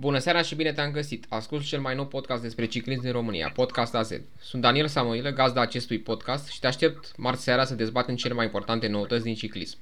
Bună 0.00 0.18
seara 0.18 0.42
și 0.42 0.54
bine 0.54 0.72
te-am 0.72 0.90
găsit! 0.90 1.24
Ascult 1.28 1.64
cel 1.64 1.80
mai 1.80 1.94
nou 1.94 2.06
podcast 2.06 2.42
despre 2.42 2.66
ciclism 2.66 3.00
din 3.00 3.12
România, 3.12 3.50
Podcast 3.54 3.94
AZ. 3.94 4.10
Sunt 4.38 4.62
Daniel 4.62 4.86
Samoilă, 4.86 5.30
gazda 5.30 5.60
acestui 5.60 5.98
podcast 5.98 6.48
și 6.48 6.60
te 6.60 6.66
aștept 6.66 7.12
marți 7.16 7.42
seara 7.42 7.64
să 7.64 7.74
dezbatem 7.74 8.14
cele 8.14 8.34
mai 8.34 8.44
importante 8.44 8.86
noutăți 8.86 9.24
din 9.24 9.34
ciclism. 9.34 9.78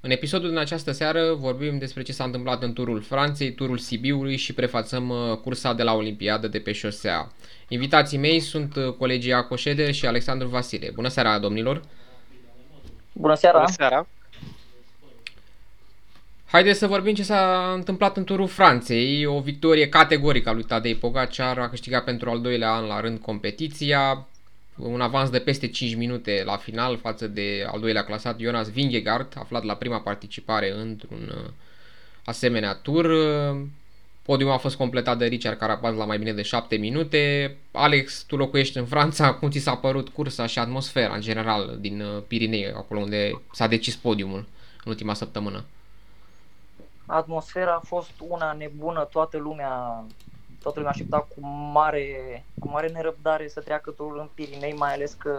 În 0.00 0.10
episodul 0.10 0.48
din 0.48 0.58
această 0.58 0.92
seară 0.92 1.34
vorbim 1.34 1.78
despre 1.78 2.02
ce 2.02 2.12
s-a 2.12 2.24
întâmplat 2.24 2.62
în 2.62 2.72
turul 2.72 3.00
Franței, 3.00 3.54
turul 3.54 3.78
Sibiului 3.78 4.36
și 4.36 4.54
prefațăm 4.54 5.08
uh, 5.08 5.36
cursa 5.36 5.72
de 5.72 5.82
la 5.82 5.94
Olimpiadă 5.94 6.48
de 6.48 6.58
pe 6.58 6.72
șosea. 6.72 7.32
Invitații 7.68 8.18
mei 8.18 8.40
sunt 8.40 8.76
uh, 8.76 8.92
colegii 8.92 9.32
Aco 9.32 9.56
Ședer 9.56 9.92
și 9.92 10.06
Alexandru 10.06 10.48
Vasile. 10.48 10.90
Bună 10.94 11.08
seara, 11.08 11.38
domnilor! 11.38 11.82
Bună 13.12 13.34
seara! 13.34 13.58
Bună 13.58 13.70
seara! 13.70 14.06
Haideți 16.50 16.78
să 16.78 16.86
vorbim 16.86 17.14
ce 17.14 17.22
s-a 17.22 17.72
întâmplat 17.74 18.16
în 18.16 18.24
turul 18.24 18.46
Franței. 18.46 19.26
O 19.26 19.40
victorie 19.40 19.88
categorică 19.88 20.48
a 20.48 20.52
lui 20.52 20.64
Tadej 20.64 20.98
Pogacar, 20.98 21.58
a 21.58 21.68
câștigat 21.68 22.04
pentru 22.04 22.30
al 22.30 22.40
doilea 22.40 22.70
an 22.72 22.86
la 22.86 23.00
rând 23.00 23.18
competiția, 23.18 24.26
un 24.76 25.00
avans 25.00 25.30
de 25.30 25.38
peste 25.38 25.68
5 25.68 25.94
minute 25.94 26.42
la 26.44 26.56
final 26.56 26.98
față 26.98 27.26
de 27.26 27.66
al 27.72 27.80
doilea 27.80 28.04
clasat 28.04 28.40
Jonas 28.40 28.70
Vingegaard, 28.70 29.32
aflat 29.38 29.64
la 29.64 29.74
prima 29.74 30.00
participare 30.00 30.72
într-un 30.72 31.32
uh, 31.44 31.50
asemenea 32.24 32.74
tur. 32.74 33.06
Podiumul 34.22 34.54
a 34.54 34.58
fost 34.58 34.76
completat 34.76 35.18
de 35.18 35.26
Richard 35.26 35.58
Carapaz 35.58 35.96
la 35.96 36.04
mai 36.04 36.18
bine 36.18 36.32
de 36.32 36.42
7 36.42 36.76
minute. 36.76 37.56
Alex, 37.72 38.24
tu 38.26 38.36
locuiești 38.36 38.78
în 38.78 38.86
Franța, 38.86 39.32
cum 39.38 39.50
ți 39.50 39.58
s-a 39.58 39.74
părut 39.74 40.08
cursa 40.08 40.46
și 40.46 40.58
atmosfera 40.58 41.14
în 41.14 41.20
general 41.20 41.76
din 41.80 42.00
uh, 42.00 42.22
Pirinei, 42.26 42.66
acolo 42.66 43.00
unde 43.00 43.42
s-a 43.52 43.66
decis 43.66 43.96
podiumul 43.96 44.46
în 44.84 44.90
ultima 44.90 45.14
săptămână? 45.14 45.64
Atmosfera 47.10 47.74
a 47.74 47.80
fost 47.80 48.12
una 48.28 48.52
nebună, 48.52 49.04
toată 49.04 49.36
lumea 49.38 50.04
toată 50.62 50.78
lumea 50.78 50.92
aștepta 50.92 51.20
cu 51.20 51.40
mare, 51.46 52.44
cu 52.58 52.68
mare 52.68 52.88
nerăbdare 52.88 53.48
să 53.48 53.60
treacă 53.60 53.90
turul 53.90 54.18
în 54.18 54.28
Pirinei, 54.34 54.72
mai 54.72 54.92
ales 54.92 55.12
că 55.12 55.34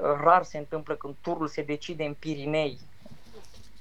rar 0.00 0.42
se 0.42 0.58
întâmplă 0.58 0.94
când 0.94 1.14
turul 1.20 1.48
se 1.48 1.62
decide 1.62 2.04
în 2.04 2.14
Pirinei, 2.14 2.80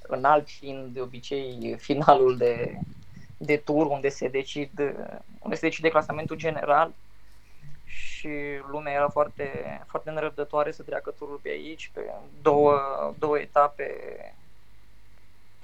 în 0.02 0.24
alt 0.24 0.50
fiind 0.50 0.94
de 0.94 1.02
obicei 1.02 1.76
finalul 1.78 2.38
de, 2.38 2.82
de 3.38 3.58
tur 3.58 3.86
unde 3.86 4.10
se, 4.10 4.28
decid, 4.28 4.70
unde 5.40 5.56
se 5.56 5.68
decide 5.68 5.90
clasamentul 5.90 6.36
general. 6.36 6.94
Și 7.86 8.30
lumea 8.72 8.94
era 8.94 9.10
foarte, 9.10 9.80
foarte 9.88 10.10
nerăbdătoare 10.10 10.72
să 10.72 10.84
treacă 10.84 11.12
turul 11.12 11.40
pe 11.42 11.50
aici, 11.50 11.92
pe 11.94 12.12
două, 12.42 12.80
două 13.20 13.40
etape 13.40 13.86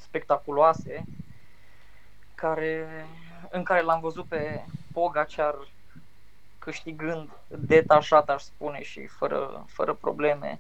spectaculoase 0.08 1.06
care 2.36 3.06
în 3.50 3.64
care 3.64 3.82
l-am 3.82 4.00
văzut 4.00 4.26
pe 4.26 4.66
Pogacar 4.94 5.56
câștigând 6.60 7.30
detașat, 7.48 8.30
aș 8.30 8.42
spune, 8.42 8.84
și 8.84 9.08
fără, 9.08 9.66
fără 9.68 9.94
probleme 9.94 10.60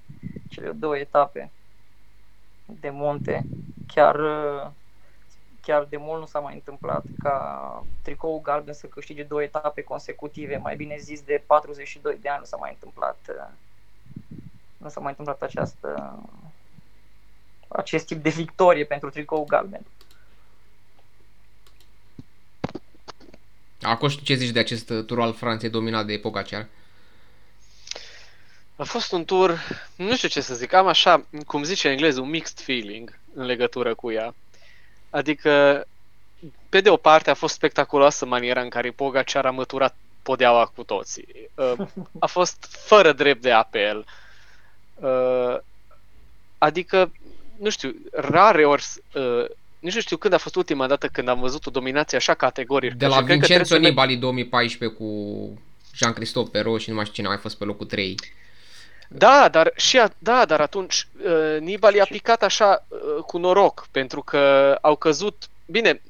cele 0.49 0.71
două 0.71 0.97
etape 0.97 1.51
de 2.65 2.89
munte. 2.89 3.45
Chiar, 3.87 4.15
chiar 5.61 5.83
de 5.83 5.97
mult 5.97 6.19
nu 6.19 6.25
s-a 6.25 6.39
mai 6.39 6.53
întâmplat 6.53 7.05
ca 7.19 7.83
tricou 8.01 8.41
galben 8.41 8.73
să 8.73 8.87
câștige 8.87 9.23
două 9.23 9.43
etape 9.43 9.83
consecutive, 9.83 10.57
mai 10.57 10.75
bine 10.75 10.97
zis 10.97 11.21
de 11.21 11.43
42 11.47 12.17
de 12.17 12.29
ani 12.29 12.39
nu 12.39 12.45
s-a 12.45 12.57
mai 12.57 12.71
întâmplat 12.73 13.17
nu 14.77 14.89
s-a 14.89 14.99
mai 14.99 15.09
întâmplat 15.09 15.41
această 15.41 16.19
acest 17.67 18.05
tip 18.05 18.23
de 18.23 18.29
victorie 18.29 18.85
pentru 18.85 19.09
tricou 19.09 19.45
galben. 19.45 19.85
Acum 23.81 24.07
ce 24.09 24.33
zici 24.33 24.49
de 24.49 24.59
acest 24.59 24.93
tur 25.05 25.21
al 25.21 25.33
Franței 25.33 25.69
dominat 25.69 26.05
de 26.05 26.17
Pogacar? 26.17 26.67
A 28.75 28.83
fost 28.83 29.11
un 29.11 29.25
tur, 29.25 29.59
nu 29.95 30.15
știu 30.15 30.27
ce 30.27 30.41
să 30.41 30.55
zic, 30.55 30.73
am 30.73 30.87
așa, 30.87 31.25
cum 31.45 31.63
zice 31.63 31.87
în 31.87 31.93
engleză, 31.93 32.21
un 32.21 32.29
mixed 32.29 32.59
feeling 32.59 33.19
în 33.33 33.45
legătură 33.45 33.95
cu 33.95 34.11
ea. 34.11 34.33
Adică, 35.09 35.85
pe 36.69 36.81
de 36.81 36.89
o 36.89 36.97
parte 36.97 37.29
a 37.29 37.33
fost 37.33 37.53
spectaculoasă 37.53 38.25
maniera 38.25 38.61
în 38.61 38.69
care 38.69 38.91
Pogacar 38.91 39.45
a 39.45 39.51
măturat 39.51 39.95
podeaua 40.21 40.65
cu 40.75 40.83
toții. 40.83 41.27
Uh, 41.55 41.87
a 42.19 42.25
fost 42.25 42.67
fără 42.69 43.11
drept 43.11 43.41
de 43.41 43.51
apel. 43.51 44.05
Uh, 44.95 45.57
adică, 46.57 47.11
nu 47.59 47.69
știu, 47.69 47.95
rare 48.11 48.65
ori 48.65 48.83
uh, 49.13 49.45
nici 49.79 49.93
nu 49.93 50.01
știu 50.01 50.17
când 50.17 50.33
a 50.33 50.37
fost 50.37 50.55
ultima 50.55 50.87
dată 50.87 51.07
când 51.07 51.27
am 51.27 51.39
văzut 51.39 51.65
o 51.65 51.71
dominație 51.71 52.17
așa 52.17 52.33
categorică. 52.33 52.95
De 52.97 53.07
la 53.07 53.21
Vincenzo 53.21 53.77
Nibali 53.77 54.15
2014 54.15 54.97
cu 54.97 55.05
Jean-Christophe 55.95 56.49
Perrault 56.51 56.81
și 56.81 56.89
nu 56.89 56.95
mai 56.95 57.03
știu 57.03 57.15
cine 57.15 57.27
a 57.27 57.29
mai 57.29 57.39
fost 57.39 57.57
pe 57.57 57.63
locul 57.63 57.85
3. 57.85 58.15
Da, 59.07 59.47
dar 59.51 59.71
și 59.75 59.99
a, 59.99 60.09
da, 60.17 60.45
dar 60.45 60.61
atunci 60.61 61.07
uh, 61.25 61.59
Nibali 61.59 62.01
a 62.01 62.05
picat 62.05 62.43
așa 62.43 62.85
uh, 62.87 63.23
cu 63.23 63.37
noroc, 63.37 63.87
pentru 63.91 64.21
că 64.21 64.77
au 64.81 64.95
căzut, 64.95 65.47
bine, 65.65 66.01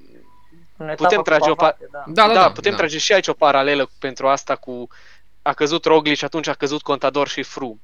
putem 0.95 1.21
trage 1.21 1.49
o 1.49 1.55
pa- 1.55 1.77
da. 1.91 2.03
Da, 2.07 2.27
da, 2.27 2.33
da, 2.33 2.39
da, 2.41 2.51
putem 2.51 2.71
da. 2.71 2.77
trage 2.77 2.97
și 2.97 3.13
aici 3.13 3.27
o 3.27 3.33
paralelă 3.33 3.89
pentru 3.99 4.27
asta 4.27 4.55
cu 4.55 4.87
a 5.41 5.53
căzut 5.53 5.85
Roglic 5.85 6.17
și 6.17 6.25
atunci 6.25 6.47
a 6.47 6.53
căzut 6.53 6.81
Contador 6.81 7.27
și 7.27 7.43
Fru. 7.43 7.79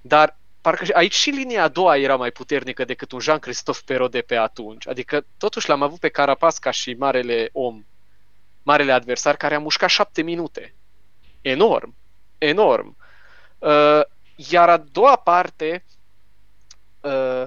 Dar 0.00 0.36
parcă 0.66 0.84
aici 0.92 1.14
și 1.14 1.30
linia 1.30 1.62
a 1.62 1.68
doua 1.68 1.96
era 1.96 2.16
mai 2.16 2.30
puternică 2.30 2.84
decât 2.84 3.12
un 3.12 3.20
Jean-Christophe 3.20 3.82
Perrault 3.84 4.10
de 4.10 4.20
pe 4.20 4.36
atunci. 4.36 4.88
Adică 4.88 5.26
totuși 5.38 5.68
l-am 5.68 5.82
avut 5.82 5.98
pe 5.98 6.08
Carapaz 6.08 6.58
ca 6.58 6.70
și 6.70 6.94
marele 6.94 7.48
om, 7.52 7.84
marele 8.62 8.92
adversar 8.92 9.36
care 9.36 9.54
a 9.54 9.58
mușcat 9.58 9.88
șapte 9.88 10.22
minute. 10.22 10.74
Enorm, 11.40 11.94
enorm. 12.38 12.96
Uh, 13.58 14.00
iar 14.36 14.68
a 14.68 14.76
doua 14.76 15.16
parte, 15.16 15.84
uh, 17.00 17.44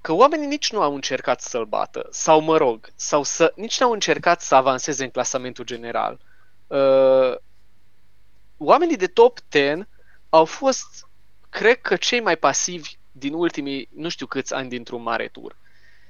că 0.00 0.12
oamenii 0.12 0.46
nici 0.46 0.72
nu 0.72 0.82
au 0.82 0.94
încercat 0.94 1.40
să-l 1.40 1.64
bată, 1.64 2.06
sau 2.10 2.40
mă 2.40 2.56
rog, 2.56 2.88
sau 2.94 3.22
să, 3.22 3.52
nici 3.56 3.80
nu 3.80 3.86
au 3.86 3.92
încercat 3.92 4.40
să 4.40 4.54
avanseze 4.54 5.04
în 5.04 5.10
clasamentul 5.10 5.64
general. 5.64 6.20
Uh, 6.66 7.36
oamenii 8.56 8.96
de 8.96 9.06
top 9.06 9.38
10 9.50 9.88
au 10.28 10.44
fost 10.44 11.07
cred 11.50 11.80
că 11.80 11.96
cei 11.96 12.20
mai 12.20 12.36
pasivi 12.36 12.96
din 13.12 13.32
ultimii 13.34 13.88
nu 13.94 14.08
știu 14.08 14.26
câți 14.26 14.54
ani 14.54 14.68
dintr-un 14.68 15.02
mare 15.02 15.28
tur 15.28 15.56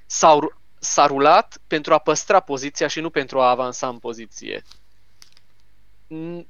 s-au, 0.09 0.61
s-a 0.79 1.07
rulat 1.07 1.59
pentru 1.67 1.95
a 1.95 1.99
păstra 1.99 2.41
poziția 2.41 2.87
și 2.87 3.01
nu 3.01 3.11
pentru 3.11 3.41
a 3.41 3.51
avansa 3.51 3.89
în 3.89 3.99
poziție. 3.99 4.63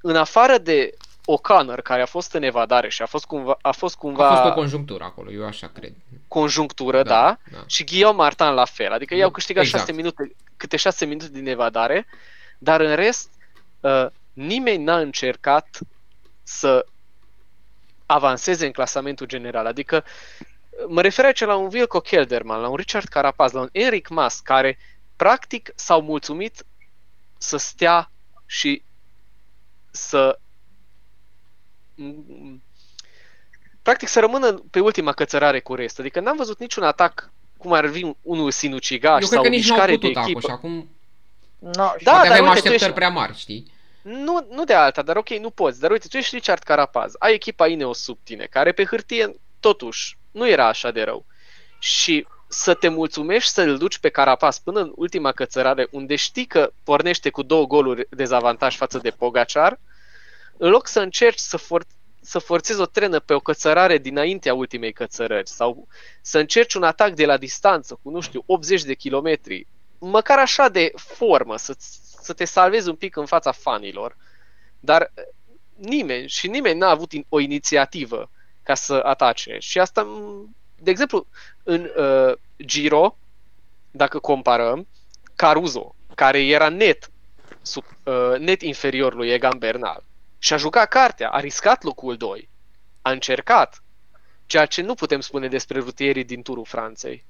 În 0.00 0.16
afară 0.16 0.58
de 0.58 0.94
O'Connor, 1.22 1.82
care 1.82 2.02
a 2.02 2.06
fost 2.06 2.32
în 2.32 2.42
evadare 2.42 2.88
și 2.88 3.02
a 3.02 3.06
fost 3.06 3.24
cumva... 3.24 3.58
A 3.62 3.72
fost, 3.72 3.96
cumva, 3.96 4.28
a 4.28 4.34
fost 4.34 4.50
o 4.50 4.54
conjunctură 4.54 5.04
acolo, 5.04 5.30
eu 5.30 5.46
așa 5.46 5.68
cred. 5.68 5.92
Conjunctură, 6.28 7.02
da. 7.02 7.08
da, 7.12 7.38
da. 7.52 7.64
Și 7.66 7.84
Guillaume 7.84 8.16
Martin 8.16 8.46
la 8.46 8.64
fel. 8.64 8.92
Adică 8.92 9.14
ei 9.14 9.22
au 9.22 9.30
câștigat 9.30 9.64
exact. 9.64 9.86
6 9.86 9.96
minute, 9.96 10.34
câte 10.56 10.76
6 10.76 11.04
minute 11.04 11.28
din 11.28 11.46
evadare, 11.46 12.06
dar 12.58 12.80
în 12.80 12.94
rest 12.94 13.30
uh, 13.80 14.06
nimeni 14.32 14.84
n-a 14.84 14.98
încercat 14.98 15.78
să 16.42 16.86
avanseze 18.08 18.66
în 18.66 18.72
clasamentul 18.72 19.26
general. 19.26 19.66
Adică 19.66 20.04
mă 20.86 21.00
refer 21.00 21.24
aici 21.24 21.40
la 21.40 21.56
un 21.56 21.70
Wilco 21.72 22.00
Kelderman, 22.00 22.60
la 22.60 22.68
un 22.68 22.76
Richard 22.76 23.08
Carapaz, 23.08 23.52
la 23.52 23.60
un 23.60 23.68
Eric 23.72 24.08
Mas, 24.08 24.40
care 24.40 24.78
practic 25.16 25.72
s-au 25.74 26.00
mulțumit 26.00 26.64
să 27.38 27.56
stea 27.56 28.10
și 28.46 28.82
să 29.90 30.38
practic 33.82 34.08
să 34.08 34.20
rămână 34.20 34.52
pe 34.70 34.80
ultima 34.80 35.12
cățărare 35.12 35.60
cu 35.60 35.74
rest. 35.74 35.98
Adică 35.98 36.20
n-am 36.20 36.36
văzut 36.36 36.58
niciun 36.58 36.82
atac 36.82 37.32
cum 37.56 37.72
ar 37.72 37.88
fi 37.88 38.14
unul 38.22 38.50
sinucigaș 38.50 39.24
sau 39.24 39.42
că 39.42 39.48
nici 39.48 39.68
mișcare 39.68 39.96
de 39.96 40.06
echipă. 40.06 40.40
și 40.40 40.50
acum 40.50 40.88
no, 41.58 41.70
da, 41.72 41.92
dar 42.02 42.26
avem 42.26 42.30
uite, 42.30 42.48
așteptări 42.48 42.74
ești... 42.74 42.90
prea 42.90 43.08
mari, 43.08 43.38
știi? 43.38 43.76
Nu, 44.02 44.46
nu 44.50 44.64
de 44.64 44.74
alta, 44.74 45.02
dar 45.02 45.16
ok, 45.16 45.28
nu 45.28 45.50
poți. 45.50 45.80
Dar 45.80 45.90
uite, 45.90 46.08
tu 46.08 46.16
ești 46.16 46.34
Richard 46.34 46.62
Carapaz, 46.62 47.12
ai 47.18 47.34
echipa 47.34 47.66
Ineos 47.66 48.02
sub 48.02 48.18
tine, 48.22 48.44
care 48.44 48.72
pe 48.72 48.84
hârtie, 48.84 49.34
totuși, 49.60 50.18
nu 50.30 50.48
era 50.48 50.66
așa 50.66 50.90
de 50.90 51.02
rău. 51.02 51.26
Și 51.78 52.26
să 52.48 52.74
te 52.74 52.88
mulțumești 52.88 53.50
să-l 53.50 53.78
duci 53.78 53.98
pe 53.98 54.08
Carapaz 54.08 54.58
până 54.58 54.80
în 54.80 54.92
ultima 54.94 55.32
cățărare, 55.32 55.88
unde 55.90 56.16
știi 56.16 56.46
că 56.46 56.72
pornește 56.84 57.30
cu 57.30 57.42
două 57.42 57.66
goluri 57.66 58.06
dezavantaj 58.10 58.76
față 58.76 58.98
de 58.98 59.10
Pogacar, 59.10 59.80
în 60.56 60.70
loc 60.70 60.86
să 60.86 61.00
încerci 61.00 61.38
să, 61.38 61.56
for- 61.56 61.86
să 62.20 62.38
forțezi 62.38 62.80
o 62.80 62.86
trenă 62.86 63.20
pe 63.20 63.34
o 63.34 63.40
cățărare 63.40 63.98
dinaintea 63.98 64.54
ultimei 64.54 64.92
cățărări 64.92 65.48
sau 65.48 65.88
să 66.22 66.38
încerci 66.38 66.74
un 66.74 66.82
atac 66.82 67.12
de 67.12 67.26
la 67.26 67.36
distanță 67.36 67.98
cu, 68.02 68.10
nu 68.10 68.20
știu, 68.20 68.42
80 68.46 68.82
de 68.82 68.94
kilometri, 68.94 69.66
măcar 69.98 70.38
așa 70.38 70.68
de 70.68 70.92
formă, 70.94 71.56
să 71.56 71.76
să 72.28 72.34
te 72.34 72.44
salvezi 72.44 72.88
un 72.88 72.94
pic 72.94 73.16
în 73.16 73.26
fața 73.26 73.52
fanilor. 73.52 74.16
Dar 74.80 75.02
eh, 75.14 75.24
nimeni 75.76 76.28
și 76.28 76.48
nimeni 76.48 76.78
n-a 76.78 76.90
avut 76.90 77.12
o 77.28 77.38
inițiativă 77.38 78.30
ca 78.62 78.74
să 78.74 79.00
atace. 79.04 79.56
Și 79.60 79.78
asta, 79.78 80.06
de 80.76 80.90
exemplu, 80.90 81.26
în 81.62 81.90
uh, 81.96 82.32
Giro, 82.64 83.16
dacă 83.90 84.18
comparăm, 84.18 84.86
Caruso 85.36 85.94
care 86.14 86.46
era 86.46 86.68
net, 86.68 87.10
sub, 87.62 87.84
uh, 88.04 88.38
net 88.38 88.62
inferior 88.62 89.14
lui 89.14 89.30
Egan 89.30 89.58
Bernal. 89.58 90.04
Și 90.38 90.52
a 90.52 90.56
jucat 90.56 90.88
cartea, 90.88 91.28
a 91.28 91.40
riscat 91.40 91.82
locul 91.82 92.16
2, 92.16 92.48
a 93.02 93.10
încercat, 93.10 93.82
ceea 94.46 94.66
ce 94.66 94.82
nu 94.82 94.94
putem 94.94 95.20
spune 95.20 95.48
despre 95.48 95.78
rutierii 95.78 96.24
din 96.24 96.42
turul 96.42 96.64
Franței. 96.64 97.24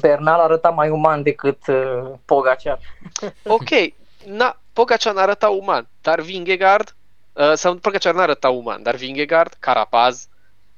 Bernal 0.00 0.40
arăta 0.40 0.70
mai 0.70 0.90
uman 0.90 1.22
decât 1.22 1.66
uh, 1.66 2.12
Pogacar. 2.24 2.78
ok, 3.56 3.68
na, 4.26 4.60
Pogacar 4.72 5.16
arăta 5.16 5.48
uman, 5.48 5.88
dar 6.00 6.20
Vingegaard, 6.20 6.94
uh, 7.32 7.52
sau 7.54 7.74
Pogacar 7.74 8.14
n-arăta 8.14 8.48
uman, 8.50 8.82
dar 8.82 8.94
Vingegaard, 8.94 9.56
Carapaz, 9.58 10.28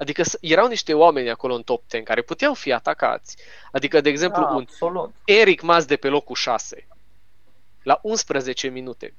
Adică 0.03 0.23
erau 0.41 0.67
niște 0.67 0.95
oameni 0.95 1.31
acolo 1.31 1.55
în 1.55 1.63
top 1.63 1.83
10 1.91 2.03
care 2.03 2.23
puteau 2.23 2.55
fi 2.55 2.73
atacați. 2.73 3.37
Adică, 3.73 4.01
de 4.01 4.09
exemplu, 4.09 4.43
da, 4.43 4.49
un 4.49 4.63
absolut. 4.63 5.15
Eric 5.25 5.61
Mas 5.61 5.85
de 5.85 5.97
pe 5.97 6.09
locul 6.09 6.35
6, 6.35 6.87
la 7.83 7.99
11 8.03 8.69
minute. 8.69 9.15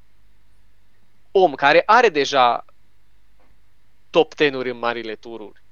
Om 1.31 1.53
care 1.53 1.83
are 1.85 2.09
deja 2.09 2.65
top 4.09 4.33
10-uri 4.33 4.69
în 4.69 4.77
marile 4.77 5.15
tururi. 5.15 5.63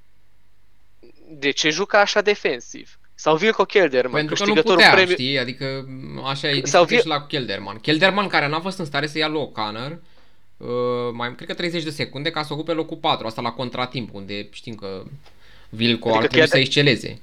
De 1.27 1.51
ce 1.51 1.69
juca 1.69 1.99
așa 1.99 2.21
defensiv? 2.21 2.99
Sau 3.21 3.35
Vilco 3.35 3.65
Kelderman, 3.65 4.25
Pentru 4.25 4.35
că 4.35 4.45
nu 4.45 4.61
putea, 4.61 4.91
premiu... 4.91 5.13
știi? 5.13 5.39
Adică 5.39 5.87
așa 6.23 6.49
e 6.49 6.61
Sau 6.65 6.83
Vil... 6.83 6.99
și 6.99 7.07
la 7.07 7.25
Kelderman. 7.25 7.77
Kelderman 7.77 8.27
care 8.27 8.47
n-a 8.47 8.59
fost 8.59 8.79
în 8.79 8.85
stare 8.85 9.07
să 9.07 9.17
ia 9.17 9.27
loc 9.27 9.53
Canner, 9.53 9.99
uh, 10.57 10.67
mai, 11.13 11.35
cred 11.35 11.47
că 11.47 11.53
30 11.53 11.83
de 11.83 11.89
secunde 11.89 12.29
ca 12.29 12.43
să 12.43 12.53
ocupe 12.53 12.71
locul 12.71 12.97
4, 12.97 13.27
asta 13.27 13.41
la 13.41 13.51
contratimp, 13.51 14.13
unde 14.13 14.47
știm 14.51 14.75
că 14.75 15.03
Vilco 15.69 16.07
adică 16.07 16.23
ar 16.23 16.27
trebui 16.27 16.47
să 16.47 16.57
exceleze. 16.57 17.19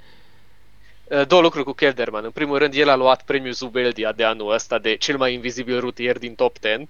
Uh, 1.05 1.27
două 1.27 1.43
lucruri 1.43 1.65
cu 1.65 1.73
Kelderman. 1.73 2.25
În 2.25 2.31
primul 2.31 2.59
rând, 2.59 2.75
el 2.75 2.89
a 2.89 2.97
luat 2.97 3.23
premiul 3.23 3.53
Zubeldia 3.53 4.13
de 4.13 4.25
anul 4.25 4.53
ăsta 4.53 4.79
de 4.79 4.97
cel 4.97 5.17
mai 5.17 5.35
invizibil 5.35 5.81
rutier 5.81 6.19
din 6.19 6.35
top 6.35 6.57
10. 6.61 6.89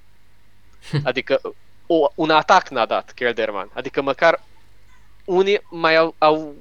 Adică 1.08 1.40
o, 1.86 2.10
un 2.14 2.30
atac 2.30 2.68
n-a 2.68 2.86
dat 2.86 3.12
Kelderman. 3.14 3.70
Adică 3.72 4.02
măcar 4.02 4.44
unii 5.24 5.60
mai 5.70 5.96
au, 5.96 6.14
au 6.18 6.54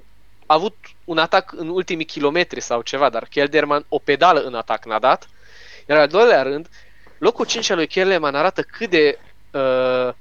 avut 0.47 0.75
un 1.03 1.17
atac 1.17 1.51
în 1.51 1.69
ultimii 1.69 2.05
kilometri 2.05 2.61
sau 2.61 2.81
ceva, 2.81 3.09
dar 3.09 3.25
Kelderman 3.25 3.85
o 3.89 3.99
pedală 3.99 4.39
în 4.39 4.55
atac 4.55 4.85
n-a 4.85 4.99
dat. 4.99 5.29
Iar 5.89 5.99
al 5.99 6.07
doilea 6.07 6.41
rând, 6.41 6.69
locul 7.17 7.45
5 7.45 7.69
al 7.69 7.75
lui 7.75 7.87
Kelderman 7.87 8.35
arată 8.35 8.61
cât 8.61 8.89
de 8.89 9.19
uh, 9.51 10.13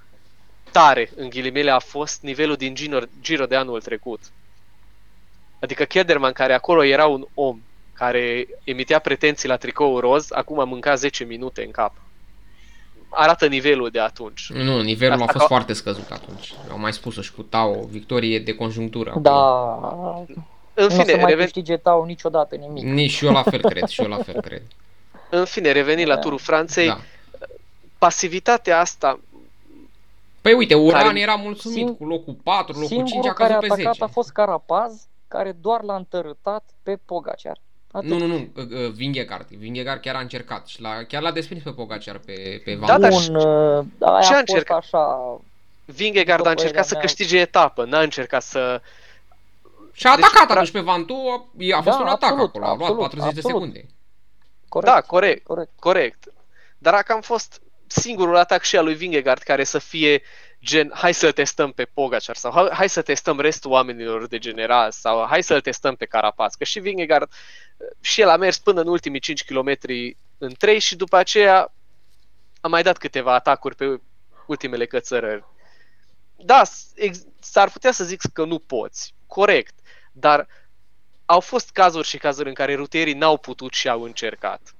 tare, 0.70 1.10
în 1.16 1.28
ghilimele, 1.28 1.70
a 1.70 1.78
fost 1.78 2.22
nivelul 2.22 2.56
din 2.56 2.74
Giro, 2.74 2.98
Giro 3.20 3.46
de 3.46 3.56
anul 3.56 3.80
trecut. 3.80 4.20
Adică 5.60 5.84
Kelderman, 5.84 6.32
care 6.32 6.54
acolo 6.54 6.84
era 6.84 7.06
un 7.06 7.26
om 7.34 7.60
care 7.92 8.46
emitea 8.64 8.98
pretenții 8.98 9.48
la 9.48 9.56
tricou 9.56 9.98
roz, 9.98 10.32
acum 10.32 10.58
a 10.58 10.64
mâncat 10.64 10.98
10 10.98 11.24
minute 11.24 11.64
în 11.64 11.70
cap 11.70 11.92
arată 13.16 13.46
nivelul 13.46 13.90
de 13.90 14.00
atunci. 14.00 14.50
Nu, 14.52 14.80
nivelul 14.80 15.12
Asta 15.12 15.24
a 15.24 15.32
fost 15.32 15.38
ca... 15.38 15.46
foarte 15.46 15.72
scăzut 15.72 16.10
atunci. 16.10 16.54
Au 16.70 16.78
mai 16.78 16.92
spus-o 16.92 17.20
și 17.20 17.32
cu 17.32 17.42
Tau, 17.42 17.88
victorie 17.90 18.38
de 18.38 18.54
conjunctură. 18.54 19.14
Da. 19.20 19.64
În 20.74 20.88
fine, 20.88 21.02
nu 21.02 21.08
se 21.08 21.16
mai 21.16 21.30
reven... 21.30 21.44
câștige 21.44 21.76
Tau 21.76 22.04
niciodată 22.04 22.54
nimic. 22.54 22.84
Nici 22.84 23.20
eu 23.20 23.32
la 23.32 23.42
fel 23.42 23.60
cred, 23.60 23.88
și 23.88 24.02
eu 24.02 24.08
la 24.08 24.16
fel 24.16 24.40
cred. 24.40 24.62
În 25.30 25.44
fine, 25.44 25.72
revenind 25.72 26.08
da. 26.08 26.14
la 26.14 26.20
turul 26.20 26.38
Franței, 26.38 26.86
da. 26.86 26.98
pasivitatea 27.98 28.80
asta 28.80 29.20
Păi 30.40 30.54
uite, 30.54 30.74
Uran 30.74 31.02
care... 31.02 31.20
era 31.20 31.34
mulțumit 31.34 31.76
Sing... 31.76 31.96
cu 31.96 32.04
locul 32.04 32.36
4, 32.42 32.72
locul 32.72 33.06
5 33.06 33.26
a 33.26 33.32
care 33.32 33.52
a 33.52 33.56
atacat 33.56 33.76
pe 33.76 33.82
10. 33.82 34.04
a 34.04 34.06
fost 34.06 34.32
Carapaz, 34.32 35.06
care 35.28 35.56
doar 35.60 35.82
l-a 35.82 35.96
întărâtat 35.96 36.64
pe 36.82 36.98
Pogacar. 37.04 37.60
Atât. 37.96 38.10
Nu, 38.10 38.18
nu, 38.18 38.26
nu, 38.26 38.48
uh, 38.54 38.64
uh, 38.70 38.90
Vingegaard. 38.90 39.48
Vingegaard 39.48 40.00
chiar 40.00 40.14
a 40.14 40.20
încercat 40.20 40.66
și 40.66 40.80
la, 40.80 41.02
chiar 41.08 41.22
l-a 41.22 41.32
desprins 41.32 41.62
pe 41.62 41.70
Pogacar 41.70 42.18
pe, 42.18 42.62
pe 42.64 42.74
Van. 42.74 42.86
Da, 42.86 42.98
dar 42.98 43.12
și, 43.12 43.30
uh, 43.30 43.84
aia 44.00 44.20
și 44.20 44.32
a, 44.32 44.34
a 44.34 44.38
încercat. 44.38 44.76
așa... 44.76 45.40
Vingegaard 45.84 46.46
a 46.46 46.50
încercat 46.50 46.86
să 46.86 46.94
câștige 46.94 47.38
etapă, 47.38 47.84
n-a 47.84 48.00
încercat 48.00 48.42
să... 48.42 48.80
Și 49.92 50.06
a 50.06 50.14
deci, 50.14 50.24
atacat 50.24 50.50
atunci 50.50 50.70
pe 50.70 50.80
Vantu, 50.80 51.14
a 51.76 51.82
fost 51.82 51.96
da, 51.96 52.02
un 52.02 52.08
atac 52.08 52.30
absolut, 52.30 52.48
acolo, 52.48 52.64
a 52.64 52.74
luat 52.74 52.96
40 52.96 53.22
absolut. 53.22 53.34
de 53.34 53.40
secunde. 53.40 53.86
Corect, 54.68 54.92
da, 54.92 55.00
corect, 55.00 55.44
corect, 55.44 55.70
corect. 55.78 56.24
Dar 56.78 56.94
a 56.94 57.02
cam 57.02 57.20
fost 57.20 57.60
singurul 57.86 58.36
atac 58.36 58.62
și 58.62 58.76
al 58.76 58.84
lui 58.84 58.94
Vingegaard 58.94 59.42
care 59.42 59.64
să 59.64 59.78
fie 59.78 60.22
gen 60.64 60.90
hai 60.94 61.14
să 61.14 61.32
testăm 61.32 61.72
pe 61.72 61.84
Pogacar 61.84 62.36
sau 62.36 62.70
hai 62.72 62.88
să 62.88 63.02
testăm 63.02 63.40
restul 63.40 63.70
oamenilor 63.70 64.26
de 64.26 64.38
general 64.38 64.90
sau 64.90 65.26
hai 65.26 65.42
să-l 65.42 65.60
testăm 65.60 65.94
pe 65.94 66.04
Carapaz. 66.04 66.54
Că 66.54 66.64
și 66.64 66.80
Vingegaard 66.80 67.30
și 68.00 68.20
el 68.20 68.28
a 68.28 68.36
mers 68.36 68.58
până 68.58 68.80
în 68.80 68.88
ultimii 68.88 69.20
5 69.20 69.44
km 69.44 69.78
în 70.38 70.54
3 70.58 70.78
și 70.78 70.96
după 70.96 71.16
aceea 71.16 71.72
a 72.60 72.68
mai 72.68 72.82
dat 72.82 72.96
câteva 72.96 73.34
atacuri 73.34 73.74
pe 73.74 74.00
ultimele 74.46 74.86
cățărări. 74.86 75.44
Da, 76.36 76.62
s-ar 77.40 77.70
putea 77.70 77.92
să 77.92 78.04
zic 78.04 78.20
că 78.32 78.44
nu 78.44 78.58
poți, 78.58 79.14
corect, 79.26 79.74
dar 80.12 80.48
au 81.24 81.40
fost 81.40 81.70
cazuri 81.70 82.06
și 82.06 82.18
cazuri 82.18 82.48
în 82.48 82.54
care 82.54 82.74
rutierii 82.74 83.14
n-au 83.14 83.38
putut 83.38 83.72
și 83.72 83.88
au 83.88 84.02
încercat. 84.02 84.74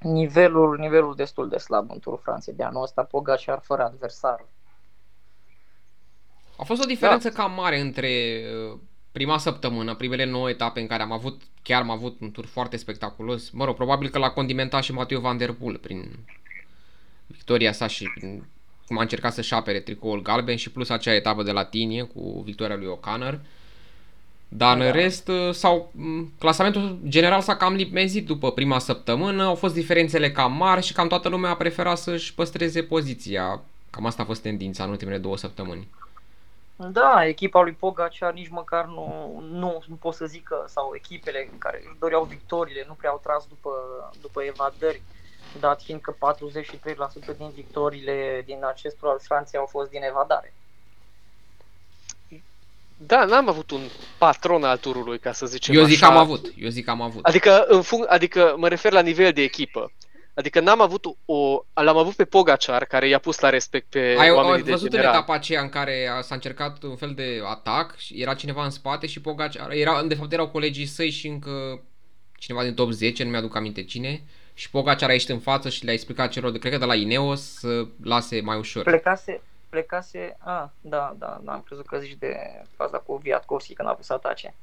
Nivelul, 0.00 0.78
nivelul 0.78 1.14
destul 1.14 1.48
de 1.48 1.58
slab 1.58 1.90
în 1.90 1.98
turul 1.98 2.18
Franței 2.22 2.54
de 2.54 2.62
anul 2.62 2.82
ăsta, 2.82 3.04
Pogacar 3.04 3.60
fără 3.62 3.84
adversar. 3.84 4.46
A 6.56 6.64
fost 6.64 6.82
o 6.82 6.86
diferență 6.86 7.28
da. 7.28 7.34
cam 7.42 7.52
mare 7.52 7.80
între 7.80 8.42
uh, 8.70 8.78
prima 9.12 9.38
săptămână, 9.38 9.94
primele 9.94 10.24
9 10.24 10.50
etape 10.50 10.80
în 10.80 10.86
care 10.86 11.02
am 11.02 11.12
avut, 11.12 11.42
chiar 11.62 11.80
am 11.80 11.90
avut 11.90 12.20
un 12.20 12.30
tur 12.30 12.46
foarte 12.46 12.76
spectaculos. 12.76 13.50
Mă 13.50 13.64
rog, 13.64 13.74
probabil 13.74 14.08
că 14.08 14.18
l-a 14.18 14.30
condimentat 14.30 14.82
și 14.82 14.92
Mateo 14.92 15.20
Van 15.20 15.36
Der 15.36 15.52
Poel 15.52 15.76
prin 15.76 16.10
victoria 17.26 17.72
sa 17.72 17.86
și 17.86 18.10
prin 18.14 18.44
cum 18.86 18.98
a 18.98 19.02
încercat 19.02 19.32
să-și 19.32 19.54
apere 19.54 19.80
tricoul 19.80 20.22
galben 20.22 20.56
și 20.56 20.70
plus 20.70 20.88
acea 20.88 21.14
etapă 21.14 21.42
de 21.42 21.50
la 21.50 21.64
Tinie 21.64 22.02
cu 22.02 22.42
victoria 22.44 22.76
lui 22.76 22.98
O'Connor. 22.98 23.38
Dar 24.48 24.78
da. 24.78 24.84
în 24.84 24.92
rest, 24.92 25.28
uh, 25.28 25.52
sau 25.52 25.92
clasamentul 26.38 26.98
general 27.08 27.40
s-a 27.40 27.56
cam 27.56 27.74
lipmezit 27.74 28.26
după 28.26 28.52
prima 28.52 28.78
săptămână, 28.78 29.42
au 29.42 29.54
fost 29.54 29.74
diferențele 29.74 30.30
cam 30.30 30.56
mari 30.56 30.84
și 30.84 30.92
cam 30.92 31.08
toată 31.08 31.28
lumea 31.28 31.50
a 31.50 31.56
preferat 31.56 31.98
să-și 31.98 32.34
păstreze 32.34 32.82
poziția. 32.82 33.62
Cam 33.90 34.06
asta 34.06 34.22
a 34.22 34.26
fost 34.26 34.42
tendința 34.42 34.84
în 34.84 34.90
ultimele 34.90 35.18
două 35.18 35.36
săptămâni. 35.36 35.88
Da, 36.76 37.26
echipa 37.26 37.62
lui 37.62 37.72
Pogacar 37.72 38.32
nici 38.32 38.48
măcar 38.48 38.84
nu, 38.84 39.38
nu, 39.50 39.82
nu 39.86 39.94
pot 39.94 40.14
să 40.14 40.26
zic 40.26 40.44
că, 40.44 40.64
sau 40.66 40.92
echipele 40.94 41.50
care 41.58 41.82
își 41.84 41.98
doreau 41.98 42.24
victoriile 42.24 42.84
nu 42.86 42.94
prea 42.94 43.10
au 43.10 43.20
tras 43.22 43.46
după, 43.46 43.70
după 44.20 44.42
evadări, 44.42 45.02
dat 45.60 45.82
fiind 45.82 46.00
că 46.00 46.14
43% 47.34 47.36
din 47.36 47.50
victoriile 47.54 48.42
din 48.46 48.64
acest 48.64 48.96
tur 48.96 49.08
al 49.08 49.18
Franței 49.22 49.58
au 49.58 49.66
fost 49.66 49.90
din 49.90 50.02
evadare. 50.02 50.54
Da, 52.96 53.24
n-am 53.24 53.48
avut 53.48 53.70
un 53.70 53.80
patron 54.18 54.64
al 54.64 54.78
turului, 54.78 55.18
ca 55.18 55.32
să 55.32 55.46
zicem 55.46 55.74
Eu 55.74 55.84
zic 55.84 56.02
așa. 56.02 56.06
că 56.06 56.12
am 56.12 56.18
avut, 56.18 56.52
eu 56.56 56.68
zic 56.68 56.84
că 56.84 56.90
am 56.90 57.00
avut. 57.00 57.24
Adică, 57.24 57.64
în 57.68 57.82
func- 57.82 58.08
adică 58.08 58.54
mă 58.56 58.68
refer 58.68 58.92
la 58.92 59.00
nivel 59.00 59.32
de 59.32 59.42
echipă. 59.42 59.92
Adică 60.36 60.60
n-am 60.60 60.80
avut 60.80 61.04
o... 61.24 61.64
L-am 61.72 61.96
avut 61.96 62.14
pe 62.14 62.24
Pogacar, 62.24 62.84
care 62.84 63.08
i-a 63.08 63.18
pus 63.18 63.40
la 63.40 63.48
respect 63.48 63.90
pe 63.90 64.16
ai, 64.18 64.30
oamenii 64.30 64.56
ai 64.56 64.70
văzut 64.70 64.92
în 64.92 64.98
etapa 64.98 65.34
aceea 65.34 65.60
în 65.60 65.68
care 65.68 66.10
s-a 66.22 66.34
încercat 66.34 66.82
un 66.82 66.96
fel 66.96 67.12
de 67.14 67.40
atac 67.44 67.96
și 67.96 68.20
era 68.20 68.34
cineva 68.34 68.64
în 68.64 68.70
spate 68.70 69.06
și 69.06 69.20
Pogacar... 69.20 69.70
Era, 69.70 70.02
de 70.02 70.14
fapt 70.14 70.32
erau 70.32 70.48
colegii 70.48 70.86
săi 70.86 71.10
și 71.10 71.26
încă 71.26 71.82
cineva 72.38 72.64
din 72.64 72.74
top 72.74 72.90
10, 72.90 73.24
nu 73.24 73.30
mi-aduc 73.30 73.56
aminte 73.56 73.84
cine. 73.84 74.22
Și 74.54 74.70
Pogacar 74.70 75.08
a 75.08 75.12
ieșit 75.12 75.28
în 75.28 75.38
față 75.38 75.68
și 75.68 75.84
le-a 75.84 75.94
explicat 75.94 76.30
celor 76.30 76.50
de, 76.50 76.58
cred 76.58 76.72
că 76.72 76.78
de 76.78 76.84
la 76.84 76.94
Ineos, 76.94 77.58
să 77.58 77.86
lase 78.02 78.40
mai 78.40 78.58
ușor. 78.58 78.82
Plecase, 78.82 79.40
plecase, 79.68 80.36
a, 80.38 80.72
da, 80.80 81.14
da, 81.18 81.40
da, 81.44 81.52
am 81.52 81.62
crezut 81.66 81.86
că 81.86 81.98
zici 81.98 82.16
de 82.18 82.36
faza 82.76 82.98
cu 82.98 83.16
Viatkovski 83.16 83.74
când 83.74 83.88
a 83.88 83.92
pus 83.92 84.08
atace. 84.08 84.54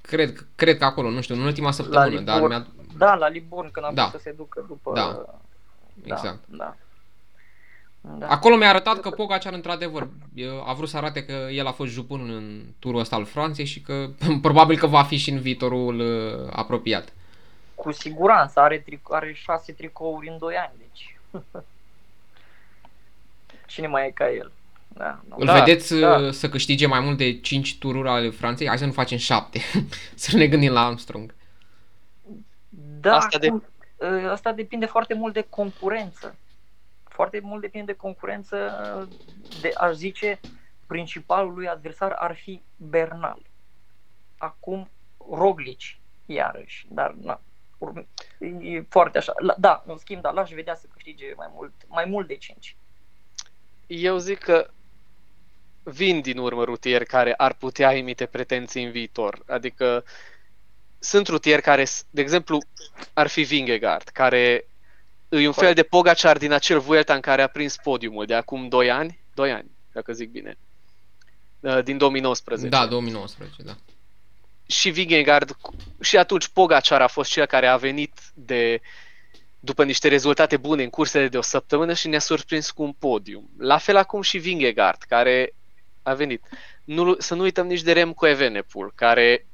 Cred, 0.00 0.46
cred 0.54 0.78
că 0.78 0.84
acolo, 0.84 1.10
nu 1.10 1.20
știu, 1.20 1.34
în 1.34 1.40
ultima 1.40 1.70
săptămână, 1.70 2.20
dar 2.20 2.40
mi-a... 2.40 2.66
Da, 2.96 3.14
la 3.14 3.28
Liburn, 3.28 3.70
când 3.70 3.86
a 3.86 3.90
da. 3.92 4.08
să 4.10 4.18
se 4.18 4.32
ducă 4.32 4.64
după... 4.68 4.92
Da, 4.94 5.22
da 5.26 5.38
exact. 6.02 6.44
Da. 6.46 6.76
Da. 8.18 8.26
Acolo 8.26 8.56
mi-a 8.56 8.68
arătat 8.68 9.00
că 9.00 9.10
Pogacar, 9.10 9.52
într-adevăr, 9.52 10.08
a 10.64 10.72
vrut 10.72 10.88
să 10.88 10.96
arate 10.96 11.24
că 11.24 11.32
el 11.32 11.66
a 11.66 11.72
fost 11.72 11.92
jupân 11.92 12.20
în 12.30 12.62
turul 12.78 13.00
ăsta 13.00 13.16
al 13.16 13.24
Franței 13.24 13.64
și 13.64 13.80
că 13.80 14.10
probabil 14.42 14.78
că 14.78 14.86
va 14.86 15.02
fi 15.02 15.16
și 15.16 15.30
în 15.30 15.40
viitorul 15.40 16.00
uh, 16.00 16.48
apropiat. 16.52 17.12
Cu 17.74 17.92
siguranță, 17.92 18.60
are, 18.60 18.78
tric- 18.78 19.10
are 19.10 19.32
șase 19.34 19.72
tricouri 19.72 20.28
în 20.28 20.38
doi 20.38 20.54
ani, 20.54 20.72
deci... 20.78 21.18
Cine 23.66 23.86
mai 23.86 24.06
e 24.06 24.10
ca 24.10 24.30
el? 24.30 24.52
Da, 24.88 25.20
nu. 25.28 25.36
Îl 25.38 25.46
da, 25.46 25.52
vedeți 25.52 25.98
da. 25.98 26.16
Uh, 26.16 26.30
să 26.30 26.48
câștige 26.48 26.86
mai 26.86 27.00
mult 27.00 27.16
de 27.16 27.40
5 27.40 27.78
tururi 27.78 28.08
ale 28.08 28.30
Franței? 28.30 28.66
Hai 28.66 28.78
să 28.78 28.86
nu 28.86 28.92
facem 28.92 29.18
7. 29.18 29.60
să 30.14 30.36
ne 30.36 30.46
gândim 30.46 30.72
la 30.72 30.86
Armstrong. 30.86 31.34
Da, 33.04 33.16
asta, 33.16 33.38
de... 33.38 33.50
Uh, 33.50 34.28
asta 34.30 34.52
depinde 34.52 34.86
foarte 34.86 35.14
mult 35.14 35.32
de 35.32 35.46
concurență. 35.48 36.36
Foarte 37.04 37.40
mult 37.42 37.60
depinde 37.60 37.92
de 37.92 37.98
concurență, 37.98 38.56
de, 39.60 39.70
aș 39.76 39.94
zice, 39.94 40.40
principalul 40.86 41.54
lui 41.54 41.68
adversar 41.68 42.12
ar 42.12 42.34
fi 42.34 42.62
Bernal. 42.76 43.38
Acum 44.38 44.88
Roglic 45.30 45.80
iarăși, 46.26 46.86
dar 46.88 47.14
na, 47.22 47.40
e 48.60 48.80
foarte 48.88 49.18
așa. 49.18 49.32
Da, 49.58 49.82
în 49.86 49.98
schimb, 49.98 50.20
da, 50.20 50.30
l-aș 50.30 50.50
vedea 50.50 50.74
să 50.74 50.86
câștige 50.92 51.34
mai 51.36 51.48
mult, 51.54 51.72
mai 51.86 52.04
mult 52.04 52.26
de 52.26 52.36
5. 52.36 52.76
Eu 53.86 54.16
zic 54.16 54.38
că 54.38 54.70
vin 55.82 56.20
din 56.20 56.38
urmă 56.38 56.64
rutieri 56.64 57.06
care 57.06 57.34
ar 57.36 57.52
putea 57.52 57.96
emite 57.96 58.26
pretenții 58.26 58.84
în 58.84 58.90
viitor. 58.90 59.42
Adică 59.46 60.04
sunt 61.04 61.26
rutieri 61.26 61.62
care, 61.62 61.86
de 62.10 62.20
exemplu, 62.20 62.62
ar 63.12 63.26
fi 63.26 63.42
Vingegaard, 63.42 64.08
care 64.08 64.66
e 65.28 65.46
un 65.46 65.52
fel 65.52 65.74
de 65.74 65.82
Pogacar 65.82 66.38
din 66.38 66.52
acel 66.52 66.78
Vuelta 66.78 67.14
în 67.14 67.20
care 67.20 67.42
a 67.42 67.46
prins 67.46 67.76
podiumul 67.82 68.26
de 68.26 68.34
acum 68.34 68.68
2 68.68 68.90
ani, 68.90 69.18
2 69.34 69.52
ani, 69.52 69.70
dacă 69.92 70.12
zic 70.12 70.30
bine, 70.30 70.56
uh, 71.60 71.82
din 71.84 71.98
2019. 71.98 72.68
Da, 72.68 72.86
2019, 72.86 73.62
da. 73.62 73.76
Și 74.66 74.90
Vingegaard, 74.90 75.56
și 76.00 76.16
atunci 76.16 76.48
Pogacar 76.48 77.00
a 77.00 77.06
fost 77.06 77.30
cel 77.30 77.46
care 77.46 77.66
a 77.66 77.76
venit 77.76 78.20
de 78.34 78.80
după 79.60 79.84
niște 79.84 80.08
rezultate 80.08 80.56
bune 80.56 80.82
în 80.82 80.90
cursele 80.90 81.28
de 81.28 81.38
o 81.38 81.42
săptămână 81.42 81.94
și 81.94 82.08
ne-a 82.08 82.18
surprins 82.18 82.70
cu 82.70 82.82
un 82.82 82.92
podium. 82.92 83.50
La 83.58 83.78
fel 83.78 83.96
acum 83.96 84.22
și 84.22 84.38
Vingegaard, 84.38 85.02
care 85.08 85.54
a 86.02 86.14
venit. 86.14 86.42
Nu, 86.84 87.16
să 87.18 87.34
nu 87.34 87.42
uităm 87.42 87.66
nici 87.66 87.82
de 87.82 87.92
Remco 87.92 88.26
Evenepoel, 88.26 88.92
care... 88.94 89.46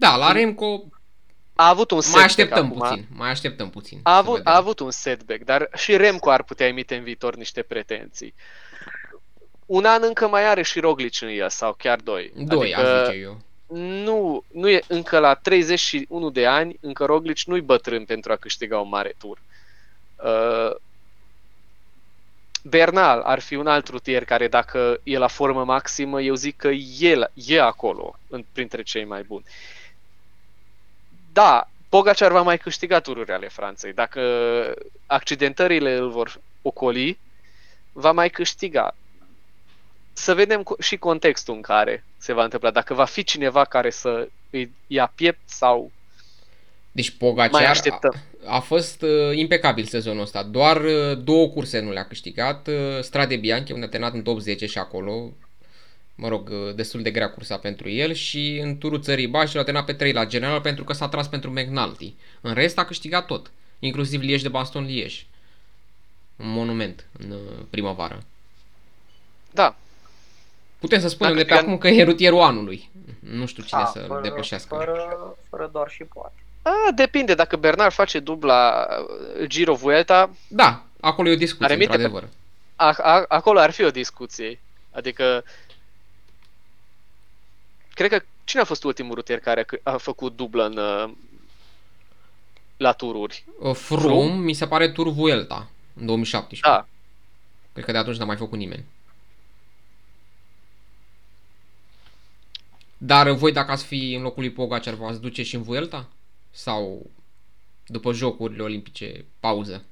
Da, 0.00 0.16
la 0.16 0.32
Remco 0.32 0.84
a 1.54 1.68
avut 1.68 1.90
un 1.90 2.00
Mai 2.12 2.24
așteptăm 2.24 2.66
acum. 2.66 2.78
puțin, 2.78 3.06
mai 3.14 3.30
așteptăm 3.30 3.70
puțin. 3.70 4.00
A 4.02 4.16
avut, 4.16 4.40
a 4.44 4.56
avut 4.56 4.78
un 4.78 4.90
setback, 4.90 5.44
dar 5.44 5.68
și 5.76 5.96
Remco 5.96 6.30
ar 6.30 6.42
putea 6.42 6.66
emite 6.66 6.96
în 6.96 7.02
viitor 7.02 7.36
niște 7.36 7.62
pretenții. 7.62 8.34
Un 9.66 9.84
an 9.84 10.02
încă 10.04 10.28
mai 10.28 10.46
are 10.46 10.62
și 10.62 10.80
Roglic 10.80 11.20
în 11.20 11.28
el, 11.28 11.48
sau 11.48 11.74
chiar 11.78 11.98
doi. 11.98 12.32
Doi, 12.36 12.74
adică 12.74 12.90
aș 12.90 13.06
zice 13.06 13.18
eu. 13.18 13.40
Nu, 13.78 14.44
nu 14.52 14.68
e 14.68 14.82
încă 14.86 15.18
la 15.18 15.34
31 15.34 16.30
de 16.30 16.46
ani, 16.46 16.76
încă 16.80 17.04
Roglic 17.04 17.42
nu-i 17.44 17.60
bătrân 17.60 18.04
pentru 18.04 18.32
a 18.32 18.36
câștiga 18.36 18.78
un 18.78 18.88
mare 18.88 19.14
tur. 19.18 19.38
Uh, 20.16 20.76
Bernal 22.62 23.20
ar 23.20 23.40
fi 23.40 23.54
un 23.54 23.66
alt 23.66 23.88
rutier 23.88 24.24
care 24.24 24.48
dacă 24.48 25.00
e 25.02 25.18
la 25.18 25.26
formă 25.26 25.64
maximă, 25.64 26.22
eu 26.22 26.34
zic 26.34 26.56
că 26.56 26.68
el 26.98 27.30
e 27.34 27.60
acolo, 27.60 28.18
în, 28.28 28.44
printre 28.52 28.82
cei 28.82 29.04
mai 29.04 29.22
buni. 29.22 29.44
Da, 31.32 31.68
Pogacar 31.88 32.32
va 32.32 32.42
mai 32.42 32.58
câștiga 32.58 33.00
tururile 33.00 33.34
ale 33.34 33.48
Franței. 33.48 33.92
Dacă 33.92 34.20
accidentările 35.06 35.94
îl 35.96 36.10
vor 36.10 36.40
ocoli, 36.62 37.18
va 37.92 38.12
mai 38.12 38.30
câștiga. 38.30 38.94
Să 40.12 40.34
vedem 40.34 40.64
și 40.80 40.96
contextul 40.96 41.54
în 41.54 41.60
care 41.60 42.04
se 42.18 42.32
va 42.32 42.44
întâmpla. 42.44 42.70
Dacă 42.70 42.94
va 42.94 43.04
fi 43.04 43.24
cineva 43.24 43.64
care 43.64 43.90
să 43.90 44.28
îi 44.50 44.70
ia 44.86 45.12
piept 45.14 45.40
sau 45.44 45.90
deci 46.92 47.10
Pogacar 47.10 47.80
a, 47.90 48.10
a 48.46 48.60
fost 48.60 49.02
uh, 49.02 49.36
impecabil 49.36 49.84
sezonul 49.84 50.22
ăsta. 50.22 50.42
Doar 50.42 50.80
uh, 50.80 51.18
două 51.24 51.48
curse 51.48 51.80
nu 51.80 51.92
le-a 51.92 52.04
câștigat. 52.04 52.68
Uh, 52.68 53.00
Strade 53.00 53.36
Bianchi, 53.36 53.72
unde 53.72 53.84
a 53.84 53.88
terminat 53.88 54.14
în 54.14 54.22
top 54.22 54.38
10 54.38 54.66
și 54.66 54.78
acolo. 54.78 55.32
Mă 56.20 56.28
rog, 56.28 56.48
uh, 56.48 56.74
destul 56.74 57.02
de 57.02 57.10
grea 57.10 57.30
cursa 57.30 57.56
pentru 57.56 57.88
el 57.88 58.12
și 58.12 58.60
în 58.62 58.78
turul 58.78 59.02
țării 59.02 59.26
Bași 59.26 59.56
l-a 59.56 59.62
terminat 59.62 59.86
pe 59.86 59.92
3 59.92 60.12
la 60.12 60.26
general 60.26 60.60
pentru 60.60 60.84
că 60.84 60.92
s-a 60.92 61.08
tras 61.08 61.28
pentru 61.28 61.50
McNulty. 61.50 62.14
În 62.40 62.54
rest 62.54 62.78
a 62.78 62.84
câștigat 62.84 63.26
tot, 63.26 63.50
inclusiv 63.78 64.20
Lieș 64.20 64.42
de 64.42 64.48
Baston 64.48 64.84
Lieș. 64.84 65.22
Un 66.36 66.48
monument 66.48 67.06
în 67.18 67.30
uh, 67.30 67.64
primăvară. 67.70 68.22
Da. 69.50 69.76
Putem 70.78 71.00
să 71.00 71.08
spunem 71.08 71.34
Dacă 71.34 71.46
de 71.46 71.54
pe 71.54 71.60
acum 71.60 71.78
că 71.78 71.88
e 71.88 72.02
rutierul 72.02 72.40
anului. 72.40 72.90
Nu 73.18 73.46
știu 73.46 73.62
cine 73.62 73.80
a, 73.80 73.84
să 73.84 73.98
fără, 73.98 74.20
depășească. 74.20 74.74
Fără, 74.74 75.36
fără 75.48 75.68
doar 75.72 75.90
și 75.90 76.04
poate. 76.04 76.34
A, 76.62 76.90
depinde, 76.94 77.34
dacă 77.34 77.56
Bernard 77.56 77.92
face 77.92 78.18
dubla 78.18 78.86
uh, 79.40 79.46
Giro 79.46 79.74
Vuelta... 79.74 80.30
Da, 80.48 80.84
acolo 81.00 81.28
e 81.28 81.32
o 81.32 81.36
discuție, 81.36 81.74
într-adevăr. 81.74 82.22
Pe... 82.22 82.28
A, 82.76 82.92
a, 82.92 83.24
acolo 83.28 83.58
ar 83.58 83.70
fi 83.70 83.84
o 83.84 83.90
discuție. 83.90 84.60
Adică... 84.90 85.44
Cred 88.00 88.20
că 88.20 88.26
cine 88.44 88.62
a 88.62 88.64
fost 88.64 88.84
ultimul 88.84 89.14
rutier 89.14 89.38
care 89.38 89.66
a, 89.82 89.92
a 89.92 89.96
făcut 89.96 90.36
dublă 90.36 90.66
în, 90.66 90.76
uh, 90.76 91.12
la 92.76 92.92
tururi? 92.92 93.44
Uh, 93.58 93.74
Froome, 93.74 94.02
Froome, 94.02 94.44
mi 94.44 94.52
se 94.52 94.66
pare 94.66 94.90
tur 94.90 95.08
Vuelta, 95.08 95.70
în 95.94 96.06
2017. 96.06 96.68
Da. 96.68 96.86
Cred 97.72 97.84
că 97.84 97.92
de 97.92 97.98
atunci 97.98 98.16
n-a 98.16 98.24
mai 98.24 98.36
făcut 98.36 98.58
nimeni. 98.58 98.84
Dar 102.98 103.30
voi 103.30 103.52
dacă 103.52 103.70
ați 103.70 103.84
fi 103.84 104.14
în 104.14 104.22
locul 104.22 104.42
lui 104.42 104.52
Pogacar, 104.52 104.94
v-ați 104.94 105.20
duce 105.20 105.42
și 105.42 105.54
în 105.54 105.62
Vuelta? 105.62 106.08
Sau 106.50 107.10
după 107.86 108.12
Jocurile 108.12 108.62
Olimpice, 108.62 109.24
pauză? 109.40 109.84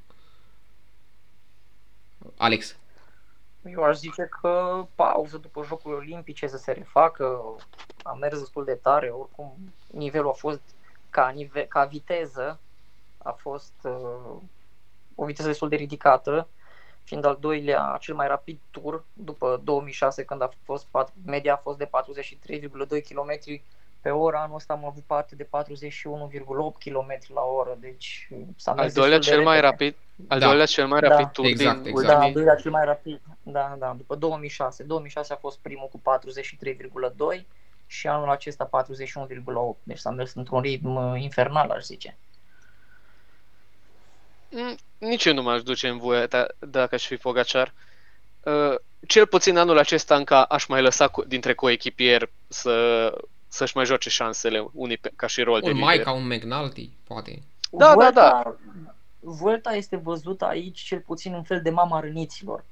Alex. 2.36 2.76
Eu 3.64 3.82
aș 3.82 3.96
zice 3.96 4.28
că 4.40 4.84
pauză 4.94 5.36
după 5.36 5.64
Jocurile 5.64 6.00
Olimpice 6.00 6.46
să 6.46 6.56
se 6.56 6.72
refacă. 6.72 7.56
A 8.08 8.12
mers 8.12 8.38
destul 8.38 8.64
de 8.64 8.74
tare, 8.74 9.08
oricum 9.10 9.56
nivelul 9.90 10.28
a 10.28 10.32
fost 10.32 10.60
ca, 11.10 11.28
nive- 11.28 11.66
ca 11.66 11.84
viteză, 11.84 12.58
a 13.18 13.30
fost 13.30 13.72
uh, 13.82 14.40
o 15.14 15.24
viteză 15.24 15.48
destul 15.48 15.68
de 15.68 15.76
ridicată, 15.76 16.48
fiind 17.04 17.24
al 17.24 17.36
doilea 17.40 17.96
cel 18.00 18.14
mai 18.14 18.28
rapid 18.28 18.58
tur 18.70 19.04
după 19.12 19.60
2006 19.64 20.24
când 20.24 20.42
a 20.42 20.50
fost 20.64 20.86
media 21.24 21.52
a 21.52 21.56
fost 21.56 21.78
de 21.78 21.90
43,2 22.96 23.02
km 23.08 23.60
pe 24.00 24.10
oră, 24.10 24.36
anul 24.36 24.54
ăsta 24.56 24.72
am 24.72 24.84
avut 24.84 25.02
parte 25.02 25.34
de 25.34 25.44
41,8 25.44 25.48
km 26.84 27.18
la 27.34 27.42
oră, 27.42 27.76
deci 27.80 28.28
s-a 28.56 28.72
Al 28.72 28.90
doilea 28.90 29.18
cel 29.18 29.42
mai 29.42 29.60
rapid, 29.60 29.96
al 30.28 30.38
da. 30.38 30.46
doilea 30.46 30.66
cel 30.66 30.86
mai 30.86 31.00
rapid 31.00 31.24
da. 31.24 31.30
tur 31.30 31.44
exact, 31.44 31.82
din 31.82 31.88
exact. 31.88 32.06
Da, 32.06 32.18
al 32.18 32.32
doilea 32.32 32.54
cel 32.54 32.70
mai 32.70 32.84
rapid, 32.84 33.20
da, 33.42 33.76
da, 33.78 33.94
după 33.96 34.14
2006. 34.14 34.82
2006 34.82 35.32
a 35.32 35.36
fost 35.36 35.58
primul 35.58 35.88
cu 35.88 36.00
43,2 37.38 37.44
și 37.90 38.06
anul 38.06 38.30
acesta 38.30 38.70
41,8, 38.84 39.82
deci 39.82 39.98
s-a 39.98 40.10
mers 40.10 40.34
într-un 40.34 40.60
ritm 40.60 40.94
uh, 40.94 41.20
infernal, 41.20 41.70
aș 41.70 41.82
zice. 41.82 42.16
Mm, 44.50 44.76
nici 44.98 45.24
eu 45.24 45.34
nu 45.34 45.42
m-aș 45.42 45.62
duce 45.62 45.88
în 45.88 45.98
voie 45.98 46.26
dacă 46.58 46.94
aș 46.94 47.06
fi 47.06 47.16
Pogacar. 47.16 47.72
Uh, 48.42 48.74
cel 49.06 49.26
puțin 49.26 49.56
anul 49.56 49.78
acesta 49.78 50.16
încă 50.16 50.44
aș 50.44 50.66
mai 50.66 50.82
lăsa 50.82 51.10
dintre 51.26 51.54
coechipieri 51.54 52.32
să 52.48 53.12
să-și 53.48 53.76
mai 53.76 53.84
joace 53.84 54.10
șansele 54.10 54.68
unii 54.72 54.96
pe, 54.96 55.10
ca 55.16 55.26
și 55.26 55.42
rol 55.42 55.54
un 55.54 55.60
de 55.60 55.68
lider. 55.68 55.84
mai 55.84 55.98
ca 55.98 56.12
un 56.12 56.26
McNulty, 56.26 56.90
poate. 57.04 57.42
Da, 57.70 57.92
Vuelta, 57.94 58.20
da, 58.20 58.56
da. 58.84 58.94
Vuelta 59.20 59.72
este 59.72 59.96
văzută 59.96 60.44
aici 60.44 60.80
cel 60.80 61.00
puțin 61.00 61.32
un 61.32 61.42
fel 61.42 61.60
de 61.62 61.70
mama 61.70 62.00
răniților. 62.00 62.64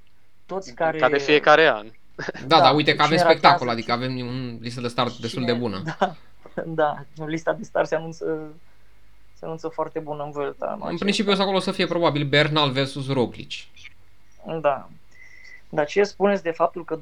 Toți 0.46 0.74
care... 0.74 0.98
Ca 0.98 1.08
de 1.08 1.18
fiecare 1.18 1.66
an. 1.66 1.86
Da, 2.46 2.60
da, 2.60 2.70
uite 2.70 2.94
că 2.94 3.02
avem 3.02 3.18
spectacol, 3.18 3.68
adică 3.68 3.92
avem 3.92 4.18
un 4.18 4.58
listă 4.60 4.80
de 4.80 4.88
start 4.88 5.16
destul 5.16 5.44
de 5.44 5.52
bună. 5.52 5.82
Da, 6.64 7.04
da, 7.14 7.26
lista 7.26 7.52
de 7.52 7.64
start 7.64 7.88
se 7.88 7.94
anunță 7.94 8.24
se 9.38 9.44
anunță 9.44 9.68
foarte 9.68 9.98
bună 9.98 10.22
în 10.22 10.30
Vuelta. 10.30 10.78
În 10.80 10.96
principiu 10.96 11.32
o 11.32 11.34
să 11.34 11.42
acolo 11.42 11.58
să 11.58 11.72
fie 11.72 11.86
probabil 11.86 12.24
Bernal 12.24 12.70
versus 12.70 13.08
Roglic. 13.08 13.50
Da. 14.60 14.88
Dar 15.68 15.86
ce 15.86 16.02
spuneți 16.02 16.42
de 16.42 16.50
faptul 16.50 16.84
că 16.84 16.98
24% 16.98 17.00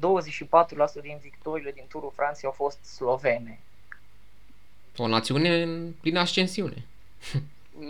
din 1.01 1.17
victoriile 1.21 1.71
din 1.71 1.83
Turul 1.89 2.11
Franței 2.15 2.43
au 2.45 2.51
fost 2.51 2.83
slovene? 2.83 3.59
O 4.97 5.07
națiune 5.07 5.61
în 5.61 5.93
plină 6.01 6.19
ascensiune. 6.19 6.85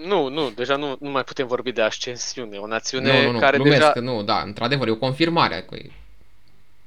Nu, 0.07 0.29
nu, 0.29 0.49
deja 0.49 0.75
nu, 0.75 0.95
nu 0.99 1.09
mai 1.09 1.23
putem 1.23 1.47
vorbi 1.47 1.71
de 1.71 1.81
ascensiune. 1.81 2.57
O 2.57 2.67
națiune 2.67 3.19
nu, 3.19 3.25
nu, 3.25 3.31
nu, 3.31 3.39
care 3.39 3.57
glumesc, 3.57 3.93
deja... 3.93 3.99
nu, 3.99 4.23
da, 4.23 4.41
într-adevăr, 4.41 4.87
e 4.87 4.91
o 4.91 4.95
confirmare. 4.95 5.65
Că 5.69 5.75
e, 5.75 5.91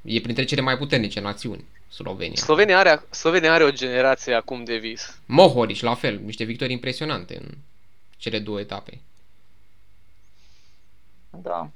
e 0.02 0.20
printre 0.20 0.44
cele 0.44 0.60
mai 0.60 0.76
puternice 0.76 1.20
națiuni, 1.20 1.64
Slovenia. 1.88 2.36
Slovenia 2.36 2.78
are, 2.78 3.02
Slovenia 3.10 3.52
are 3.52 3.64
o 3.64 3.70
generație 3.70 4.34
acum 4.34 4.64
de 4.64 4.76
vis. 4.76 5.20
Mohoric, 5.26 5.80
la 5.80 5.94
fel, 5.94 6.20
niște 6.24 6.44
victorii 6.44 6.74
impresionante 6.74 7.36
în 7.36 7.48
cele 8.16 8.38
două 8.38 8.60
etape. 8.60 9.00
Da. 11.30 11.70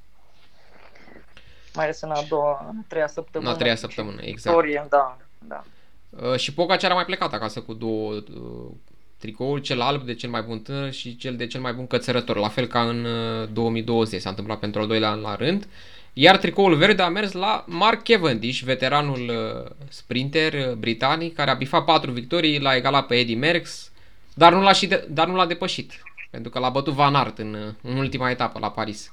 Mai 1.74 1.84
ales 1.84 2.00
în 2.00 2.10
a 2.10 2.22
doua, 2.28 2.66
în 2.70 2.76
a 2.78 2.84
treia 2.88 3.06
săptămână. 3.06 3.50
În 3.50 3.56
a 3.56 3.58
treia 3.58 3.76
săptămână, 3.76 4.20
exact. 4.22 4.56
Victorie, 4.56 4.86
da, 4.88 5.16
da. 5.38 5.64
Uh, 6.10 6.36
și 6.36 6.54
Pogacar 6.54 6.90
a 6.90 6.94
mai 6.94 7.04
plecat 7.04 7.32
acasă 7.32 7.60
cu 7.60 7.72
două 7.72 8.12
uh, 8.12 8.70
tricouri, 9.18 9.60
cel 9.60 9.80
alb 9.80 10.02
de 10.02 10.14
cel 10.14 10.30
mai 10.30 10.42
bun 10.42 10.60
tânăr 10.60 10.92
și 10.92 11.16
cel 11.16 11.36
de 11.36 11.46
cel 11.46 11.60
mai 11.60 11.72
bun 11.72 11.86
cățărător, 11.86 12.36
la 12.36 12.48
fel 12.48 12.66
ca 12.66 12.88
în 12.88 13.04
uh, 13.04 13.48
2020 13.52 14.20
s-a 14.20 14.28
întâmplat 14.28 14.58
pentru 14.58 14.80
al 14.80 14.86
doilea 14.86 15.10
an 15.10 15.20
la 15.20 15.34
rând. 15.34 15.68
Iar 16.12 16.36
tricoul 16.36 16.74
verde 16.74 17.02
a 17.02 17.08
mers 17.08 17.32
la 17.32 17.64
Mark 17.66 18.02
Cavendish, 18.04 18.60
veteranul 18.60 19.28
uh, 19.28 19.70
sprinter 19.88 20.52
uh, 20.52 20.72
britanic, 20.74 21.34
care 21.34 21.50
a 21.50 21.54
bifat 21.54 21.84
patru 21.84 22.10
victorii, 22.10 22.58
l-a 22.60 22.74
egalat 22.76 23.06
pe 23.06 23.14
Eddie 23.18 23.36
Merckx, 23.36 23.90
dar 24.34 24.52
nu 24.52 24.62
l-a, 24.62 24.72
și 24.72 24.86
de- 24.86 25.06
dar 25.08 25.26
nu 25.26 25.34
l-a 25.34 25.46
depășit, 25.46 26.02
pentru 26.30 26.50
că 26.50 26.58
l-a 26.58 26.68
bătut 26.68 26.94
Van 26.94 27.14
Aert 27.14 27.38
în, 27.38 27.54
uh, 27.54 27.74
în 27.82 27.96
ultima 27.96 28.30
etapă 28.30 28.58
la 28.58 28.70
Paris. 28.70 29.12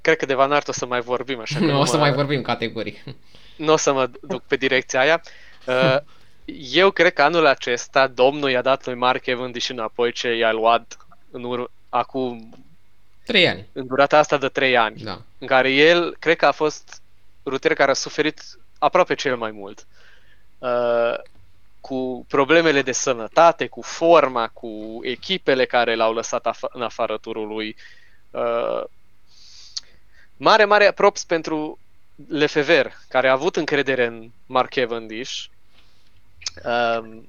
cred 0.00 0.18
că 0.18 0.26
de 0.26 0.34
Van 0.34 0.52
Aert 0.52 0.68
o 0.68 0.72
să 0.72 0.86
mai 0.86 1.00
vorbim 1.00 1.40
așa. 1.40 1.58
Nu, 1.64 1.80
o 1.80 1.84
să 1.84 1.96
mă... 1.96 2.02
mai 2.02 2.12
vorbim 2.12 2.42
categoric. 2.42 2.96
Nu 3.56 3.72
o 3.72 3.76
să 3.76 3.92
mă 3.92 4.10
duc 4.22 4.42
pe 4.42 4.56
direcția 4.56 5.00
aia. 5.00 5.22
Uh, 5.66 5.96
eu 6.72 6.90
cred 6.90 7.12
că 7.12 7.22
anul 7.22 7.46
acesta 7.46 8.06
domnul 8.06 8.50
i-a 8.50 8.62
dat 8.62 8.86
lui 8.86 8.94
Mark 8.94 9.22
Cavendish 9.22 9.68
înapoi 9.68 10.12
ce 10.12 10.28
i-a 10.36 10.52
luat 10.52 10.96
în 11.30 11.44
ur- 11.44 11.70
acum... 11.88 12.54
Trei 13.26 13.48
ani. 13.48 13.68
În 13.72 13.86
durata 13.86 14.18
asta 14.18 14.38
de 14.38 14.48
trei 14.48 14.76
ani. 14.76 15.02
Da. 15.02 15.22
În 15.38 15.46
care 15.46 15.70
el, 15.70 16.16
cred 16.18 16.36
că 16.36 16.46
a 16.46 16.52
fost 16.52 17.02
rutier 17.44 17.74
care 17.74 17.90
a 17.90 17.94
suferit 17.94 18.42
aproape 18.78 19.14
cel 19.14 19.36
mai 19.36 19.50
mult. 19.50 19.86
Uh, 20.58 21.14
cu 21.80 22.24
problemele 22.28 22.82
de 22.82 22.92
sănătate, 22.92 23.66
cu 23.66 23.82
forma, 23.82 24.48
cu 24.48 24.98
echipele 25.02 25.64
care 25.66 25.94
l-au 25.94 26.12
lăsat 26.12 26.48
af- 26.48 26.72
în 26.72 26.82
afară 26.82 27.18
turului. 27.18 27.76
Uh, 28.30 28.84
mare, 30.36 30.64
mare 30.64 30.92
props 30.92 31.24
pentru 31.24 31.78
Lefever, 32.28 32.92
care 33.08 33.28
a 33.28 33.32
avut 33.32 33.56
încredere 33.56 34.06
în 34.06 34.30
Mark 34.46 34.70
Cavendish. 34.70 35.44
Uh, 36.64 37.22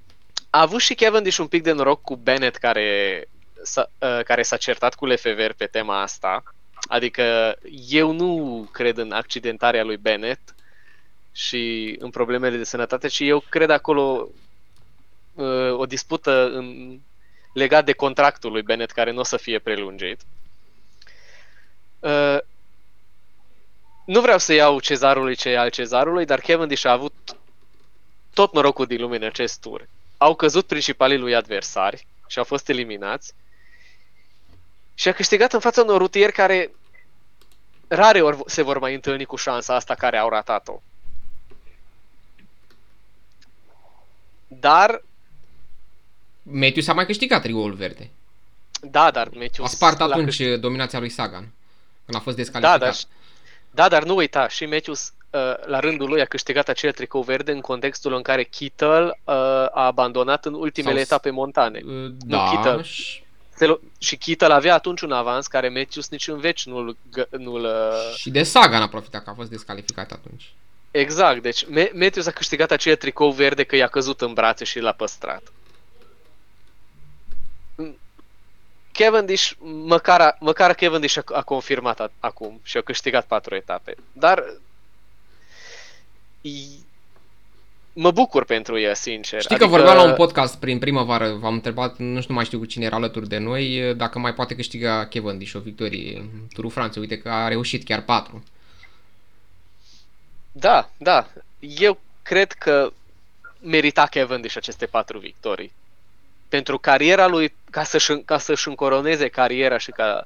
a 0.49 0.61
avut 0.61 0.81
și 0.81 0.95
Cavendish 0.95 1.37
un 1.37 1.47
pic 1.47 1.63
de 1.63 1.71
noroc 1.71 2.01
cu 2.01 2.15
Bennett, 2.15 2.55
care 2.55 3.27
s-a, 3.63 3.91
uh, 3.99 4.23
care 4.23 4.41
s-a 4.41 4.57
certat 4.57 4.95
cu 4.95 5.05
Lefever 5.05 5.53
pe 5.53 5.65
tema 5.65 6.01
asta. 6.01 6.43
Adică 6.87 7.55
eu 7.89 8.11
nu 8.11 8.69
cred 8.71 8.97
în 8.97 9.11
accidentarea 9.11 9.83
lui 9.83 9.97
Bennett 9.97 10.55
și 11.31 11.95
în 11.99 12.09
problemele 12.09 12.57
de 12.57 12.63
sănătate, 12.63 13.07
ci 13.07 13.19
eu 13.19 13.43
cred 13.49 13.69
acolo 13.69 14.29
uh, 15.33 15.71
o 15.71 15.85
dispută 15.85 16.49
în, 16.53 16.99
legat 17.53 17.85
de 17.85 17.93
contractul 17.93 18.51
lui 18.51 18.61
Bennett 18.61 18.91
care 18.91 19.11
nu 19.11 19.19
o 19.19 19.23
să 19.23 19.37
fie 19.37 19.59
prelungit. 19.59 20.21
Uh, 21.99 22.37
nu 24.05 24.21
vreau 24.21 24.37
să 24.37 24.53
iau 24.53 24.79
cezarului 24.79 25.35
ce 25.35 25.49
e 25.49 25.57
al 25.57 25.69
cezarului, 25.69 26.25
dar 26.25 26.39
Cavendish 26.39 26.85
a 26.85 26.91
avut 26.91 27.13
tot 28.33 28.53
norocul 28.53 28.85
din 28.85 29.01
lume 29.01 29.15
în 29.15 29.23
acest 29.23 29.61
tur. 29.61 29.87
Au 30.17 30.35
căzut 30.35 30.65
principalii 30.65 31.17
lui 31.17 31.35
adversari 31.35 32.07
și 32.27 32.37
au 32.37 32.43
fost 32.43 32.69
eliminați 32.69 33.33
și 34.99 35.07
a 35.07 35.13
câștigat 35.13 35.53
în 35.53 35.59
fața 35.59 35.81
unor 35.81 35.97
rutieri 35.97 36.31
care 36.31 36.71
rare 37.87 38.21
ori 38.21 38.37
se 38.45 38.61
vor 38.61 38.79
mai 38.79 38.93
întâlni 38.93 39.25
cu 39.25 39.35
șansa 39.35 39.75
asta 39.75 39.95
care 39.95 40.17
au 40.17 40.29
ratat-o. 40.29 40.81
Dar... 44.47 45.03
Matthews 46.41 46.87
a 46.87 46.93
mai 46.93 47.05
câștigat 47.05 47.41
triul 47.41 47.73
verde. 47.73 48.09
Da, 48.81 49.11
dar 49.11 49.29
Matthews... 49.33 49.67
A 49.67 49.75
spart 49.75 50.01
atunci 50.01 50.25
câștig... 50.25 50.59
dominația 50.59 50.99
lui 50.99 51.09
Sagan, 51.09 51.51
când 52.05 52.17
a 52.17 52.19
fost 52.19 52.35
descalificat. 52.35 52.79
Da, 52.79 52.85
dar, 52.85 52.95
da, 53.71 53.87
dar 53.87 54.03
nu 54.03 54.15
uita, 54.15 54.47
și 54.47 54.65
Matthews 54.65 55.13
uh, 55.29 55.65
la 55.65 55.79
rândul 55.79 56.09
lui 56.09 56.21
a 56.21 56.25
câștigat 56.25 56.67
acel 56.67 56.91
tricou 56.91 57.21
verde 57.21 57.51
în 57.51 57.61
contextul 57.61 58.13
în 58.13 58.21
care 58.21 58.43
Kittel 58.43 59.05
uh, 59.05 59.33
a 59.33 59.85
abandonat 59.85 60.45
în 60.45 60.53
ultimele 60.53 60.93
Sau... 60.93 61.03
etape 61.03 61.29
montane. 61.29 61.81
Uh, 61.85 62.11
da, 62.17 62.43
nu 62.43 62.49
Kittel. 62.49 62.83
Și 62.83 63.25
și 63.97 64.17
Kittel 64.17 64.51
avea 64.51 64.73
atunci 64.73 65.01
un 65.01 65.11
avans 65.11 65.47
care 65.47 65.69
Matthews 65.69 66.09
nici 66.09 66.27
în 66.27 66.39
veci 66.39 66.65
nu-l... 66.65 66.97
nu-l 67.29 67.63
uh, 67.63 68.15
și 68.15 68.29
de 68.29 68.43
Sagan 68.43 68.81
a 68.81 68.87
profitat 68.87 69.23
că 69.23 69.29
a 69.29 69.33
fost 69.33 69.49
descalificat 69.49 70.11
atunci. 70.11 70.53
Exact, 70.91 71.41
deci 71.41 71.65
Matthews 71.93 72.25
a 72.25 72.31
câștigat 72.31 72.71
acel 72.71 72.95
tricou 72.95 73.31
verde 73.31 73.63
că 73.63 73.75
i-a 73.75 73.87
căzut 73.87 74.21
în 74.21 74.33
brațe 74.33 74.63
și 74.63 74.79
l-a 74.79 74.91
păstrat. 74.91 75.51
Cavendish, 78.91 79.51
măcar, 79.85 80.37
măcar 80.39 80.73
Cavendish 80.73 81.17
a, 81.17 81.23
a 81.25 81.41
confirmat 81.41 81.99
a, 81.99 82.11
acum 82.19 82.59
și 82.63 82.77
a 82.77 82.81
câștigat 82.81 83.25
patru 83.25 83.55
etape. 83.55 83.95
Dar 84.13 84.43
mă 87.99 88.11
bucur 88.11 88.45
pentru 88.45 88.79
el, 88.79 88.95
sincer. 88.95 89.41
Știi 89.41 89.55
adică... 89.55 89.69
că 89.69 89.75
vorbeam 89.75 89.97
la 89.97 90.03
un 90.03 90.15
podcast 90.15 90.59
prin 90.59 90.79
primăvară, 90.79 91.29
v-am 91.29 91.53
întrebat, 91.53 91.97
nu 91.97 92.21
știu 92.21 92.33
mai 92.33 92.45
știu 92.45 92.57
cu 92.57 92.65
cine 92.65 92.85
era 92.85 92.95
alături 92.95 93.27
de 93.27 93.37
noi, 93.37 93.93
dacă 93.95 94.19
mai 94.19 94.33
poate 94.33 94.55
câștiga 94.55 95.05
Cavendish 95.05 95.53
o 95.53 95.59
victorie 95.59 96.17
în 96.17 96.27
Turul 96.53 96.69
Franței. 96.69 97.01
Uite 97.01 97.17
că 97.17 97.29
a 97.29 97.47
reușit 97.47 97.83
chiar 97.83 98.01
patru. 98.01 98.43
Da, 100.51 100.89
da. 100.97 101.27
Eu 101.59 101.99
cred 102.23 102.51
că 102.51 102.91
merita 103.61 104.05
Cavendish 104.05 104.55
aceste 104.55 104.85
patru 104.85 105.19
victorii. 105.19 105.71
Pentru 106.49 106.77
cariera 106.77 107.27
lui, 107.27 107.53
ca 107.69 107.83
să-și, 107.83 108.17
ca 108.25 108.37
să-și 108.37 108.67
încoroneze 108.67 109.27
cariera 109.27 109.77
și 109.77 109.91
ca 109.91 110.25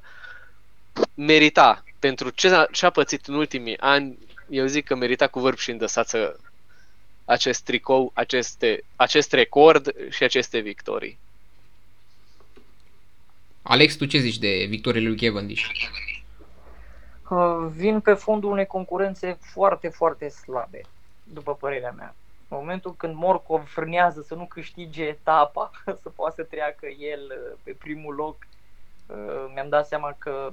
merita. 1.14 1.84
Pentru 1.98 2.30
ce 2.30 2.48
a, 2.48 2.66
ce 2.72 2.86
a 2.86 2.90
pățit 2.90 3.26
în 3.26 3.34
ultimii 3.34 3.78
ani, 3.78 4.18
eu 4.48 4.66
zic 4.66 4.84
că 4.84 4.94
merita 4.94 5.26
cu 5.26 5.40
vârf 5.40 5.60
și 5.60 5.70
îndăsață 5.70 6.40
acest 7.24 7.64
tricou, 7.64 8.10
aceste, 8.14 8.84
acest 8.96 9.32
record 9.32 10.10
și 10.10 10.24
aceste 10.24 10.58
victorii. 10.58 11.18
Alex, 13.62 13.96
tu 13.96 14.04
ce 14.04 14.18
zici 14.18 14.38
de 14.38 14.66
victoriile 14.68 15.08
lui 15.08 15.18
Cavendish? 15.18 15.66
Uh, 17.28 17.66
vin 17.70 18.00
pe 18.00 18.14
fondul 18.14 18.50
unei 18.50 18.66
concurențe 18.66 19.38
foarte, 19.40 19.88
foarte 19.88 20.28
slabe, 20.28 20.80
după 21.24 21.54
părerea 21.54 21.90
mea. 21.90 22.14
În 22.48 22.56
momentul 22.58 22.94
când 22.96 23.14
Morcov 23.14 23.68
frânează 23.68 24.22
să 24.22 24.34
nu 24.34 24.44
câștige 24.44 25.04
etapa, 25.04 25.70
să 26.02 26.08
poată 26.08 26.34
să 26.36 26.42
treacă 26.42 26.86
el 26.86 27.20
uh, 27.20 27.58
pe 27.62 27.76
primul 27.78 28.14
loc, 28.14 28.36
uh, 29.06 29.50
mi-am 29.54 29.68
dat 29.68 29.86
seama 29.86 30.14
că 30.18 30.52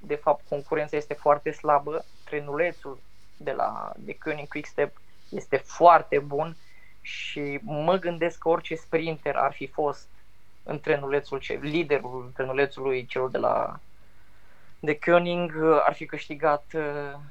de 0.00 0.14
fapt 0.14 0.48
concurența 0.48 0.96
este 0.96 1.14
foarte 1.14 1.50
slabă. 1.50 2.04
Trenulețul 2.24 2.98
de 3.36 3.52
la 3.52 3.92
de 3.96 4.18
Koenig 4.18 4.48
Quickstep 4.48 5.00
este 5.34 5.56
foarte 5.56 6.18
bun 6.18 6.56
și 7.00 7.58
mă 7.62 7.96
gândesc 7.96 8.38
că 8.38 8.48
orice 8.48 8.74
sprinter 8.74 9.36
ar 9.36 9.52
fi 9.52 9.66
fost 9.66 10.08
în 10.62 10.80
trenulețul, 10.80 11.42
liderul 11.60 12.30
trenulețului 12.34 13.06
celor 13.06 13.30
de 13.30 13.38
la 13.38 13.80
de 14.80 14.98
Koenig 14.98 15.52
ar 15.86 15.94
fi 15.94 16.06
câștigat, 16.06 16.64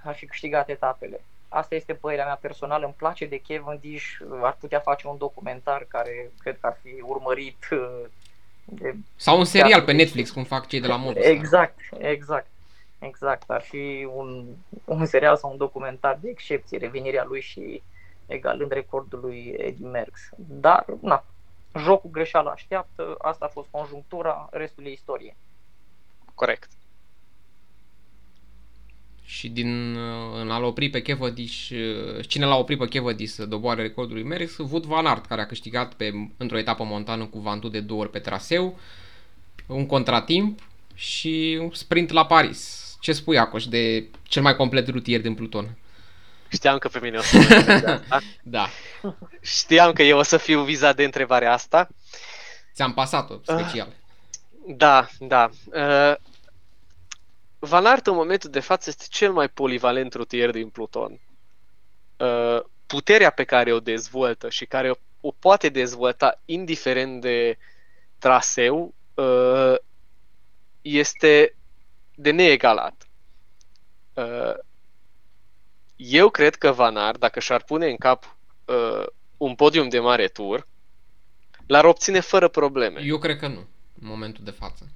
ar 0.04 0.16
fi 0.16 0.26
câștigat 0.26 0.70
etapele. 0.70 1.22
Asta 1.50 1.76
este 1.76 1.94
părerea 1.94 2.26
mea 2.26 2.38
personală, 2.42 2.86
îmi 2.86 2.94
place 2.98 3.26
de 3.26 3.42
Cavendish, 3.48 4.06
ar 4.42 4.58
putea 4.60 4.80
face 4.80 5.08
un 5.08 5.18
documentar 5.18 5.86
care 5.88 6.32
cred 6.40 6.58
că 6.60 6.68
ar 6.68 6.78
fi 6.82 7.02
urmărit 7.02 7.68
de 8.66 8.96
Sau 9.16 9.38
un 9.38 9.46
serial 9.46 9.82
pe 9.82 9.92
Netflix, 9.92 10.32
cum 10.32 10.44
fac 10.44 10.68
cei 10.68 10.82
de 10.82 10.88
la 10.88 10.96
Movistar. 10.96 11.32
Exact, 11.32 11.80
exact. 11.98 12.48
Exact, 13.02 13.50
ar 13.50 13.62
fi 13.62 14.08
un, 14.14 14.46
un 14.86 15.06
serial 15.06 15.38
sau 15.38 15.52
un 15.52 15.58
documentar 15.58 16.18
de 16.22 16.30
excepție, 16.30 16.78
revenirea 16.78 17.26
lui 17.26 17.42
și 17.42 17.82
egalând 18.26 18.72
recordul 18.72 19.20
lui 19.20 19.54
Eddie 19.58 19.88
Merckx. 19.88 20.20
Dar, 20.38 20.86
na, 21.02 21.26
jocul 21.78 22.10
greșeală 22.10 22.50
așteaptă, 22.50 23.16
asta 23.22 23.46
a 23.46 23.52
fost 23.54 23.68
conjunctura, 23.72 24.50
restul 24.52 24.86
e 24.86 24.92
istorie. 24.92 25.36
Corect. 26.36 26.70
Și 29.24 29.50
din 29.50 29.96
în 30.42 30.52
a-l 30.52 30.64
opri 30.64 30.90
pe 30.90 31.02
Cavendish, 31.02 31.72
cine 32.28 32.46
l-a 32.46 32.56
oprit 32.56 32.78
pe 32.78 32.88
Cavendish 32.88 33.34
să 33.34 33.46
doboare 33.46 33.82
recordul 33.82 34.16
lui 34.16 34.24
Merckx? 34.24 34.58
Wout 34.58 34.86
van 34.86 35.06
Aert, 35.06 35.26
care 35.26 35.42
a 35.42 35.46
câștigat 35.46 35.94
pe, 35.94 36.12
într-o 36.38 36.58
etapă 36.58 36.84
montană 36.84 37.26
cu 37.26 37.40
Vantu 37.40 37.68
de 37.68 37.80
două 37.80 38.02
ori 38.02 38.10
pe 38.10 38.20
traseu, 38.20 38.80
un 39.68 39.86
contratimp 39.86 40.60
și 40.94 41.58
un 41.62 41.72
sprint 41.72 42.10
la 42.10 42.26
Paris. 42.26 42.91
Ce 43.02 43.14
spui, 43.14 43.38
Acoș, 43.38 43.66
de 43.66 44.08
cel 44.24 44.42
mai 44.42 44.56
complet 44.56 44.88
rutier 44.88 45.22
din 45.22 45.36
Pluton? 45.36 45.78
Știam 46.48 46.78
că 46.78 46.88
pe 46.88 47.00
mine 47.00 47.18
o 47.18 47.22
să 47.22 47.38
mă 47.38 48.02
Da. 48.44 48.68
Știam 49.42 49.94
că 49.94 50.04
eu 50.04 50.18
o 50.18 50.24
să 50.24 50.38
fiu 50.38 50.64
vizat 50.64 50.96
de 50.96 51.04
întrebarea 51.04 51.54
asta. 51.54 51.90
Ți-am 52.74 52.94
pasat-o 52.94 53.36
special. 53.44 53.88
Uh, 53.88 54.76
da, 54.76 55.08
da. 55.20 55.50
Uh, 55.66 56.16
Van 57.60 57.86
Aert 57.86 58.08
în 58.08 58.16
momentul 58.16 58.50
de 58.50 58.60
față 58.60 58.90
este 58.90 59.06
cel 59.10 59.32
mai 59.32 59.50
polivalent 59.50 60.14
rutier 60.14 60.52
din 60.52 60.70
Pluton. 60.70 61.20
Uh, 62.18 62.62
puterea 62.86 63.30
pe 63.30 63.44
care 63.44 63.74
o 63.74 63.80
dezvoltă 63.80 64.50
și 64.50 64.66
care 64.66 64.90
o, 64.90 64.94
o 65.22 65.32
poate 65.40 65.70
dezvolta 65.70 66.42
indiferent 66.46 67.22
de 67.22 67.58
traseu 68.18 68.94
uh, 69.14 69.76
este 70.82 71.56
de 72.22 72.32
neegalat. 72.32 73.08
Uh, 74.14 74.54
eu 75.96 76.30
cred 76.30 76.56
că 76.56 76.72
Van 76.72 76.98
Aert, 76.98 77.20
dacă 77.20 77.40
și-ar 77.40 77.64
pune 77.64 77.88
în 77.88 77.96
cap 77.96 78.36
uh, 78.66 79.06
un 79.38 79.56
podium 79.56 79.90
de 79.90 80.00
mare 80.00 80.28
tur, 80.28 80.68
l-ar 81.66 81.86
obține 81.86 82.20
fără 82.20 82.48
probleme. 82.48 83.02
Eu 83.04 83.18
cred 83.18 83.38
că 83.38 83.48
nu, 83.48 83.68
în 84.02 84.08
momentul 84.08 84.44
de 84.44 84.52
față. 84.52 84.88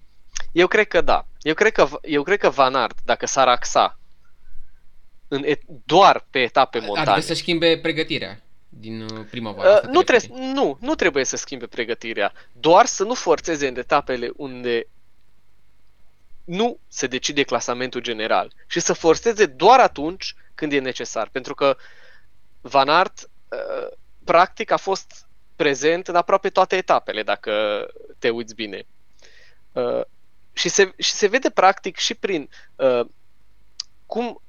Eu 0.51 0.67
cred 0.67 0.87
că 0.87 1.01
da. 1.01 1.25
Eu 1.41 1.53
cred 1.53 1.71
că, 1.71 1.87
eu 2.01 2.23
cred 2.23 2.39
că 2.39 2.49
Van 2.49 2.75
Aert, 2.75 2.97
dacă 3.05 3.25
s-ar 3.25 3.47
axa 3.47 3.99
în 5.27 5.43
et- 5.45 5.65
doar 5.85 6.27
pe 6.29 6.39
etape 6.39 6.79
montane... 6.79 7.09
Adică 7.09 7.25
să 7.25 7.33
schimbe 7.33 7.77
pregătirea 7.77 8.41
din 8.69 9.01
uh, 9.01 9.25
primăvară. 9.29 9.81
Uh, 9.83 9.89
nu, 9.89 10.01
trebuie, 10.01 10.53
nu, 10.53 10.77
nu 10.81 10.95
trebuie 10.95 11.23
să 11.23 11.35
schimbe 11.35 11.67
pregătirea. 11.67 12.33
Doar 12.51 12.85
să 12.85 13.03
nu 13.03 13.13
forțeze 13.13 13.67
în 13.67 13.77
etapele 13.77 14.29
unde 14.35 14.87
nu 16.45 16.79
se 16.87 17.07
decide 17.07 17.43
clasamentul 17.43 18.01
general 18.01 18.53
și 18.67 18.79
să 18.79 18.93
forțeze 18.93 19.45
doar 19.45 19.79
atunci 19.79 20.35
când 20.55 20.71
e 20.71 20.79
necesar. 20.79 21.29
Pentru 21.29 21.53
că 21.53 21.77
Van 22.61 22.89
Aert 22.89 23.29
uh, 23.49 23.97
practic 24.23 24.71
a 24.71 24.77
fost 24.77 25.27
prezent 25.55 26.07
în 26.07 26.15
aproape 26.15 26.49
toate 26.49 26.75
etapele, 26.75 27.23
dacă 27.23 27.85
te 28.19 28.29
uiți 28.29 28.55
bine. 28.55 28.85
Uh, 29.71 30.01
și, 30.53 30.69
se, 30.69 30.93
și 30.97 31.11
se 31.11 31.27
vede 31.27 31.49
practic 31.49 31.97
și 31.97 32.13
prin 32.15 32.49
uh, 32.75 33.05
cum 34.05 34.39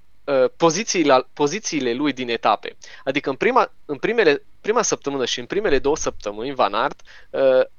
pozițiile, 0.56 1.26
pozițiile 1.32 1.92
lui 1.92 2.12
din 2.12 2.28
etape. 2.28 2.76
Adică 3.04 3.30
în, 3.30 3.36
prima, 3.36 3.72
în 3.84 3.98
primele, 3.98 4.42
prima 4.60 4.82
săptămână 4.82 5.24
și 5.24 5.40
în 5.40 5.46
primele 5.46 5.78
două 5.78 5.96
săptămâni, 5.96 6.54
Van 6.54 6.74
Aert 6.74 7.00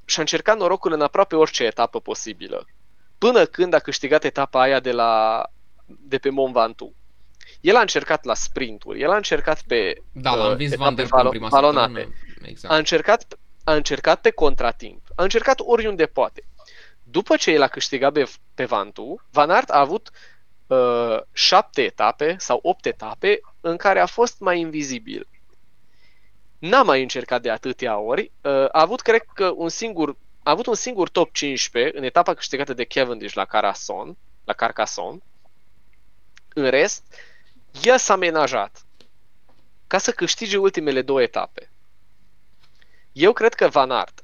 și-a 0.06 0.22
încercat 0.22 0.58
norocul 0.58 0.92
în 0.92 1.02
aproape 1.02 1.36
orice 1.36 1.64
etapă 1.64 2.00
posibilă 2.00 2.68
până 3.18 3.46
când 3.46 3.74
a 3.74 3.80
câștigat 3.80 4.24
etapa 4.24 4.62
aia 4.62 4.80
de, 4.80 4.92
la, 4.92 5.44
de 5.86 6.18
pe 6.18 6.30
Mont 6.30 6.54
Ventoux. 6.54 6.96
El 7.62 7.76
a 7.76 7.80
încercat 7.80 8.24
la 8.24 8.34
sprinturi, 8.34 9.02
el 9.02 9.12
a 9.12 9.16
încercat 9.16 9.62
pe 9.62 10.02
da, 10.12 10.36
l-a 10.36 10.52
învins 10.52 10.76
Van 10.76 10.96
der 10.96 11.08
Poel 11.08 11.30
prima 11.30 11.48
balonate. 11.48 12.10
Exact. 12.42 12.74
A, 12.74 12.78
încercat, 12.78 13.38
a 13.64 13.74
încercat 13.74 14.22
pe 14.22 14.30
contratimp, 14.30 15.02
a 15.16 15.24
încercat 15.24 15.60
oriunde 15.60 16.06
poate. 16.06 16.44
După 17.04 17.36
ce 17.36 17.52
el 17.52 17.62
a 17.62 17.68
câștigat 17.68 18.14
pe, 18.14 18.30
pe 18.54 18.66
Vantu, 18.66 19.22
Van 19.32 19.50
Aert 19.50 19.70
a 19.70 19.80
avut 19.80 20.10
uh, 20.68 21.18
șapte 21.32 21.82
etape 21.82 22.36
sau 22.40 22.60
opt 22.62 22.86
etape 22.86 23.40
în 23.62 23.78
care 23.78 24.00
a 24.00 24.06
fost 24.06 24.40
mai 24.40 24.60
invizibil. 24.60 25.28
N-a 26.60 26.84
mai 26.84 27.02
încercat 27.02 27.42
de 27.42 27.50
atâtea 27.50 27.98
ori, 27.98 28.32
uh, 28.42 28.52
a 28.52 28.70
avut, 28.72 29.02
cred 29.02 29.22
că, 29.34 29.52
un 29.56 29.70
singur 29.70 30.18
a 30.48 30.50
avut 30.50 30.66
un 30.66 30.76
singur 30.76 31.10
top 31.10 31.34
15 31.34 31.98
în 31.98 32.04
etapa 32.04 32.34
câștigată 32.34 32.74
de 32.74 32.84
Cavendish 32.84 33.34
la 33.34 33.46
Carcassonne, 33.46 34.18
la 34.46 34.54
Carcassonne. 34.54 35.20
În 36.54 36.70
rest, 36.70 37.04
el 37.84 37.98
s-a 37.98 38.16
menajat 38.16 38.86
ca 39.88 39.98
să 39.98 40.12
câștige 40.12 40.58
ultimele 40.58 41.02
două 41.02 41.22
etape. 41.22 41.70
Eu 43.12 43.34
cred 43.34 43.54
că 43.54 43.68
Van 43.68 43.92
Aert, 43.92 44.24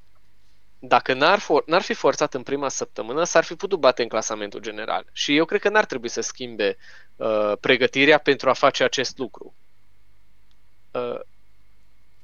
dacă 0.79 1.13
n-ar, 1.13 1.39
for- 1.39 1.65
n-ar 1.65 1.81
fi 1.81 1.93
forțat 1.93 2.33
în 2.33 2.43
prima 2.43 2.69
săptămână, 2.69 3.23
s-ar 3.23 3.43
fi 3.43 3.55
putut 3.55 3.79
bate 3.79 4.01
în 4.01 4.07
clasamentul 4.07 4.59
general. 4.59 5.05
Și 5.12 5.36
eu 5.36 5.45
cred 5.45 5.62
că 5.62 5.69
n-ar 5.69 5.86
trebui 5.86 6.09
să 6.09 6.21
schimbe 6.21 6.77
uh, 7.15 7.53
pregătirea 7.59 8.17
pentru 8.17 8.49
a 8.49 8.53
face 8.53 8.83
acest 8.83 9.17
lucru. 9.17 9.55
Uh, 10.91 11.19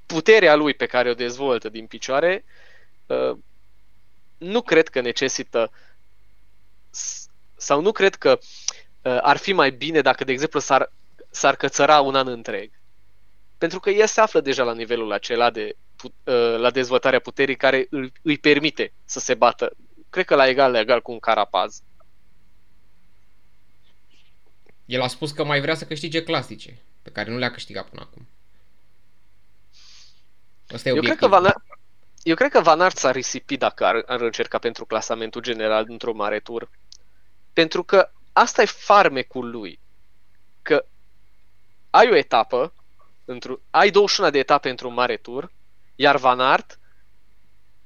puterea 0.06 0.56
lui 0.56 0.74
pe 0.74 0.86
care 0.86 1.10
o 1.10 1.14
dezvoltă 1.14 1.70
din 1.70 1.88
picioare 1.88 2.46
uh, 3.06 3.38
nu 4.40 4.62
cred 4.62 4.88
că 4.88 5.02
necesită 5.02 5.72
sau 7.56 7.82
nu 7.82 7.92
cred 7.92 8.16
că 8.16 8.40
uh, 9.02 9.18
ar 9.22 9.38
fi 9.38 9.54
mai 9.54 9.72
bine 9.72 10.02
dacă, 10.02 10.24
de 10.24 10.32
exemplu, 10.32 10.60
s-ar, 10.60 10.92
s-ar 11.30 11.56
cățăra 11.56 12.00
un 12.00 12.16
an 12.16 12.28
întreg. 12.28 12.72
Pentru 13.58 13.80
că 13.80 13.90
el 13.90 14.08
se 14.08 14.22
află 14.22 14.42
deja 14.42 14.64
la 14.64 14.74
nivelul 14.74 15.12
acela 15.12 15.50
de 15.50 15.76
uh, 16.04 16.58
la 16.58 16.72
dezvoltarea 16.72 17.20
puterii 17.20 17.56
care 17.56 17.88
îl, 17.90 18.12
îi 18.22 18.38
permite 18.38 18.94
să 19.06 19.20
se 19.20 19.34
bată, 19.34 19.76
cred 20.10 20.26
că 20.26 20.36
la 20.36 20.48
egal 20.48 20.72
la 20.72 20.80
egal 20.80 21.02
cu 21.02 21.12
un 21.12 21.20
carapaz. 21.20 21.82
El 24.86 25.02
a 25.02 25.08
spus 25.08 25.32
că 25.32 25.44
mai 25.44 25.62
vrea 25.62 25.76
să 25.76 25.86
câștige 25.86 26.24
clasice, 26.24 26.82
pe 27.02 27.10
care 27.10 27.32
nu 27.32 27.38
le-a 27.38 27.52
câștigat 27.52 27.90
până 27.90 28.02
acum. 28.02 28.28
Asta 30.74 30.90
e 30.90 30.92
Eu 30.92 31.02
cred 31.02 31.18
că 31.18 31.28
Van, 31.28 31.54
eu 32.24 32.36
cred 32.36 32.52
că 32.52 32.60
Van 32.62 32.82
Aert 32.82 32.98
s-a 32.98 33.12
risipit 33.12 33.60
dacă 33.60 33.86
ar, 33.86 34.04
ar 34.08 34.22
încerca 34.22 34.58
pentru 34.58 34.86
clasamentul 34.86 35.42
general 35.42 35.86
într-o 35.88 36.14
mare 36.14 36.40
tur. 36.40 36.70
Pentru 37.54 37.84
că 37.84 38.12
asta 38.34 38.62
e 38.62 38.66
farmecul 38.66 39.50
lui. 39.50 39.80
Că 40.62 40.86
ai 41.90 42.10
o 42.12 42.16
etapă, 42.16 42.74
ai 43.70 43.90
21 43.90 44.30
de 44.30 44.40
etape 44.40 44.70
într-un 44.70 44.94
mare 44.94 45.18
tur, 45.18 45.52
iar 45.96 46.18
Van 46.18 46.40
Aert 46.40 46.80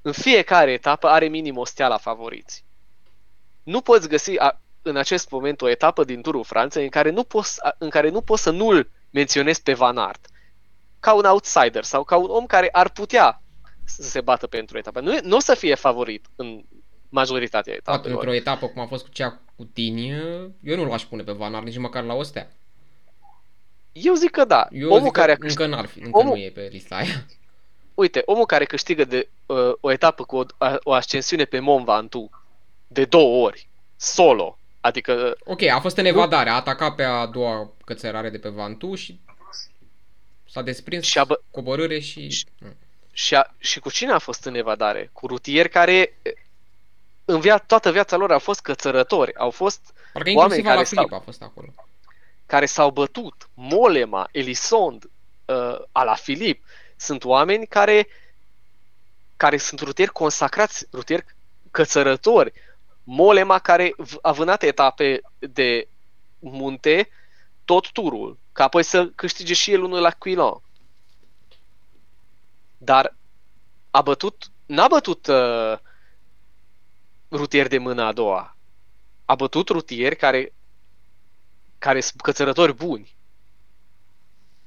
în 0.02 0.12
fiecare 0.12 0.72
etapă 0.72 1.08
are 1.08 1.28
minim 1.28 1.58
o 1.58 1.65
stea 1.65 1.88
la 1.88 1.98
favoriți. 1.98 2.63
Nu 3.63 3.82
poți 3.82 4.08
găsi 4.08 4.38
a, 4.38 4.62
în 4.82 4.98
acest 4.98 5.30
moment 5.30 5.62
o 5.62 5.69
etapă 5.69 6.04
din 6.04 6.22
Turul 6.22 6.43
Franței 6.43 6.84
în 6.84 6.89
care 6.89 7.10
nu 7.10 7.24
poți, 7.24 7.60
în 7.78 7.89
care 7.89 8.10
nu 8.10 8.22
poți 8.22 8.41
să 8.41 8.52
nu-l 8.52 8.89
menționezi 9.10 9.62
pe 9.62 9.74
Van 9.74 9.98
Aert 9.98 10.28
ca 11.00 11.13
un 11.13 11.26
outsider 11.26 11.84
sau 11.84 12.04
ca 12.04 12.15
un 12.15 12.30
om 12.30 12.46
care 12.46 12.69
ar 12.72 12.89
putea 12.89 13.42
să 13.86 14.02
se 14.02 14.22
bată 14.22 14.48
pentru 14.48 14.78
etapă. 14.78 15.00
Nu, 15.00 15.17
nu 15.24 15.36
o 15.36 15.39
să 15.39 15.56
fie 15.56 15.76
favorit 15.76 16.26
în 16.36 16.63
majoritatea 17.10 17.74
etapelor. 17.74 18.02
Poate 18.02 18.10
într-o 18.10 18.34
etapă, 18.34 18.67
cum 18.67 18.82
a 18.82 18.86
fost 18.86 19.04
cu 19.04 19.10
cea 19.10 19.39
cu 19.56 19.63
tine, 19.63 20.22
eu 20.62 20.76
nu 20.76 20.86
l-aș 20.86 21.04
pune 21.04 21.24
pe 21.24 21.32
Van 21.32 21.54
Aert 21.54 21.65
nici 21.65 21.78
măcar 21.78 22.04
la 22.04 22.13
o 22.13 22.24
stea. 22.24 22.52
Eu 23.91 24.13
zic 24.13 24.32
că 24.32 24.46
da. 24.46 24.67
Eu 24.72 24.89
omul 24.89 25.04
zic 25.04 25.12
care 25.12 25.36
că 25.36 25.48
încă 25.48 25.65
n-ar 25.65 25.86
fi, 25.86 26.00
încă 26.00 26.17
omul... 26.17 26.36
nu 26.36 26.41
e 26.41 26.50
pe 26.50 26.69
lista 26.72 26.96
aia. 26.96 27.26
Uite, 27.93 28.22
omul 28.26 28.46
care 28.46 28.65
câștigă 28.65 29.06
de 29.06 29.30
uh, 29.46 29.74
o 29.80 29.91
etapă 29.91 30.24
cu 30.24 30.36
o, 30.38 30.46
o 30.84 30.93
ascensiune 30.93 31.46
pe 31.46 31.60
Mont 31.60 31.86
Ventoux 31.86 32.38
de 32.88 33.06
două 33.06 33.46
ori, 33.46 33.67
solo, 33.96 34.58
adică... 34.82 35.38
Ok, 35.43 35.62
a 35.62 35.80
fost 35.80 35.98
în 35.98 36.06
evadare, 36.06 36.50
a 36.50 36.56
atacat 36.56 36.96
pe 36.96 37.04
a 37.04 37.26
doua 37.26 37.72
cățărare 37.86 38.30
de 38.30 38.38
pe 38.38 38.50
Ventoux 38.50 39.00
și 39.00 39.19
s-a 40.50 40.62
desprins 40.62 41.06
și 41.06 41.19
a 41.19 41.24
bă... 41.24 41.39
coborâre 41.52 42.00
și... 42.00 42.30
și 42.30 42.46
și, 43.13 43.36
a, 43.36 43.54
și 43.58 43.80
cu 43.80 43.91
cine 43.91 44.12
a 44.12 44.19
fost 44.19 44.45
în 44.45 44.56
evadare? 44.56 45.10
Cu 45.13 45.28
rutieri 45.28 45.69
care 45.69 46.17
în 47.26 47.39
via, 47.39 47.58
toată 47.58 47.91
viața 47.91 48.15
lor 48.15 48.32
au 48.32 48.39
fost 48.39 48.62
cățărători, 48.62 49.36
au 49.36 49.49
fost 49.49 49.93
Parcă 50.13 50.32
oameni 50.34 50.63
care, 50.63 50.84
s-au, 50.84 51.08
a 51.12 51.19
fost 51.19 51.41
acolo. 51.41 51.67
care 52.45 52.65
s-au 52.65 52.91
bătut. 52.91 53.49
Molema, 53.54 54.30
Elisond, 54.32 55.10
uh, 55.45 55.80
Ala 55.91 56.15
Filip, 56.15 56.63
sunt 56.95 57.23
oameni 57.23 57.67
care 57.67 58.08
care 59.38 59.58
sunt 59.58 59.80
rutieri 59.80 60.12
consacrați, 60.12 60.88
rutieri 60.93 61.26
cățărători. 61.71 62.54
Molema 63.04 63.60
care 63.60 63.95
a 64.21 64.32
vânat 64.32 64.63
etape 64.63 65.21
de 65.39 65.88
munte 66.39 67.10
tot 67.65 67.91
turul, 67.91 68.38
ca 68.52 68.63
apoi 68.63 68.84
să 68.84 69.08
câștige 69.15 69.54
și 69.54 69.71
el 69.71 69.84
unul 69.84 70.02
la 70.02 70.12
Quilon 70.12 70.62
dar 72.84 73.15
a 73.91 74.02
bătut, 74.02 74.52
n-a 74.65 74.88
bătut 74.88 75.28
uh, 75.28 75.78
rutieri 77.32 77.69
de 77.69 77.78
mână 77.78 78.04
a 78.04 78.12
doua. 78.12 78.58
A 79.26 79.36
bătut 79.36 79.69
rutieri 79.69 80.15
care, 80.15 80.54
care 81.78 82.02
sunt 82.02 82.22
cățărători 82.22 82.74
buni. 82.74 83.15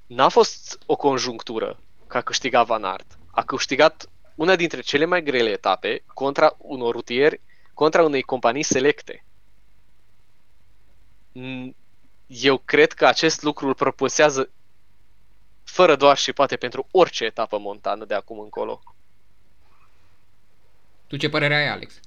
N-a 0.07 0.29
fost 0.29 0.79
o 0.87 0.97
conjunctură 0.97 1.81
că 2.07 2.17
a 2.17 2.21
câștigat 2.21 2.67
Van 2.67 2.85
Aert. 2.85 3.19
A 3.31 3.43
câștigat 3.43 4.11
una 4.35 4.57
dintre 4.57 4.81
cele 4.81 5.05
mai 5.05 5.23
grele 5.23 5.51
etape 5.51 6.03
contra 6.15 6.55
unor 6.59 6.95
rutieri, 6.95 7.41
contra 7.75 8.03
unei 8.03 8.23
companii 8.23 8.63
selecte. 8.63 9.25
Eu 12.27 12.59
cred 12.59 12.93
că 12.93 13.07
acest 13.07 13.43
lucru 13.43 13.67
îl 13.67 13.75
propulsează 13.75 14.51
fără 15.67 15.97
doar 15.97 16.17
și 16.17 16.33
poate 16.33 16.57
pentru 16.57 16.87
orice 16.91 17.25
etapă 17.25 17.59
montană 17.59 18.05
de 18.05 18.15
acum 18.15 18.39
încolo. 18.39 18.81
Tu 21.07 21.17
ce 21.17 21.29
părere 21.29 21.55
ai, 21.55 21.69
Alex? 21.69 22.01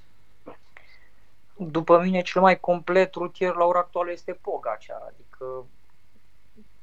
După 1.56 2.00
mine, 2.02 2.22
cel 2.22 2.42
mai 2.42 2.60
complet 2.60 3.14
rutier 3.14 3.56
la 3.56 3.66
ora 3.66 3.80
actuală 3.80 4.12
este 4.12 4.32
Pogacar, 4.34 5.02
adică... 5.08 5.66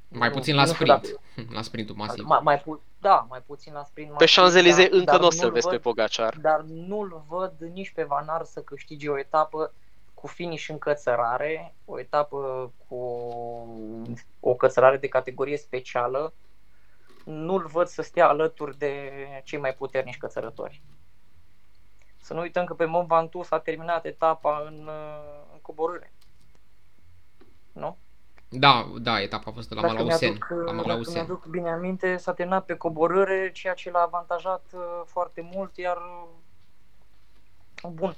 Mai 0.07 0.31
puțin 0.31 0.55
la 0.55 0.65
sprint, 0.65 0.89
dacă... 0.89 1.07
la 1.55 1.61
sprintul 1.61 1.95
masiv. 1.95 2.25
Mai, 2.25 2.39
mai 2.43 2.59
pu- 2.59 2.81
da, 2.99 3.25
mai 3.29 3.41
puțin 3.45 3.73
la 3.73 3.83
sprint 3.83 4.17
Pe 4.17 4.25
Champs-Élysées 4.25 4.89
încă 4.89 5.17
nu 5.17 5.25
o 5.25 5.29
să-l 5.29 5.51
vezi 5.51 5.65
văd, 5.65 5.73
pe 5.73 5.81
Pogacar. 5.81 6.35
Dar 6.41 6.61
nu-l 6.61 7.23
văd 7.27 7.53
nici 7.73 7.91
pe 7.91 8.03
Van 8.03 8.27
Aert 8.27 8.45
să 8.45 8.61
câștige 8.61 9.09
o 9.09 9.19
etapă 9.19 9.73
cu 10.13 10.27
finish 10.27 10.67
în 10.69 10.77
cățărare, 10.77 11.75
o 11.85 11.99
etapă 11.99 12.71
cu 12.87 12.97
o 14.39 14.53
cățărare 14.53 14.97
de 14.97 15.07
categorie 15.07 15.57
specială, 15.57 16.33
nu-l 17.27 17.65
văd 17.65 17.87
să 17.87 18.01
stea 18.01 18.27
alături 18.27 18.77
de 18.77 19.11
cei 19.43 19.59
mai 19.59 19.73
puternici 19.73 20.17
cățărători. 20.17 20.81
Să 22.21 22.33
nu 22.33 22.39
uităm 22.39 22.65
că 22.65 22.73
pe 22.73 22.85
Mont 22.85 23.07
Ventoux 23.07 23.47
s-a 23.47 23.59
terminat 23.59 24.05
etapa 24.05 24.63
în, 24.65 24.89
în 25.53 25.59
coborâre. 25.61 26.13
Nu? 27.73 27.97
Da, 28.49 28.91
da, 28.97 29.21
etapa 29.21 29.43
a 29.49 29.53
fost 29.53 29.73
la 29.73 29.81
Malausen. 29.81 30.37
La 30.65 30.71
Malausen. 30.71 31.13
Dacă 31.13 31.25
mi-aduc 31.25 31.45
bine 31.45 31.69
aminte, 31.69 32.17
s-a 32.17 32.33
terminat 32.33 32.65
pe 32.65 32.75
coborâre, 32.75 33.51
ceea 33.51 33.73
ce 33.73 33.91
l-a 33.91 34.01
avantajat 34.01 34.63
uh, 34.73 35.01
foarte 35.05 35.49
mult, 35.53 35.77
iar 35.77 35.97
uh, 37.83 37.89
bun, 37.91 38.15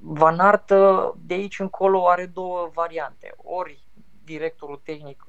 Van 0.00 0.38
Aert 0.38 0.70
uh, 0.70 1.10
de 1.26 1.34
aici 1.34 1.58
încolo 1.58 2.08
are 2.08 2.26
două 2.26 2.70
variante. 2.74 3.34
Ori 3.36 3.82
directorul 4.24 4.80
tehnic 4.84 5.26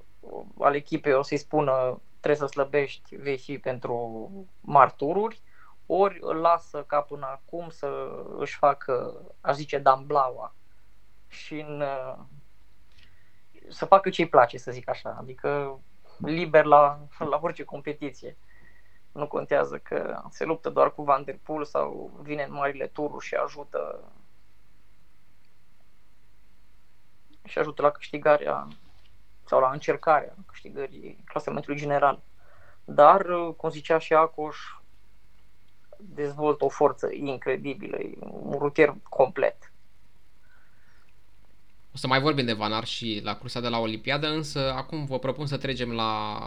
al 0.59 0.75
echipei 0.75 1.13
o 1.13 1.21
să-i 1.21 1.37
spună 1.37 2.01
trebuie 2.21 2.47
să 2.47 2.53
slăbești, 2.53 3.15
vei 3.15 3.37
fi 3.37 3.57
pentru 3.57 4.31
martururi, 4.61 5.41
ori 5.85 6.17
îl 6.21 6.35
lasă 6.35 6.83
ca 6.83 7.01
până 7.01 7.25
acum 7.25 7.69
să 7.69 8.09
își 8.37 8.57
facă, 8.57 9.13
aș 9.41 9.55
zice, 9.55 9.77
damblaua 9.77 10.55
și 11.27 11.59
în, 11.59 11.81
uh, 11.81 12.17
să 13.69 13.85
facă 13.85 14.09
ce 14.09 14.21
îi 14.21 14.29
place, 14.29 14.57
să 14.57 14.71
zic 14.71 14.89
așa, 14.89 15.17
adică 15.19 15.79
liber 16.17 16.65
la, 16.65 16.99
la 17.31 17.39
orice 17.41 17.63
competiție. 17.63 18.37
Nu 19.11 19.27
contează 19.27 19.77
că 19.77 20.21
se 20.29 20.45
luptă 20.45 20.69
doar 20.69 20.93
cu 20.93 21.03
Van 21.03 21.23
Der 21.23 21.37
Poel 21.43 21.65
sau 21.65 22.19
vine 22.21 22.43
în 22.43 22.53
marile 22.53 22.87
tururi 22.87 23.25
și 23.25 23.35
ajută 23.35 24.03
și 27.43 27.59
ajută 27.59 27.81
la 27.81 27.91
câștigarea 27.91 28.67
sau 29.51 29.59
la 29.59 29.71
încercarea 29.71 30.35
câștigării 30.47 31.23
clasamentului 31.25 31.79
general. 31.79 32.21
Dar, 32.83 33.25
cum 33.57 33.69
zicea 33.69 33.97
și 33.97 34.13
Acoș, 34.13 34.57
dezvoltă 35.97 36.65
o 36.65 36.69
forță 36.69 37.09
incredibilă, 37.13 37.97
e 37.97 38.17
un 38.19 38.57
rutier 38.59 38.95
complet. 39.09 39.73
O 41.93 41.97
să 41.97 42.07
mai 42.07 42.21
vorbim 42.21 42.45
de 42.45 42.53
Vanar 42.53 42.85
și 42.85 43.21
la 43.23 43.35
cursa 43.35 43.59
de 43.59 43.67
la 43.67 43.79
Olimpiadă, 43.79 44.27
însă 44.27 44.73
acum 44.73 45.05
vă 45.05 45.19
propun 45.19 45.45
să 45.45 45.57
trecem 45.57 45.91
la 45.91 46.39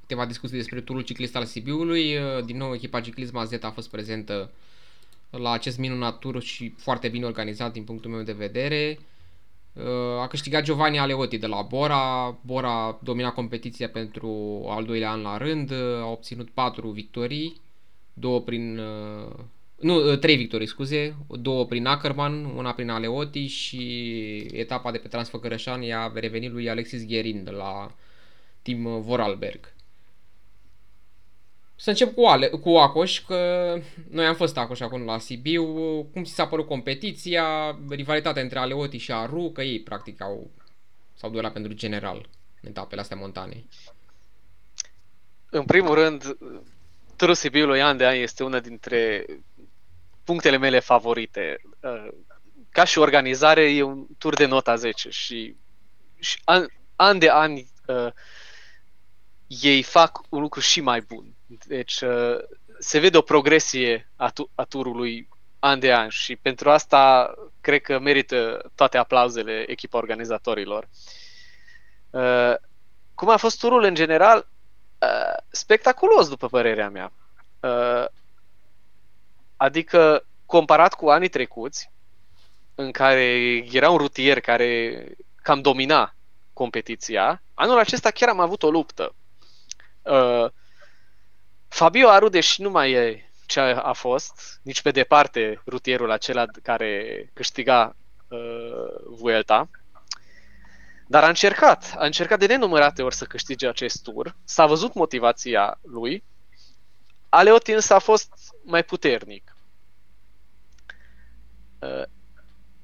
câteva 0.00 0.26
discuții 0.26 0.56
despre 0.56 0.80
turul 0.80 1.02
ciclist 1.02 1.36
al 1.36 1.44
Sibiului. 1.44 2.18
Din 2.44 2.56
nou, 2.56 2.74
echipa 2.74 3.00
ciclism 3.00 3.36
AZ 3.36 3.52
a 3.62 3.70
fost 3.70 3.90
prezentă 3.90 4.50
la 5.30 5.50
acest 5.50 5.78
minunat 5.78 6.18
tur 6.18 6.42
și 6.42 6.74
foarte 6.78 7.08
bine 7.08 7.26
organizat 7.26 7.72
din 7.72 7.84
punctul 7.84 8.10
meu 8.10 8.22
de 8.22 8.32
vedere. 8.32 8.98
A 10.20 10.26
câștigat 10.26 10.62
Giovanni 10.62 10.98
Aleotti 10.98 11.38
de 11.38 11.46
la 11.46 11.62
Bora. 11.62 12.38
Bora 12.40 12.86
a 12.86 12.98
dominat 13.02 13.34
competiția 13.34 13.88
pentru 13.88 14.64
al 14.68 14.84
doilea 14.84 15.10
an 15.10 15.22
la 15.22 15.36
rând. 15.36 15.72
A 16.02 16.06
obținut 16.06 16.50
patru 16.50 16.88
victorii, 16.88 17.60
două 18.12 18.40
prin 18.40 18.80
nu, 19.80 19.94
ă, 19.94 20.16
trei 20.16 20.36
victorii, 20.36 20.66
scuze, 20.66 21.16
două 21.40 21.66
prin 21.66 21.86
Ackerman, 21.86 22.44
una 22.44 22.72
prin 22.72 22.90
Aleotti 22.90 23.46
și 23.46 24.36
etapa 24.52 24.90
de 24.90 24.98
pe 24.98 25.08
Transfăcărășan 25.08 25.82
i-a 25.82 26.12
revenit 26.14 26.52
lui 26.52 26.68
Alexis 26.68 27.06
Gherin 27.06 27.44
de 27.44 27.50
la 27.50 27.94
Team 28.62 29.02
Vorarlberg. 29.02 29.74
Să 31.80 31.90
încep 31.90 32.14
cu, 32.14 32.24
Ale, 32.24 32.48
cu 32.48 32.70
Acoș, 32.70 33.20
că 33.20 33.78
noi 34.10 34.26
am 34.26 34.34
fost 34.34 34.56
Acoș 34.56 34.80
acum 34.80 35.04
la 35.04 35.18
Sibiu. 35.18 35.64
Cum 36.12 36.24
ți 36.24 36.32
s-a 36.32 36.46
părut 36.46 36.66
competiția, 36.66 37.78
rivalitatea 37.88 38.42
între 38.42 38.58
Aleotti 38.58 38.96
și 38.96 39.12
Aru, 39.12 39.50
că 39.54 39.62
ei 39.62 39.80
practic 39.80 40.22
au, 40.22 40.50
s-au 41.14 41.30
duelat 41.30 41.52
pentru 41.52 41.72
general 41.72 42.28
în 42.62 42.68
etapele 42.68 43.00
astea 43.00 43.16
montane. 43.16 43.64
În 45.50 45.64
primul 45.64 45.94
rând, 45.94 46.36
Turul 47.16 47.34
Sibiului 47.34 47.82
an 47.82 47.96
de 47.96 48.06
an 48.06 48.14
este 48.14 48.44
una 48.44 48.60
dintre 48.60 49.26
punctele 50.24 50.56
mele 50.56 50.78
favorite. 50.78 51.60
Uh, 51.80 52.08
ca 52.70 52.84
și 52.84 52.98
organizare 52.98 53.62
e 53.62 53.82
un 53.82 54.06
tur 54.18 54.34
de 54.34 54.46
nota 54.46 54.76
10 54.76 55.10
și, 55.10 55.56
și 56.18 56.40
an, 56.44 56.66
an 56.96 57.18
de 57.18 57.30
an 57.30 57.52
uh, 57.86 58.12
ei 59.46 59.82
fac 59.82 60.20
un 60.28 60.40
lucru 60.40 60.60
și 60.60 60.80
mai 60.80 61.00
bun. 61.00 61.29
Deci 61.64 62.00
uh, 62.00 62.38
se 62.78 62.98
vede 62.98 63.16
o 63.16 63.20
progresie 63.20 64.10
a, 64.16 64.30
tu, 64.30 64.50
a 64.54 64.64
turului 64.64 65.28
an 65.58 65.78
de 65.78 65.92
an 65.92 66.08
și 66.08 66.36
pentru 66.36 66.70
asta 66.70 67.34
cred 67.60 67.80
că 67.80 67.98
merită 67.98 68.70
toate 68.74 68.98
aplauzele 68.98 69.64
echipa 69.70 69.98
organizatorilor. 69.98 70.88
Uh, 72.10 72.54
cum 73.14 73.28
a 73.28 73.36
fost 73.36 73.58
turul 73.58 73.82
în 73.82 73.94
general? 73.94 74.48
Uh, 74.98 75.42
spectaculos, 75.50 76.28
după 76.28 76.46
părerea 76.46 76.90
mea. 76.90 77.12
Uh, 77.60 78.04
Adică, 79.60 80.24
comparat 80.46 80.94
cu 80.94 81.08
anii 81.08 81.28
trecuți, 81.28 81.90
în 82.74 82.90
care 82.90 83.24
era 83.72 83.90
un 83.90 83.96
rutier 83.96 84.40
care 84.40 85.04
cam 85.42 85.60
domina 85.60 86.14
competiția, 86.52 87.42
anul 87.54 87.78
acesta 87.78 88.10
chiar 88.10 88.28
am 88.28 88.40
avut 88.40 88.62
o 88.62 88.70
luptă. 88.70 89.14
Uh, 90.02 90.46
Fabio 91.70 92.08
Aru, 92.08 92.28
deși 92.28 92.62
nu 92.62 92.70
mai 92.70 92.90
e 92.90 93.30
ce 93.46 93.60
a 93.60 93.92
fost, 93.92 94.60
nici 94.62 94.82
pe 94.82 94.90
departe 94.90 95.62
rutierul 95.66 96.10
acela 96.10 96.46
care 96.62 97.30
câștiga 97.32 97.96
uh, 98.28 98.38
Vuelta, 99.06 99.70
dar 101.06 101.24
a 101.24 101.28
încercat, 101.28 101.94
a 101.96 102.04
încercat 102.04 102.38
de 102.38 102.46
nenumărate 102.46 103.02
ori 103.02 103.14
să 103.14 103.24
câștige 103.24 103.68
acest 103.68 104.02
tur, 104.02 104.36
s-a 104.44 104.66
văzut 104.66 104.94
motivația 104.94 105.78
lui, 105.82 106.24
Aleotti 107.28 107.72
însă 107.72 107.94
a 107.94 107.98
fost 107.98 108.32
mai 108.62 108.84
puternic. 108.84 109.56
Uh, 111.78 112.02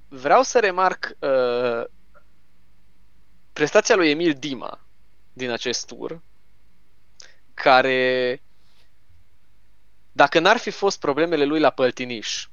vreau 0.08 0.42
să 0.42 0.58
remarc 0.58 1.16
uh, 1.18 1.84
prestația 3.52 3.94
lui 3.94 4.10
Emil 4.10 4.32
Dima 4.32 4.80
din 5.32 5.50
acest 5.50 5.86
tur, 5.86 6.20
care, 7.54 8.42
dacă 10.16 10.38
n-ar 10.38 10.56
fi 10.56 10.70
fost 10.70 11.00
problemele 11.00 11.44
lui 11.44 11.60
la 11.60 11.70
Păltiniș, 11.70 12.46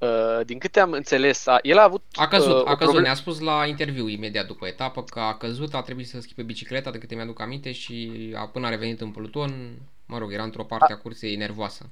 Uh, 0.00 0.40
din 0.44 0.58
câte 0.58 0.80
am 0.80 0.92
înțeles, 0.92 1.46
a, 1.46 1.58
el 1.62 1.78
a 1.78 1.82
avut... 1.82 2.02
A 2.14 2.28
căzut, 2.28 2.54
uh, 2.54 2.58
a 2.58 2.64
căzut. 2.64 2.78
Problem... 2.78 3.02
Ne-a 3.02 3.14
spus 3.14 3.40
la 3.40 3.66
interviu 3.66 4.08
imediat 4.08 4.46
după 4.46 4.66
etapă 4.66 5.02
că 5.02 5.20
a 5.20 5.34
căzut, 5.34 5.74
a 5.74 5.82
trebuit 5.82 6.08
să 6.08 6.20
schimbe 6.20 6.42
bicicleta, 6.42 6.90
de 6.90 6.98
câte 6.98 7.14
mi-aduc 7.14 7.40
aminte, 7.40 7.72
și 7.72 8.10
a, 8.36 8.46
până 8.46 8.66
a 8.66 8.70
revenit 8.70 9.00
în 9.00 9.10
peloton, 9.10 9.78
mă 10.06 10.18
rog, 10.18 10.32
era 10.32 10.42
într-o 10.42 10.64
parte 10.64 10.92
a, 10.92 10.94
a 10.94 10.98
cursei 10.98 11.36
nervoasă. 11.36 11.90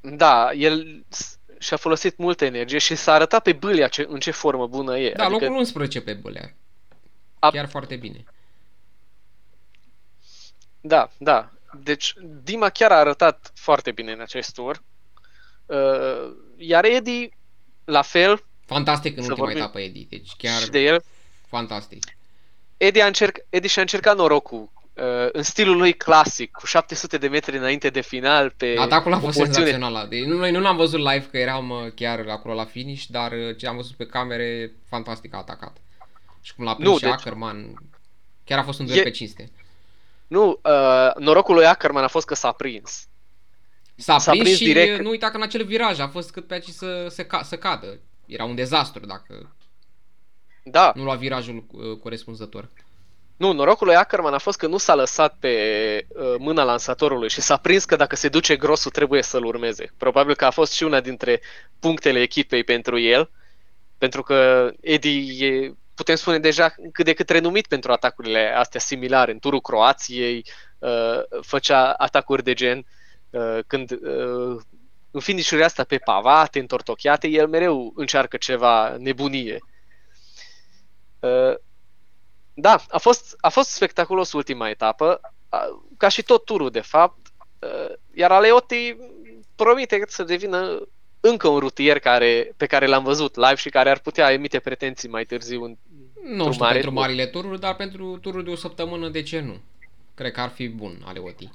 Da, 0.00 0.52
el 0.52 1.04
și-a 1.58 1.76
folosit 1.76 2.16
multă 2.16 2.44
energie 2.44 2.78
și 2.78 2.94
s-a 2.94 3.12
arătat 3.12 3.42
pe 3.42 3.52
bâlea 3.52 3.88
ce, 3.88 4.06
în 4.08 4.20
ce 4.20 4.30
formă 4.30 4.66
bună 4.66 4.98
e. 4.98 5.12
Da, 5.16 5.24
adică... 5.24 5.44
locul 5.44 5.58
11 5.58 6.00
pe 6.00 6.12
bâlea. 6.12 6.54
A... 7.38 7.50
Chiar 7.50 7.68
foarte 7.68 7.96
bine. 7.96 8.24
Da, 10.80 11.10
da. 11.18 11.53
Deci 11.82 12.14
Dima 12.42 12.68
chiar 12.68 12.92
a 12.92 12.98
arătat 12.98 13.52
foarte 13.54 13.92
bine 13.92 14.12
în 14.12 14.20
acest 14.20 14.54
tur. 14.54 14.82
Uh, 15.66 16.32
iar 16.56 16.84
Edi, 16.84 17.28
la 17.84 18.02
fel. 18.02 18.44
Fantastic 18.66 19.16
în 19.16 19.24
ultima 19.24 19.50
etapă, 19.50 19.80
Edi. 19.80 20.06
Deci 20.10 20.30
chiar 20.36 20.60
și 20.60 20.70
de 20.70 20.78
el. 20.78 21.04
fantastic. 21.46 22.04
Edi, 22.76 23.00
a 23.00 23.06
încerc, 23.06 23.36
Edi 23.48 23.68
și-a 23.68 23.82
încercat 23.82 24.16
norocul 24.16 24.72
uh, 24.94 25.28
în 25.32 25.42
stilul 25.42 25.76
lui 25.76 25.92
clasic, 25.92 26.50
cu 26.50 26.66
700 26.66 27.18
de 27.18 27.28
metri 27.28 27.56
înainte 27.56 27.88
de 27.88 28.00
final. 28.00 28.50
Pe 28.56 28.74
Atacul 28.78 29.12
a 29.12 29.18
fost 29.18 29.36
porțiune... 29.36 29.70
senzațional. 29.70 30.08
Deci, 30.08 30.24
nu, 30.24 30.36
noi 30.36 30.50
nu 30.50 30.60
l-am 30.60 30.76
văzut 30.76 30.98
live, 30.98 31.26
că 31.30 31.38
eram 31.38 31.70
uh, 31.70 31.92
chiar 31.94 32.24
acolo 32.28 32.54
la 32.54 32.64
finish, 32.64 33.04
dar 33.06 33.32
uh, 33.32 33.56
ce 33.56 33.66
am 33.66 33.76
văzut 33.76 33.96
pe 33.96 34.06
camere, 34.06 34.72
fantastic 34.88 35.34
a 35.34 35.38
atacat. 35.38 35.76
Și 36.40 36.54
cum 36.54 36.64
l-a 36.64 36.74
prins 36.74 36.90
nu, 36.90 36.96
și 36.96 37.02
deci... 37.02 37.12
Ackerman, 37.12 37.74
chiar 38.44 38.58
a 38.58 38.62
fost 38.62 38.78
un 38.78 38.86
duel 38.86 38.98
e... 38.98 39.02
pe 39.02 39.10
cinste. 39.10 39.50
Nu, 40.34 40.60
uh, 40.62 41.14
norocul 41.18 41.54
lui 41.54 41.66
Ackerman 41.66 42.04
a 42.04 42.08
fost 42.08 42.26
că 42.26 42.34
s-a 42.34 42.52
prins. 42.52 43.08
S-a, 43.96 44.18
s-a 44.18 44.30
prins, 44.30 44.44
prins 44.44 44.58
și 44.58 44.64
direct... 44.64 45.00
nu 45.00 45.08
uita 45.08 45.30
că 45.30 45.36
în 45.36 45.42
acel 45.42 45.64
viraj 45.64 45.98
a 45.98 46.08
fost 46.08 46.30
cât 46.30 46.46
pe 46.46 46.54
aici 46.54 46.68
să, 46.68 47.06
să, 47.08 47.24
ca, 47.24 47.42
să 47.42 47.56
cadă. 47.56 47.98
Era 48.26 48.44
un 48.44 48.54
dezastru 48.54 49.06
dacă 49.06 49.54
da. 50.64 50.92
nu 50.94 51.02
lua 51.02 51.14
virajul 51.14 51.64
uh, 51.70 51.98
corespunzător. 51.98 52.68
Nu, 53.36 53.52
norocul 53.52 53.86
lui 53.86 53.96
Ackerman 53.96 54.34
a 54.34 54.38
fost 54.38 54.58
că 54.58 54.66
nu 54.66 54.76
s-a 54.76 54.94
lăsat 54.94 55.36
pe 55.38 55.54
uh, 56.08 56.34
mâna 56.38 56.62
lansatorului 56.62 57.28
și 57.28 57.40
s-a 57.40 57.56
prins 57.56 57.84
că 57.84 57.96
dacă 57.96 58.16
se 58.16 58.28
duce 58.28 58.56
grosul 58.56 58.90
trebuie 58.90 59.22
să-l 59.22 59.44
urmeze. 59.44 59.92
Probabil 59.96 60.34
că 60.34 60.44
a 60.44 60.50
fost 60.50 60.72
și 60.72 60.82
una 60.82 61.00
dintre 61.00 61.40
punctele 61.80 62.20
echipei 62.20 62.64
pentru 62.64 62.98
el, 62.98 63.30
pentru 63.98 64.22
că 64.22 64.70
Eddie 64.80 65.46
e, 65.46 65.74
putem 65.94 66.14
spune 66.14 66.38
deja 66.38 66.74
cât 66.92 67.04
de 67.04 67.12
cât 67.12 67.28
renumit 67.28 67.66
pentru 67.66 67.92
atacurile 67.92 68.54
astea 68.56 68.80
similare. 68.80 69.32
În 69.32 69.38
turul 69.38 69.60
Croației 69.60 70.46
uh, 70.78 71.20
făcea 71.40 71.92
atacuri 71.92 72.42
de 72.42 72.52
gen 72.52 72.86
uh, 73.30 73.58
când 73.66 73.90
uh, 73.90 74.60
în 75.10 75.20
finișurile 75.20 75.66
astea 75.66 75.84
pe 75.84 75.98
pavate, 75.98 76.58
întortocheate, 76.58 77.28
el 77.28 77.48
mereu 77.48 77.92
încearcă 77.96 78.36
ceva 78.36 78.96
nebunie. 78.98 79.58
Uh, 81.20 81.54
da, 82.54 82.80
a 82.88 82.98
fost, 82.98 83.36
a 83.40 83.48
fost 83.48 83.70
spectaculos 83.70 84.32
ultima 84.32 84.68
etapă, 84.68 85.20
ca 85.96 86.08
și 86.08 86.22
tot 86.22 86.44
turul, 86.44 86.70
de 86.70 86.80
fapt. 86.80 87.26
Iar 88.14 88.32
Aleotti 88.32 88.96
promite 89.54 90.02
să 90.06 90.22
devină 90.22 90.88
încă 91.30 91.48
un 91.48 91.58
rutier 91.58 91.98
care, 91.98 92.52
pe 92.56 92.66
care 92.66 92.86
l-am 92.86 93.04
văzut 93.04 93.36
live 93.36 93.54
și 93.54 93.68
care 93.68 93.90
ar 93.90 93.98
putea 93.98 94.32
emite 94.32 94.58
pretenții 94.58 95.08
mai 95.08 95.24
târziu 95.24 95.62
în 95.62 95.76
Nu 96.22 96.52
știu 96.52 96.64
mare 96.64 96.72
pentru 96.72 96.90
tur. 96.90 96.98
marile 97.00 97.26
tururi, 97.26 97.60
dar 97.60 97.76
pentru 97.76 98.18
turul 98.18 98.44
de 98.44 98.50
o 98.50 98.54
săptămână, 98.54 99.08
de 99.08 99.22
ce 99.22 99.40
nu? 99.40 99.56
Cred 100.14 100.32
că 100.32 100.40
ar 100.40 100.48
fi 100.48 100.68
bun 100.68 101.02
Aleotti. 101.04 101.50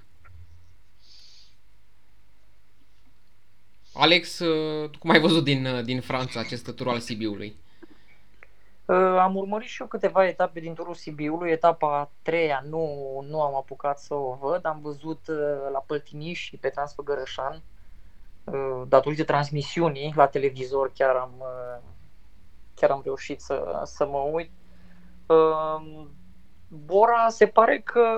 Alex, 3.93 4.37
tu 4.91 4.97
cum 4.99 5.09
ai 5.09 5.19
văzut 5.19 5.43
din, 5.43 5.83
din 5.85 6.01
Franța 6.01 6.39
acest 6.39 6.75
tur 6.75 6.87
al 6.87 6.99
Sibiului? 6.99 7.55
Uh, 8.85 8.95
am 8.95 9.35
urmărit 9.35 9.67
și 9.67 9.81
eu 9.81 9.87
câteva 9.87 10.27
etape 10.27 10.59
din 10.59 10.73
turul 10.73 10.93
Sibiului, 10.93 11.51
etapa 11.51 11.99
a 11.99 12.11
treia 12.21 12.63
nu, 12.69 12.85
nu 13.29 13.41
am 13.41 13.55
apucat 13.55 13.99
să 13.99 14.13
o 14.13 14.37
văd, 14.41 14.65
am 14.65 14.79
văzut 14.81 15.27
uh, 15.27 15.37
la 15.71 15.79
Păltiniș 15.87 16.39
și 16.39 16.57
pe 16.57 16.69
Transfăgărășan, 16.69 17.53
uh, 17.53 17.78
datorită 18.87 19.23
transmisiunii 19.23 20.13
la 20.15 20.27
televizor 20.27 20.91
chiar 20.93 21.15
am, 21.15 21.43
chiar 22.75 22.89
am 22.89 23.01
reușit 23.03 23.41
să, 23.41 23.81
să 23.85 24.07
mă 24.07 24.17
uit. 24.17 24.51
Uh, 25.27 26.07
Bora 26.67 27.29
se 27.29 27.47
pare 27.47 27.79
că 27.79 28.17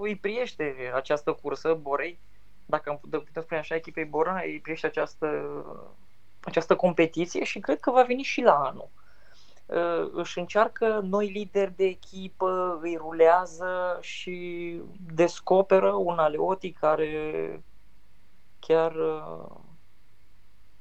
îi 0.00 0.16
priește 0.16 0.74
această 0.94 1.32
cursă, 1.32 1.78
Borei, 1.80 2.18
dacă 2.66 2.90
am 2.90 3.00
putea 3.00 3.42
spune 3.42 3.60
așa, 3.60 3.74
echipei 3.74 4.04
Bora 4.04 4.40
îi 4.44 4.60
priește 4.60 4.86
această, 4.86 5.28
această 6.40 6.76
competiție 6.76 7.44
și 7.44 7.58
cred 7.58 7.80
că 7.80 7.90
va 7.90 8.02
veni 8.02 8.22
și 8.22 8.40
la 8.40 8.54
anul. 8.54 8.88
Uh, 9.66 10.10
își 10.12 10.38
încearcă 10.38 11.00
noi 11.02 11.26
lideri 11.26 11.76
de 11.76 11.84
echipă, 11.84 12.78
îi 12.82 12.96
rulează 12.96 13.98
și 14.00 14.80
descoperă 15.14 15.92
un 15.92 16.18
Aleoti 16.18 16.72
care 16.72 17.62
chiar, 18.66 18.94
uh, 18.94 19.56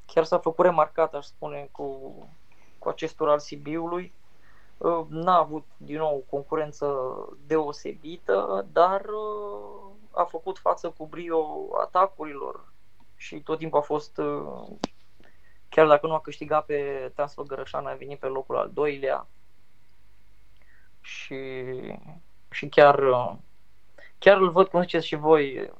chiar 0.05 0.23
s-a 0.23 0.39
făcut 0.39 0.65
remarcat, 0.65 1.13
aș 1.13 1.25
spune, 1.25 1.69
cu, 1.71 2.11
cu 2.79 2.89
acest 2.89 3.15
tur 3.15 3.29
al 3.29 3.39
Sibiului. 3.39 4.13
Uh, 4.77 5.05
n-a 5.09 5.37
avut, 5.37 5.65
din 5.77 5.97
nou, 5.97 6.25
concurență 6.29 7.05
deosebită, 7.47 8.67
dar 8.71 9.05
a 10.11 10.23
făcut 10.23 10.57
față 10.57 10.89
cu 10.89 11.05
brio 11.05 11.67
atacurilor 11.81 12.71
și 13.15 13.41
tot 13.41 13.57
timpul 13.57 13.79
a 13.79 13.81
fost 13.81 14.21
Chiar 15.73 15.87
dacă 15.87 16.07
nu 16.07 16.13
a 16.13 16.19
câștigat 16.19 16.65
pe 16.65 17.11
Transfer 17.15 17.45
Gărășan, 17.45 17.85
a 17.85 17.93
venit 17.93 18.19
pe 18.19 18.25
locul 18.25 18.57
al 18.57 18.71
doilea. 18.73 19.27
Și, 21.01 21.63
și 22.51 22.67
chiar, 22.67 22.99
chiar 24.19 24.37
îl 24.37 24.49
văd, 24.49 24.67
cum 24.67 24.81
ziceți 24.81 25.07
și 25.07 25.15
voi, 25.15 25.71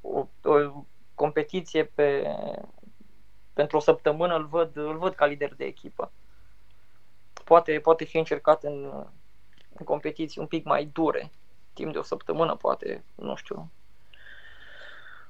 o, 0.00 0.26
o 0.42 0.84
competiție 1.14 1.84
pe, 1.84 2.36
pentru 3.52 3.76
o 3.76 3.80
săptămână 3.80 4.36
îl 4.36 4.46
văd, 4.46 4.76
îl 4.76 4.98
văd 4.98 5.14
ca 5.14 5.26
lider 5.26 5.54
de 5.54 5.64
echipă. 5.64 6.12
Poate, 7.44 7.80
poate 7.80 8.04
fi 8.04 8.18
încercat 8.18 8.62
în, 8.62 8.84
în 9.74 9.84
competiții 9.84 10.40
un 10.40 10.46
pic 10.46 10.64
mai 10.64 10.84
dure, 10.92 11.30
timp 11.72 11.92
de 11.92 11.98
o 11.98 12.02
săptămână, 12.02 12.56
poate, 12.56 13.04
nu 13.14 13.34
știu. 13.34 13.70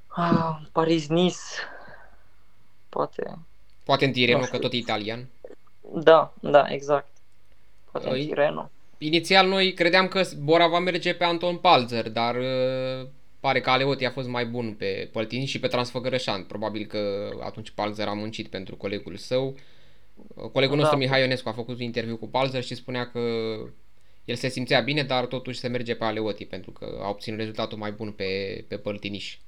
Ah, 0.06 0.56
Paris-Nice, 0.72 1.38
poate 2.88 3.38
Poate 3.84 4.04
în 4.04 4.12
Tireno, 4.12 4.44
că 4.50 4.58
tot 4.58 4.72
e 4.72 4.76
italian. 4.76 5.28
Da, 5.80 6.32
da, 6.40 6.66
exact. 6.68 7.08
Poate 7.90 8.08
în 8.08 8.14
Tireno. 8.14 8.70
Inițial 8.98 9.48
noi 9.48 9.72
credeam 9.72 10.08
că 10.08 10.22
Bora 10.42 10.66
va 10.66 10.78
merge 10.78 11.14
pe 11.14 11.24
Anton 11.24 11.56
Palzer, 11.56 12.10
dar 12.10 12.34
uh, 12.34 13.08
pare 13.46 13.60
că 13.60 13.70
Aleoti 13.70 14.04
a 14.04 14.10
fost 14.10 14.28
mai 14.28 14.46
bun 14.46 14.74
pe 14.74 15.08
Păltini 15.12 15.44
și 15.44 15.60
pe 15.60 15.66
Transfăgărășan. 15.66 16.42
Probabil 16.42 16.86
că 16.86 17.30
atunci 17.42 17.70
Palzer 17.70 18.08
a 18.08 18.12
muncit 18.12 18.48
pentru 18.48 18.76
colegul 18.76 19.16
său. 19.16 19.54
Uh, 20.34 20.50
colegul 20.52 20.76
da. 20.76 20.80
nostru 20.80 20.98
Mihai 20.98 21.20
Ionescu 21.20 21.48
a 21.48 21.52
făcut 21.52 21.74
un 21.74 21.82
interviu 21.82 22.16
cu 22.16 22.28
Palzer 22.28 22.62
și 22.62 22.74
spunea 22.74 23.10
că 23.10 23.20
el 24.24 24.34
se 24.34 24.48
simțea 24.48 24.80
bine, 24.80 25.02
dar 25.02 25.26
totuși 25.26 25.58
se 25.58 25.68
merge 25.68 25.94
pe 25.94 26.04
Aleoti 26.04 26.44
pentru 26.44 26.70
că 26.70 26.98
a 27.02 27.08
obținut 27.08 27.38
rezultatul 27.38 27.78
mai 27.78 27.92
bun 27.92 28.12
pe, 28.12 28.64
pe 28.68 28.76
Păltiniș. 28.76 29.38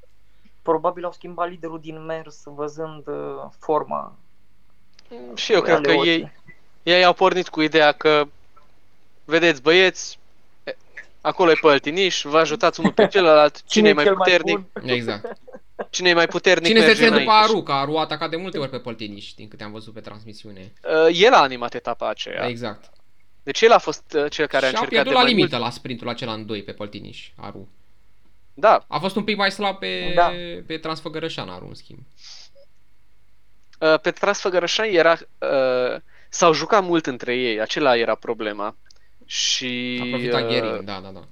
Probabil 0.62 1.04
au 1.04 1.12
schimbat 1.12 1.50
liderul 1.50 1.80
din 1.80 2.04
mers 2.04 2.42
văzând 2.44 3.06
uh, 3.06 3.44
forma 3.58 4.18
și 5.34 5.52
eu 5.52 5.60
cred 5.60 5.80
că 5.80 5.92
ei, 5.92 6.32
ei 6.82 7.04
au 7.04 7.12
pornit 7.12 7.48
cu 7.48 7.60
ideea 7.60 7.92
că, 7.92 8.26
vedeți 9.24 9.62
băieți, 9.62 10.18
acolo 11.26 11.50
e 11.50 11.54
păltiniș, 11.60 12.22
vă 12.22 12.38
ajutați 12.38 12.80
unul 12.80 12.92
pe 12.92 13.06
celălalt, 13.14 13.62
cine, 13.64 13.88
cine 13.88 13.88
e 13.88 13.92
mai 13.92 14.14
puternic. 14.14 14.58
Mai 14.82 14.94
exact. 14.94 15.38
Cine 15.90 16.08
e 16.08 16.14
mai 16.14 16.26
puternic 16.26 16.66
Cine 16.66 16.86
se 16.86 16.94
ține 16.94 17.18
după 17.18 17.30
Aru, 17.30 17.62
că 17.62 17.72
Aru 17.72 17.96
a 17.96 18.00
atacat 18.00 18.30
de 18.30 18.36
multe 18.36 18.58
ori 18.58 18.70
pe 18.70 18.78
păltiniș, 18.78 19.32
din 19.32 19.48
câte 19.48 19.64
am 19.64 19.72
văzut 19.72 19.94
pe 19.94 20.00
transmisiune. 20.00 20.72
Uh, 20.82 21.18
el 21.20 21.32
a 21.32 21.40
animat 21.40 21.74
etapa 21.74 22.08
aceea. 22.08 22.48
Exact. 22.48 22.90
Deci 23.42 23.60
el 23.60 23.72
a 23.72 23.78
fost 23.78 24.16
uh, 24.16 24.30
cel 24.30 24.46
care 24.46 24.66
și 24.66 24.74
a 24.74 24.78
încercat 24.78 25.06
a 25.06 25.08
de 25.08 25.14
la 25.14 25.20
mai 25.20 25.28
limită 25.28 25.56
mult. 25.56 25.68
la 25.68 25.70
sprintul 25.70 26.08
acela 26.08 26.32
în 26.32 26.46
2 26.46 26.62
pe 26.62 26.72
păltiniș, 26.72 27.30
Aru. 27.36 27.68
Da. 28.54 28.84
A 28.88 28.98
fost 28.98 29.16
un 29.16 29.24
pic 29.24 29.36
mai 29.36 29.50
slab 29.50 29.78
pe, 29.78 30.12
da. 30.14 30.32
pe 30.66 30.76
Transfăgărășan, 30.76 31.48
Aru, 31.48 31.66
în 31.66 31.74
schimb. 31.74 31.98
Uh, 33.80 34.00
pe 34.00 34.10
Transfăgărășan 34.10 34.86
era... 34.88 35.18
Uh, 35.38 36.00
s-au 36.28 36.52
jucat 36.52 36.82
mult 36.82 37.06
între 37.06 37.36
ei, 37.36 37.60
acela 37.60 37.96
era 37.96 38.14
problema. 38.14 38.76
Și... 39.26 40.00
A 40.02 40.06
profitat 40.08 40.42
uh, 40.42 40.48
Gherin, 40.48 40.84
da, 40.84 41.00
da, 41.00 41.08
da. 41.08 41.22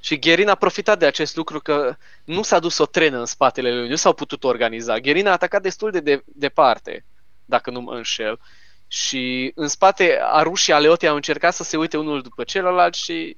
Și 0.00 0.18
Gherin 0.18 0.48
a 0.48 0.54
profitat 0.54 0.98
de 0.98 1.06
acest 1.06 1.36
lucru 1.36 1.60
că 1.60 1.96
nu 2.24 2.42
s-a 2.42 2.58
dus 2.58 2.78
o 2.78 2.86
trenă 2.86 3.18
în 3.18 3.26
spatele 3.26 3.74
lui, 3.74 3.88
nu 3.88 3.96
s-au 3.96 4.12
putut 4.12 4.44
organiza. 4.44 4.98
Gherin 4.98 5.26
a 5.26 5.32
atacat 5.32 5.62
destul 5.62 5.90
de, 5.90 6.00
de 6.00 6.22
departe, 6.26 7.04
dacă 7.44 7.70
nu 7.70 7.80
mă 7.80 7.94
înșel. 7.94 8.40
Și 8.86 9.52
în 9.54 9.68
spate 9.68 10.18
Aruș 10.22 10.62
și 10.62 10.72
Aleote 10.72 11.06
au 11.06 11.14
încercat 11.14 11.54
să 11.54 11.62
se 11.62 11.76
uite 11.76 11.96
unul 11.96 12.22
după 12.22 12.44
celălalt 12.44 12.94
și 12.94 13.36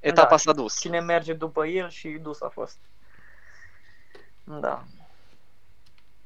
etapa 0.00 0.28
da, 0.28 0.36
s-a 0.36 0.52
dus. 0.52 0.80
Cine 0.80 1.00
merge 1.00 1.32
după 1.32 1.66
el 1.66 1.90
și 1.90 2.08
dus 2.08 2.40
a 2.40 2.48
fost. 2.48 2.78
Da. 4.44 4.84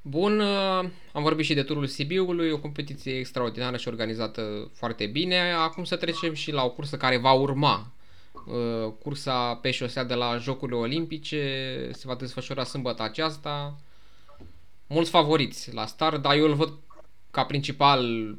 Bun, 0.07 0.41
uh, 0.41 0.91
am 1.13 1.23
vorbit 1.23 1.45
și 1.45 1.55
de 1.55 1.63
turul 1.63 1.87
Sibiului, 1.87 2.51
o 2.51 2.59
competiție 2.59 3.19
extraordinară 3.19 3.77
și 3.77 3.89
organizată 3.89 4.71
foarte 4.75 5.07
bine. 5.07 5.53
Acum 5.53 5.85
să 5.85 5.97
trecem 5.97 6.35
și 6.35 6.53
la 6.53 6.65
o 6.65 6.71
cursă 6.71 6.97
care 6.97 7.17
va 7.17 7.33
urma. 7.33 7.93
Uh, 8.33 8.93
cursa 9.03 9.55
pe 9.55 9.71
șosea 9.71 10.05
de 10.05 10.15
la 10.15 10.37
Jocurile 10.37 10.77
Olimpice 10.77 11.91
se 11.93 12.07
va 12.07 12.15
desfășura 12.15 12.65
sâmbătă 12.65 13.03
aceasta. 13.03 13.81
Mulți 14.87 15.11
favoriți 15.11 15.73
la 15.73 15.87
start, 15.87 16.23
dar 16.23 16.37
eu 16.37 16.45
îl 16.45 16.55
văd 16.55 16.73
ca 17.31 17.45
principal 17.45 18.35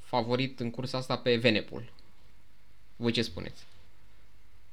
favorit 0.00 0.60
în 0.60 0.70
cursa 0.70 0.98
asta 0.98 1.16
pe 1.16 1.36
Venepul. 1.36 1.92
Voi 2.96 3.12
ce 3.12 3.22
spuneți? 3.22 3.64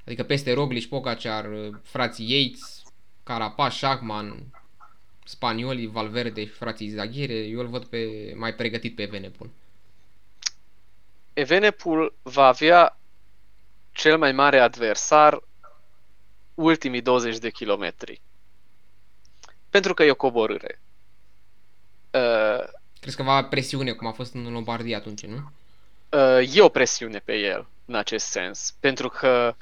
Adică 0.06 0.24
peste 0.24 0.54
Roglic, 0.54 0.90
Pogacar, 0.90 1.50
frații 1.84 2.32
Yates, 2.32 2.84
Carapaz, 3.24 3.74
Schachman, 3.74 4.44
spaniolii, 5.24 5.88
Valverde 5.88 6.46
și 6.46 6.52
frații 6.52 6.90
Zaghiere, 6.90 7.34
eu 7.34 7.60
îl 7.60 7.68
văd 7.68 7.86
pe, 7.86 8.34
mai 8.36 8.56
pregătit 8.56 8.96
pe 8.96 9.02
Evenepul. 9.02 9.50
Evenepul 11.34 12.16
va 12.22 12.46
avea 12.46 12.98
cel 13.92 14.18
mai 14.18 14.32
mare 14.32 14.60
adversar 14.60 15.44
ultimii 16.54 17.02
20 17.02 17.38
de 17.38 17.50
kilometri. 17.50 18.22
Pentru 19.70 19.94
că 19.94 20.04
e 20.04 20.12
o 20.12 20.16
coborâre. 20.16 20.82
Uh, 22.12 22.68
Crezi 23.00 23.16
că 23.16 23.24
va 23.24 23.32
avea 23.32 23.50
presiune, 23.50 23.92
cum 23.92 24.08
a 24.08 24.12
fost 24.12 24.34
în 24.34 24.52
Lombardia 24.52 24.98
atunci, 24.98 25.26
nu? 25.26 25.52
Uh, 26.10 26.56
e 26.56 26.62
o 26.62 26.70
presiune 26.70 27.20
pe 27.20 27.34
el, 27.34 27.68
în 27.86 27.96
acest 27.96 28.26
sens. 28.26 28.74
Pentru 28.80 29.10
că 29.10 29.56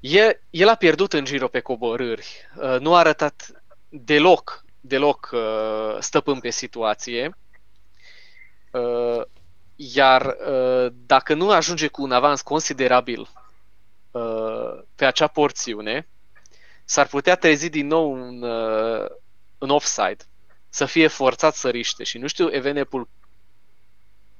el, 0.00 0.40
el 0.50 0.68
a 0.68 0.74
pierdut 0.74 1.12
în 1.12 1.24
giro 1.24 1.48
pe 1.48 1.60
coborâri. 1.60 2.50
Uh, 2.56 2.76
nu 2.78 2.94
a 2.94 2.98
arătat 2.98 3.59
deloc, 3.90 4.64
deloc 4.80 5.30
uh, 5.32 5.96
stăpân 5.98 6.40
pe 6.40 6.50
situație. 6.50 7.36
Uh, 8.70 9.22
iar 9.76 10.36
uh, 10.48 10.92
dacă 11.06 11.34
nu 11.34 11.50
ajunge 11.50 11.88
cu 11.88 12.02
un 12.02 12.12
avans 12.12 12.40
considerabil 12.40 13.28
uh, 14.10 14.82
pe 14.94 15.04
acea 15.04 15.26
porțiune, 15.26 16.08
s-ar 16.84 17.06
putea 17.06 17.36
trezi 17.36 17.68
din 17.68 17.86
nou 17.86 18.12
un, 18.12 18.42
uh, 18.42 19.06
un 19.58 19.70
offside, 19.70 20.24
să 20.68 20.84
fie 20.84 21.06
forțat 21.06 21.54
să 21.54 21.70
riște 21.70 22.04
și 22.04 22.18
nu 22.18 22.26
știu 22.26 22.48
Evenepul 22.52 23.08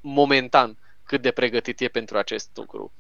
momentan 0.00 0.78
cât 1.04 1.22
de 1.22 1.30
pregătit 1.30 1.80
e 1.80 1.88
pentru 1.88 2.18
acest 2.18 2.50
lucru. 2.54 2.92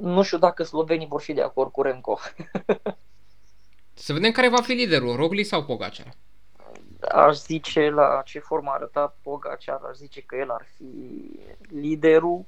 Nu 0.00 0.22
știu 0.22 0.38
dacă 0.38 0.62
slovenii 0.62 1.06
vor 1.06 1.20
fi 1.20 1.32
de 1.32 1.42
acord 1.42 1.70
cu 1.70 1.82
Remco. 1.82 2.18
Să 3.94 4.12
vedem 4.12 4.30
care 4.30 4.48
va 4.48 4.60
fi 4.60 4.72
liderul, 4.72 5.16
Rogli 5.16 5.44
sau 5.44 5.64
Pogacar? 5.64 6.16
Aș 7.00 7.36
zice 7.36 7.90
la 7.90 8.22
ce 8.24 8.38
formă 8.38 8.70
a 8.70 8.74
arătat 8.74 9.16
Pogacar, 9.22 9.80
aș 9.90 9.96
zice 9.96 10.20
că 10.20 10.36
el 10.36 10.50
ar 10.50 10.66
fi 10.76 11.30
liderul. 11.68 12.44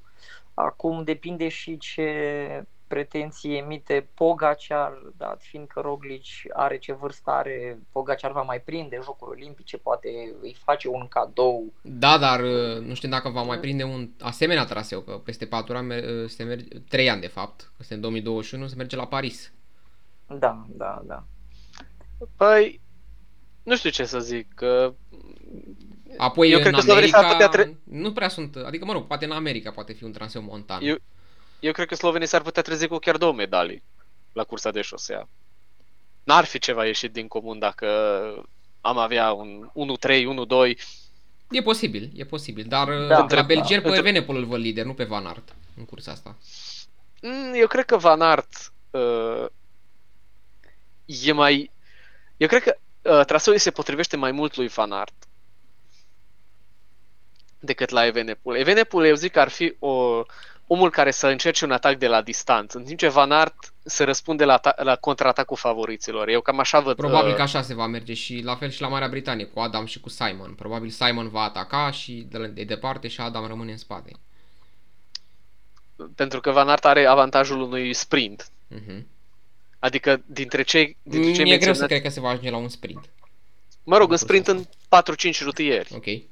Acum 0.54 1.04
depinde 1.04 1.48
și 1.48 1.78
ce 1.78 2.64
pretenții 2.94 3.56
emite 3.56 4.08
Pogacar, 4.14 4.92
dat 5.16 5.42
fiindcă 5.42 5.80
Roglic 5.80 6.24
are 6.52 6.78
ce 6.78 6.92
vârstă 6.92 7.30
are, 7.30 7.78
Pogacar 7.92 8.32
va 8.32 8.42
mai 8.42 8.60
prinde 8.60 8.98
jocuri 9.02 9.30
olimpice, 9.30 9.76
poate 9.76 10.08
îi 10.42 10.56
face 10.64 10.88
un 10.88 11.06
cadou. 11.08 11.72
Da, 11.82 12.18
dar 12.18 12.40
uh, 12.40 12.80
nu 12.80 12.94
știu 12.94 13.08
dacă 13.08 13.28
va 13.28 13.42
mai 13.42 13.58
prinde 13.58 13.84
un 13.84 14.10
asemenea 14.20 14.64
traseu, 14.64 15.00
că 15.00 15.12
peste 15.12 15.46
4 15.46 15.76
ani 15.76 15.94
uh, 15.94 16.28
se 16.28 16.42
merge, 16.42 16.78
3 16.88 17.10
ani 17.10 17.20
de 17.20 17.26
fapt, 17.26 17.60
că 17.60 17.76
este 17.78 17.94
în 17.94 18.00
2021, 18.00 18.66
se 18.66 18.76
merge 18.76 18.96
la 18.96 19.06
Paris. 19.06 19.52
Da, 20.38 20.66
da, 20.68 21.02
da. 21.04 21.24
Păi, 22.36 22.80
nu 23.62 23.76
știu 23.76 23.90
ce 23.90 24.04
să 24.04 24.20
zic, 24.20 24.54
că 24.54 24.94
Apoi 26.16 26.50
Eu 26.50 26.56
în 26.56 26.62
cred 26.62 26.90
America, 26.90 27.20
că 27.20 27.26
putea 27.26 27.48
tre- 27.48 27.78
nu 27.84 28.12
prea 28.12 28.28
sunt, 28.28 28.56
adică 28.56 28.84
mă 28.84 28.92
rog, 28.92 29.06
poate 29.06 29.24
în 29.24 29.30
America 29.30 29.70
poate 29.70 29.92
fi 29.92 30.04
un 30.04 30.12
traseu 30.12 30.42
montan. 30.42 30.82
Eu, 30.82 30.96
eu 31.60 31.72
cred 31.72 31.86
că 31.86 31.94
slovenii 31.94 32.26
s-ar 32.26 32.42
putea 32.42 32.62
trezi 32.62 32.86
cu 32.86 32.98
chiar 32.98 33.16
două 33.16 33.32
medalii 33.32 33.82
la 34.32 34.44
cursa 34.44 34.70
de 34.70 34.80
șosea. 34.80 35.28
N-ar 36.22 36.44
fi 36.44 36.58
ceva 36.58 36.86
ieșit 36.86 37.12
din 37.12 37.28
comun 37.28 37.58
dacă 37.58 37.86
am 38.80 38.98
avea 38.98 39.32
un 39.32 39.70
1-3, 40.06 40.22
1-2. 40.72 40.78
E 41.50 41.62
posibil, 41.62 42.10
e 42.14 42.24
posibil, 42.24 42.64
dar 42.68 42.88
da, 43.06 43.26
la 43.28 43.42
Belgier 43.42 43.80
da. 43.80 43.90
pe 43.90 43.96
Evenepoel 43.96 44.38
îl 44.38 44.44
văd 44.44 44.60
lider, 44.60 44.84
nu 44.84 44.94
pe 44.94 45.04
Van 45.04 45.26
Aert 45.26 45.54
în 45.76 45.84
cursa 45.84 46.12
asta. 46.12 46.36
Mm, 47.22 47.52
eu 47.54 47.66
cred 47.66 47.84
că 47.84 47.96
Van 47.96 48.20
Aert 48.20 48.72
uh, 48.90 49.46
e 51.06 51.32
mai... 51.32 51.70
Eu 52.36 52.48
cred 52.48 52.62
că 52.62 52.76
uh, 53.02 53.24
traseul 53.24 53.58
se 53.58 53.70
potrivește 53.70 54.16
mai 54.16 54.32
mult 54.32 54.56
lui 54.56 54.68
Van 54.68 54.92
Aert 54.92 55.28
decât 57.58 57.88
la 57.88 58.06
Evenepoel. 58.06 58.60
Evenepoel 58.60 59.08
eu 59.08 59.14
zic 59.14 59.32
că 59.32 59.40
ar 59.40 59.48
fi 59.48 59.74
o, 59.78 60.22
omul 60.72 60.90
care 60.90 61.10
să 61.10 61.26
încerce 61.26 61.64
un 61.64 61.70
atac 61.70 61.98
de 61.98 62.06
la 62.06 62.22
distanță, 62.22 62.78
în 62.78 62.84
timp 62.84 62.98
ce 62.98 63.08
Van 63.08 63.32
Aert 63.32 63.72
se 63.84 64.04
răspunde 64.04 64.44
la, 64.44 64.58
ta- 64.58 64.82
la 64.82 64.96
contraatacul 64.96 65.56
favoriților. 65.56 66.28
Eu 66.28 66.40
cam 66.40 66.58
așa 66.58 66.80
văd... 66.80 66.96
Probabil 66.96 67.30
uh... 67.30 67.36
că 67.36 67.42
așa 67.42 67.62
se 67.62 67.74
va 67.74 67.86
merge 67.86 68.14
și 68.14 68.40
la 68.44 68.54
fel 68.54 68.70
și 68.70 68.80
la 68.80 68.88
Marea 68.88 69.08
Britanie, 69.08 69.44
cu 69.44 69.60
Adam 69.60 69.86
și 69.86 70.00
cu 70.00 70.08
Simon. 70.08 70.54
Probabil 70.54 70.88
Simon 70.90 71.28
va 71.28 71.40
ataca 71.40 71.90
și 71.90 72.26
de, 72.28 72.46
de 72.46 72.64
departe 72.64 73.08
și 73.08 73.20
Adam 73.20 73.46
rămâne 73.46 73.70
în 73.70 73.76
spate. 73.76 74.12
Pentru 76.14 76.40
că 76.40 76.50
Van 76.50 76.68
Aert 76.68 76.84
are 76.84 77.06
avantajul 77.06 77.60
unui 77.60 77.94
sprint. 77.94 78.50
Uh-huh. 78.74 79.02
Adică 79.78 80.22
dintre 80.26 80.62
cei 80.62 80.96
dintre 81.02 81.32
cei 81.32 81.44
Mi-e 81.44 81.58
greu 81.58 81.74
să 81.74 81.86
cred 81.86 82.02
că 82.02 82.08
se 82.08 82.20
va 82.20 82.28
ajunge 82.28 82.50
la 82.50 82.56
un 82.56 82.68
sprint. 82.68 83.08
Mă 83.84 83.96
rog, 83.96 84.10
în 84.10 84.16
sprint 84.16 84.46
în 84.46 84.64
4-5 84.64 84.68
rutieri. 85.42 85.88
Ok. 85.94 86.29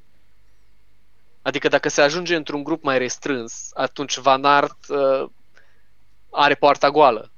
Adică 1.42 1.68
dacă 1.68 1.88
se 1.88 2.00
ajunge 2.00 2.36
într-un 2.36 2.62
grup 2.62 2.82
mai 2.82 2.98
restrâns, 2.98 3.70
atunci 3.74 4.16
Van 4.16 4.44
Aert 4.44 4.88
uh, 4.88 5.30
are 6.30 6.54
poarta 6.54 6.90
goală. 6.90 7.32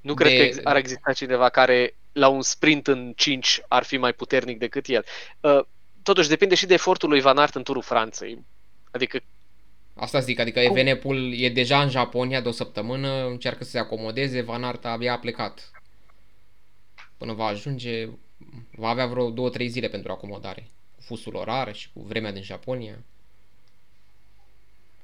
Nu 0.00 0.14
de... 0.14 0.24
cred 0.24 0.54
că 0.54 0.60
ar 0.68 0.76
exista 0.76 1.12
cineva 1.12 1.48
care 1.48 1.96
la 2.12 2.28
un 2.28 2.42
sprint 2.42 2.86
în 2.86 3.12
5 3.16 3.60
ar 3.68 3.82
fi 3.82 3.96
mai 3.96 4.12
puternic 4.12 4.58
decât 4.58 4.86
el. 4.86 5.04
Uh, 5.40 5.60
totuși 6.02 6.28
depinde 6.28 6.54
și 6.54 6.66
de 6.66 6.74
efortul 6.74 7.08
lui 7.08 7.20
Van 7.20 7.38
Aert 7.38 7.54
în 7.54 7.62
turul 7.62 7.82
Franței. 7.82 8.44
Adică 8.90 9.20
Asta 9.94 10.20
zic, 10.20 10.38
adică 10.38 10.60
Cum? 10.60 10.70
Evenepul 10.70 11.32
e 11.34 11.48
deja 11.48 11.82
în 11.82 11.90
Japonia 11.90 12.40
de 12.40 12.48
o 12.48 12.52
săptămână, 12.52 13.26
încearcă 13.26 13.64
să 13.64 13.70
se 13.70 13.78
acomodeze, 13.78 14.40
Van 14.40 14.64
Aert 14.64 14.84
abia 14.84 15.12
a 15.12 15.18
plecat. 15.18 15.70
Până 17.16 17.32
va 17.32 17.44
ajunge, 17.44 18.08
va 18.70 18.88
avea 18.88 19.06
vreo 19.06 19.50
2-3 19.50 19.66
zile 19.66 19.88
pentru 19.88 20.12
acomodare 20.12 20.66
fusul 21.06 21.34
orar 21.34 21.74
și 21.74 21.88
cu 21.92 22.00
vremea 22.00 22.32
din 22.32 22.42
Japonia. 22.42 22.98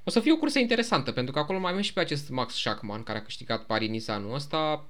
O 0.04 0.10
să 0.10 0.20
fie 0.20 0.32
o 0.32 0.36
cursă 0.36 0.58
interesantă, 0.58 1.12
pentru 1.12 1.32
că 1.32 1.38
acolo 1.38 1.58
mai 1.58 1.70
avem 1.70 1.82
și 1.82 1.92
pe 1.92 2.00
acest 2.00 2.28
Max 2.28 2.54
Schachmann, 2.54 3.02
care 3.02 3.18
a 3.18 3.22
câștigat 3.22 3.64
Paris-Nice 3.64 4.12
anul 4.12 4.34
ăsta. 4.34 4.84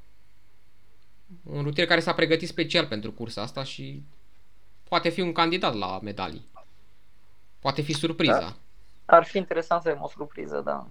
Un 1.42 1.62
rutier 1.62 1.86
care 1.86 2.00
s-a 2.00 2.12
pregătit 2.12 2.48
special 2.48 2.86
pentru 2.86 3.12
cursa 3.12 3.42
asta 3.42 3.62
și 3.62 4.02
poate 4.88 5.08
fi 5.08 5.20
un 5.20 5.32
candidat 5.32 5.74
la 5.74 5.98
medalii. 6.02 6.46
Poate 7.58 7.82
fi 7.82 7.92
surpriza. 7.92 8.38
Da. 8.38 8.56
Ar 9.04 9.24
fi 9.24 9.36
interesant 9.36 9.82
să 9.82 9.88
avem 9.88 10.02
o 10.02 10.08
surpriză, 10.08 10.62
da. 10.64 10.86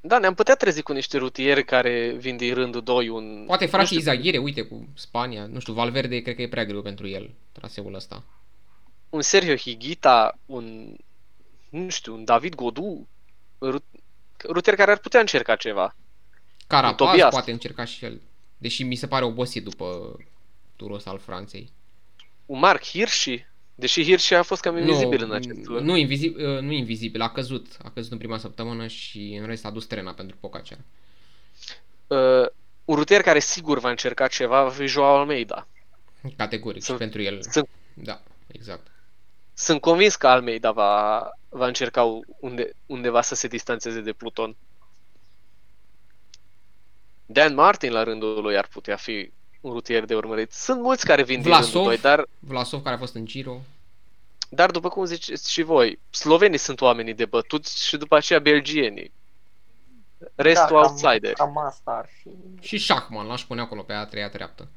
Da, 0.00 0.18
ne-am 0.18 0.34
putea 0.34 0.54
trezi 0.54 0.82
cu 0.82 0.92
niște 0.92 1.18
rutieri 1.18 1.64
care 1.64 2.10
vin 2.10 2.36
din 2.36 2.54
rândul 2.54 2.82
2 2.82 3.08
un... 3.08 3.44
Poate 3.46 3.66
frate 3.66 3.94
Izaghire, 3.94 4.38
uite, 4.38 4.62
cu 4.62 4.86
Spania. 4.94 5.46
Nu 5.46 5.58
știu, 5.58 5.72
Valverde 5.72 6.20
cred 6.20 6.34
că 6.34 6.42
e 6.42 6.48
prea 6.48 6.64
greu 6.64 6.82
pentru 6.82 7.08
el, 7.08 7.34
traseul 7.52 7.94
ăsta 7.94 8.24
un 9.16 9.22
Sergio 9.22 9.56
Higuita, 9.56 10.38
un, 10.46 10.96
nu 11.68 11.88
știu, 11.88 12.14
un 12.14 12.24
David 12.24 12.54
Godu, 12.54 13.08
rutier 14.48 14.76
care 14.76 14.90
ar 14.90 14.98
putea 14.98 15.20
încerca 15.20 15.56
ceva. 15.56 15.96
Carapaz 16.66 17.20
poate 17.30 17.50
încerca 17.50 17.84
și 17.84 18.04
el, 18.04 18.20
deși 18.58 18.82
mi 18.82 18.94
se 18.94 19.06
pare 19.06 19.24
obosit 19.24 19.64
după 19.64 20.16
turul 20.76 20.96
ăsta 20.96 21.10
al 21.10 21.18
Franței. 21.18 21.72
Un 22.46 22.58
Mark 22.58 22.84
Hirschi, 22.84 23.46
deși 23.74 24.02
Hirschi 24.02 24.34
a 24.34 24.42
fost 24.42 24.60
cam 24.60 24.76
invizibil 24.76 25.18
nu, 25.18 25.24
în 25.24 25.32
acest 25.32 25.62
tur. 25.62 25.80
Nu, 25.80 25.96
invizibil, 25.96 26.48
uh, 26.48 26.60
nu 26.60 26.72
invizibil, 26.72 27.20
a 27.20 27.30
căzut, 27.30 27.76
a 27.82 27.90
căzut 27.90 28.12
în 28.12 28.18
prima 28.18 28.38
săptămână 28.38 28.86
și 28.86 29.36
în 29.40 29.46
rest 29.46 29.64
a 29.64 29.70
dus 29.70 29.86
trena 29.86 30.12
pentru 30.12 30.36
Pogacar. 30.40 30.78
Uh, 32.06 32.46
un 32.84 32.96
rutier 32.96 33.22
care 33.22 33.38
sigur 33.38 33.78
va 33.78 33.90
încerca 33.90 34.26
ceva 34.26 34.62
va 34.62 34.70
fi 34.70 34.86
Joao 34.86 35.16
Almeida. 35.16 35.66
Categoric, 36.36 36.82
sunt, 36.82 36.98
și 36.98 37.02
pentru 37.02 37.22
el. 37.22 37.42
Sunt, 37.50 37.68
da, 37.94 38.22
exact. 38.46 38.86
Sunt 39.58 39.80
convins 39.80 40.16
că 40.16 40.28
Almeida 40.28 40.70
va, 40.70 41.30
va 41.48 41.66
încerca 41.66 42.20
unde, 42.40 42.72
undeva 42.86 43.20
să 43.20 43.34
se 43.34 43.48
distanțeze 43.48 44.00
de 44.00 44.12
Pluton. 44.12 44.56
Dan 47.26 47.54
Martin 47.54 47.92
la 47.92 48.02
rândul 48.02 48.42
lui 48.42 48.56
ar 48.56 48.66
putea 48.66 48.96
fi 48.96 49.30
un 49.60 49.72
rutier 49.72 50.04
de 50.04 50.14
urmărit. 50.14 50.52
Sunt 50.52 50.80
mulți 50.80 51.06
care 51.06 51.22
vin 51.22 51.42
Vlasov, 51.42 51.64
din 51.64 51.72
rândul 51.72 51.92
2, 51.92 51.98
dar... 51.98 52.26
Vlasov 52.38 52.82
care 52.82 52.94
a 52.94 52.98
fost 52.98 53.14
în 53.14 53.24
Giro. 53.26 53.60
Dar 54.48 54.70
după 54.70 54.88
cum 54.88 55.04
ziceți 55.04 55.52
și 55.52 55.62
voi, 55.62 55.98
slovenii 56.10 56.58
sunt 56.58 56.80
oamenii 56.80 57.14
de 57.14 57.24
bătut 57.24 57.66
și 57.66 57.96
după 57.96 58.16
aceea 58.16 58.38
belgienii. 58.38 59.12
Restul 60.34 60.80
da, 60.80 60.88
outsider. 60.88 61.32
Cam 61.32 61.58
asta 61.58 61.90
ar 61.90 62.08
fi. 62.22 62.30
Și 62.66 62.78
Schachman, 62.78 63.26
l-aș 63.26 63.42
pune 63.42 63.60
acolo 63.60 63.82
pe 63.82 63.92
a 63.92 64.04
treia 64.04 64.28
treaptă. 64.28 64.68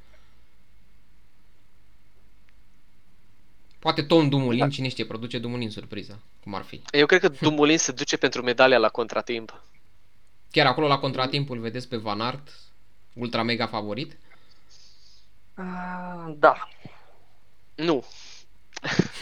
Poate 3.79 4.01
Tom 4.01 4.29
Dumoulin, 4.29 4.59
da. 4.59 4.67
cine 4.67 4.87
știe, 4.87 5.05
produce 5.05 5.39
Dumoulin 5.39 5.69
surpriza, 5.69 6.19
cum 6.43 6.55
ar 6.55 6.63
fi. 6.63 6.81
Eu 6.91 7.05
cred 7.05 7.19
că 7.19 7.27
Dumoulin 7.27 7.77
se 7.77 7.91
duce 7.91 8.17
pentru 8.17 8.41
medalia 8.41 8.77
la 8.77 8.89
contratimp. 8.89 9.61
Chiar 10.51 10.65
acolo 10.65 10.87
la 10.87 10.99
contratimp 10.99 11.49
îl 11.49 11.59
vedeți 11.59 11.87
pe 11.87 11.97
Van 11.97 12.21
Aert, 12.21 12.49
ultra 13.13 13.43
mega 13.43 13.67
favorit? 13.67 14.17
Uh, 15.57 16.33
da. 16.37 16.67
Nu. 17.75 18.05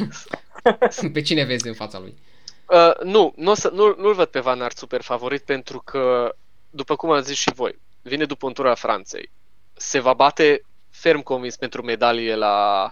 pe 1.14 1.22
cine 1.22 1.43
vezi 1.43 1.68
în 1.68 1.74
fața 1.74 1.99
lui? 1.99 2.18
Uh, 2.66 3.03
nu, 3.03 3.34
nu, 3.36 3.53
nu, 3.72 3.95
nu-l 3.97 4.14
văd 4.14 4.28
pe 4.28 4.39
Van 4.39 4.62
Aert 4.62 4.78
super 4.78 5.01
favorit 5.01 5.41
pentru 5.41 5.80
că, 5.80 6.36
după 6.70 6.95
cum 6.95 7.12
am 7.12 7.22
zis 7.22 7.38
și 7.38 7.53
voi, 7.53 7.80
vine 8.01 8.26
după 8.26 8.45
un 8.45 8.53
tur 8.53 8.68
al 8.68 8.76
Franței. 8.76 9.32
Se 9.74 9.99
va 9.99 10.14
bate 10.14 10.62
ferm 10.89 11.22
convins 11.22 11.55
pentru 11.55 11.84
medalie 11.84 12.36
la 12.36 12.91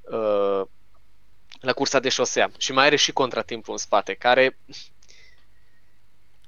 uh, 0.00 0.62
la 1.60 1.72
cursa 1.72 2.00
de 2.00 2.08
șosea 2.08 2.50
și 2.58 2.72
mai 2.72 2.84
are 2.84 2.96
și 2.96 3.12
contratimpul 3.12 3.72
în 3.72 3.78
spate, 3.78 4.14
care 4.14 4.58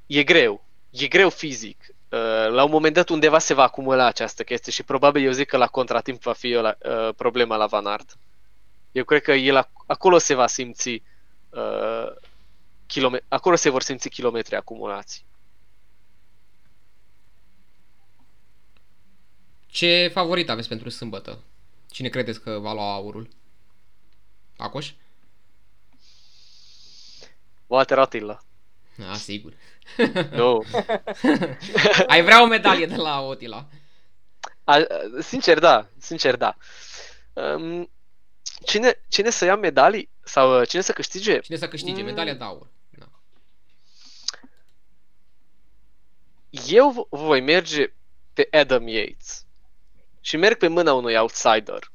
e 0.06 0.22
greu, 0.22 0.64
e 0.90 1.06
greu 1.06 1.30
fizic. 1.30 1.86
Uh, 1.88 2.18
la 2.48 2.64
un 2.64 2.70
moment 2.70 2.94
dat 2.94 3.08
undeva 3.08 3.38
se 3.38 3.54
va 3.54 3.62
acumula 3.62 4.06
această 4.06 4.42
chestie 4.42 4.72
și 4.72 4.82
probabil 4.82 5.24
eu 5.24 5.32
zic 5.32 5.48
că 5.48 5.56
la 5.56 5.66
contratimp 5.66 6.22
va 6.22 6.32
fi 6.32 6.48
la, 6.48 6.76
uh, 6.84 7.14
problema 7.16 7.56
la 7.56 7.66
Van 7.66 7.86
Aert. 7.86 8.18
Eu 8.92 9.04
cred 9.04 9.22
că 9.22 9.32
el 9.32 9.68
acolo 9.86 10.18
se 10.18 10.34
va 10.34 10.46
simți 10.46 11.02
uh, 11.50 12.12
kilome- 12.86 13.24
acolo 13.28 13.56
se 13.56 13.70
vor 13.70 13.82
simți 13.82 14.08
kilometri 14.08 14.56
acumulați. 14.56 15.24
Ce 19.66 20.10
favorit 20.12 20.50
aveți 20.50 20.68
pentru 20.68 20.88
sâmbătă? 20.88 21.38
Cine 21.90 22.08
credeți 22.08 22.40
că 22.40 22.58
va 22.58 22.72
lua 22.72 22.94
aurul? 22.94 23.28
Acoș? 24.56 24.92
Walter 27.66 27.98
Attila. 27.98 28.42
A, 29.10 29.14
sigur. 29.14 29.52
Nu. 30.30 30.64
Ai 32.06 32.22
vrea 32.22 32.42
o 32.42 32.46
medalie 32.46 32.86
de 32.86 32.96
la 32.96 33.14
Attila? 33.14 33.68
A, 34.64 34.86
sincer, 35.20 35.58
da. 35.58 35.88
Sincer, 35.98 36.36
da. 36.36 36.56
Um, 37.32 37.90
cine, 38.64 39.00
cine 39.08 39.30
să 39.30 39.44
ia 39.44 39.56
medalii? 39.56 40.10
Sau 40.24 40.60
uh, 40.60 40.68
cine 40.68 40.80
să 40.80 40.92
câștige? 40.92 41.40
Cine 41.40 41.56
să 41.56 41.68
câștige? 41.68 42.00
Mm. 42.00 42.04
Medalia 42.04 42.34
de 42.34 42.44
aur. 42.44 42.68
Da. 42.90 43.08
Eu 46.66 47.06
voi 47.10 47.40
merge 47.40 47.92
pe 48.32 48.48
Adam 48.50 48.88
Yates. 48.88 49.46
Și 50.20 50.36
merg 50.36 50.56
pe 50.56 50.68
mâna 50.68 50.92
unui 50.92 51.16
outsider. 51.16 51.91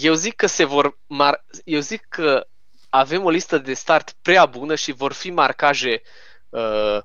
Eu 0.00 0.14
zic 0.14 0.34
că 0.34 0.46
se 0.46 0.64
vor 0.64 0.98
mar- 1.06 1.44
eu 1.64 1.80
zic 1.80 2.06
că 2.08 2.46
avem 2.88 3.24
o 3.24 3.30
listă 3.30 3.58
de 3.58 3.74
start 3.74 4.14
prea 4.22 4.46
bună 4.46 4.74
și 4.74 4.92
vor 4.92 5.12
fi 5.12 5.30
marcaje 5.30 6.02
uh, 6.48 6.98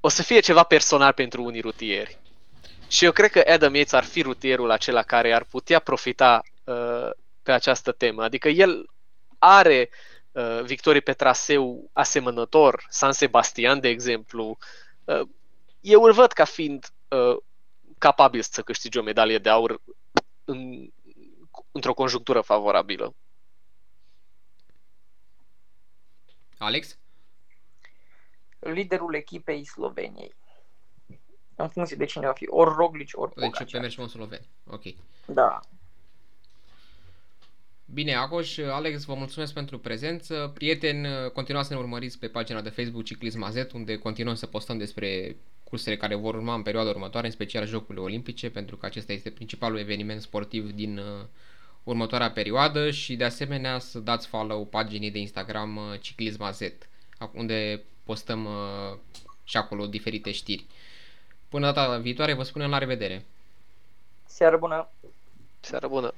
o 0.00 0.08
să 0.08 0.22
fie 0.22 0.40
ceva 0.40 0.62
personal 0.62 1.12
pentru 1.12 1.42
unii 1.44 1.60
rutieri. 1.60 2.18
Și 2.88 3.04
eu 3.04 3.12
cred 3.12 3.30
că 3.30 3.42
Adam 3.46 3.74
Yates 3.74 3.92
ar 3.92 4.04
fi 4.04 4.22
rutierul 4.22 4.70
acela 4.70 5.02
care 5.02 5.34
ar 5.34 5.44
putea 5.44 5.78
profita 5.78 6.42
uh, 6.64 7.10
pe 7.42 7.52
această 7.52 7.92
temă. 7.92 8.22
Adică 8.22 8.48
el 8.48 8.90
are 9.38 9.90
uh, 10.32 10.60
victorii 10.62 11.00
pe 11.00 11.12
traseu 11.12 11.90
asemănător, 11.92 12.86
San 12.88 13.12
Sebastian, 13.12 13.80
de 13.80 13.88
exemplu. 13.88 14.58
Uh, 15.04 15.28
eu 15.80 16.02
îl 16.02 16.12
văd 16.12 16.32
ca 16.32 16.44
fiind 16.44 16.86
uh, 17.08 17.36
capabil 17.98 18.42
să 18.42 18.62
câștige 18.62 18.98
o 18.98 19.02
medalie 19.02 19.38
de 19.38 19.48
aur 19.48 19.80
în, 20.50 20.90
într-o 21.72 21.94
conjunctură 21.94 22.40
favorabilă. 22.40 23.14
Alex? 26.58 26.98
Liderul 28.58 29.14
echipei 29.14 29.64
Sloveniei. 29.64 30.34
în 31.54 31.68
funcție 31.68 31.96
de 31.96 32.04
cine 32.04 32.26
va 32.26 32.32
fi, 32.32 32.46
ori 32.48 32.74
Roglic, 32.76 33.10
ori 33.12 33.34
Deci 33.34 33.70
pe 33.70 33.78
mergi 33.78 33.96
pe 33.96 34.02
un 34.02 34.08
sloven, 34.08 34.40
ok. 34.66 34.82
Da. 35.26 35.60
Bine, 37.84 38.14
Agoș, 38.14 38.58
Alex, 38.58 39.04
vă 39.04 39.14
mulțumesc 39.14 39.52
pentru 39.52 39.78
prezență. 39.78 40.50
Prieteni, 40.54 41.30
continuați 41.32 41.68
să 41.68 41.74
ne 41.74 41.80
urmăriți 41.80 42.18
pe 42.18 42.28
pagina 42.28 42.60
de 42.60 42.68
Facebook 42.68 43.04
Ciclism 43.04 43.42
AZ, 43.42 43.72
unde 43.72 43.98
continuăm 43.98 44.34
să 44.34 44.46
postăm 44.46 44.78
despre 44.78 45.36
cursele 45.70 45.96
care 45.96 46.14
vor 46.14 46.34
urma 46.34 46.54
în 46.54 46.62
perioada 46.62 46.90
următoare, 46.90 47.26
în 47.26 47.32
special 47.32 47.66
Jocurile 47.66 48.04
Olimpice, 48.04 48.50
pentru 48.50 48.76
că 48.76 48.86
acesta 48.86 49.12
este 49.12 49.30
principalul 49.30 49.78
eveniment 49.78 50.20
sportiv 50.20 50.70
din 50.70 50.98
uh, 50.98 51.24
următoarea 51.84 52.30
perioadă 52.30 52.90
și 52.90 53.16
de 53.16 53.24
asemenea 53.24 53.78
să 53.78 53.98
dați 53.98 54.26
follow 54.26 54.66
paginii 54.66 55.10
de 55.10 55.18
Instagram 55.18 55.76
uh, 55.76 56.00
Ciclism 56.00 56.42
AZ, 56.42 56.60
unde 57.32 57.82
postăm 58.04 58.44
uh, 58.44 58.98
și 59.44 59.56
acolo 59.56 59.86
diferite 59.86 60.30
știri. 60.30 60.66
Până 61.48 61.72
data 61.72 61.98
viitoare 61.98 62.32
vă 62.32 62.42
spunem 62.42 62.70
la 62.70 62.78
revedere! 62.78 63.24
Seară 64.26 64.56
bună! 64.56 64.88
Seară 65.60 65.88
bună! 65.88 66.14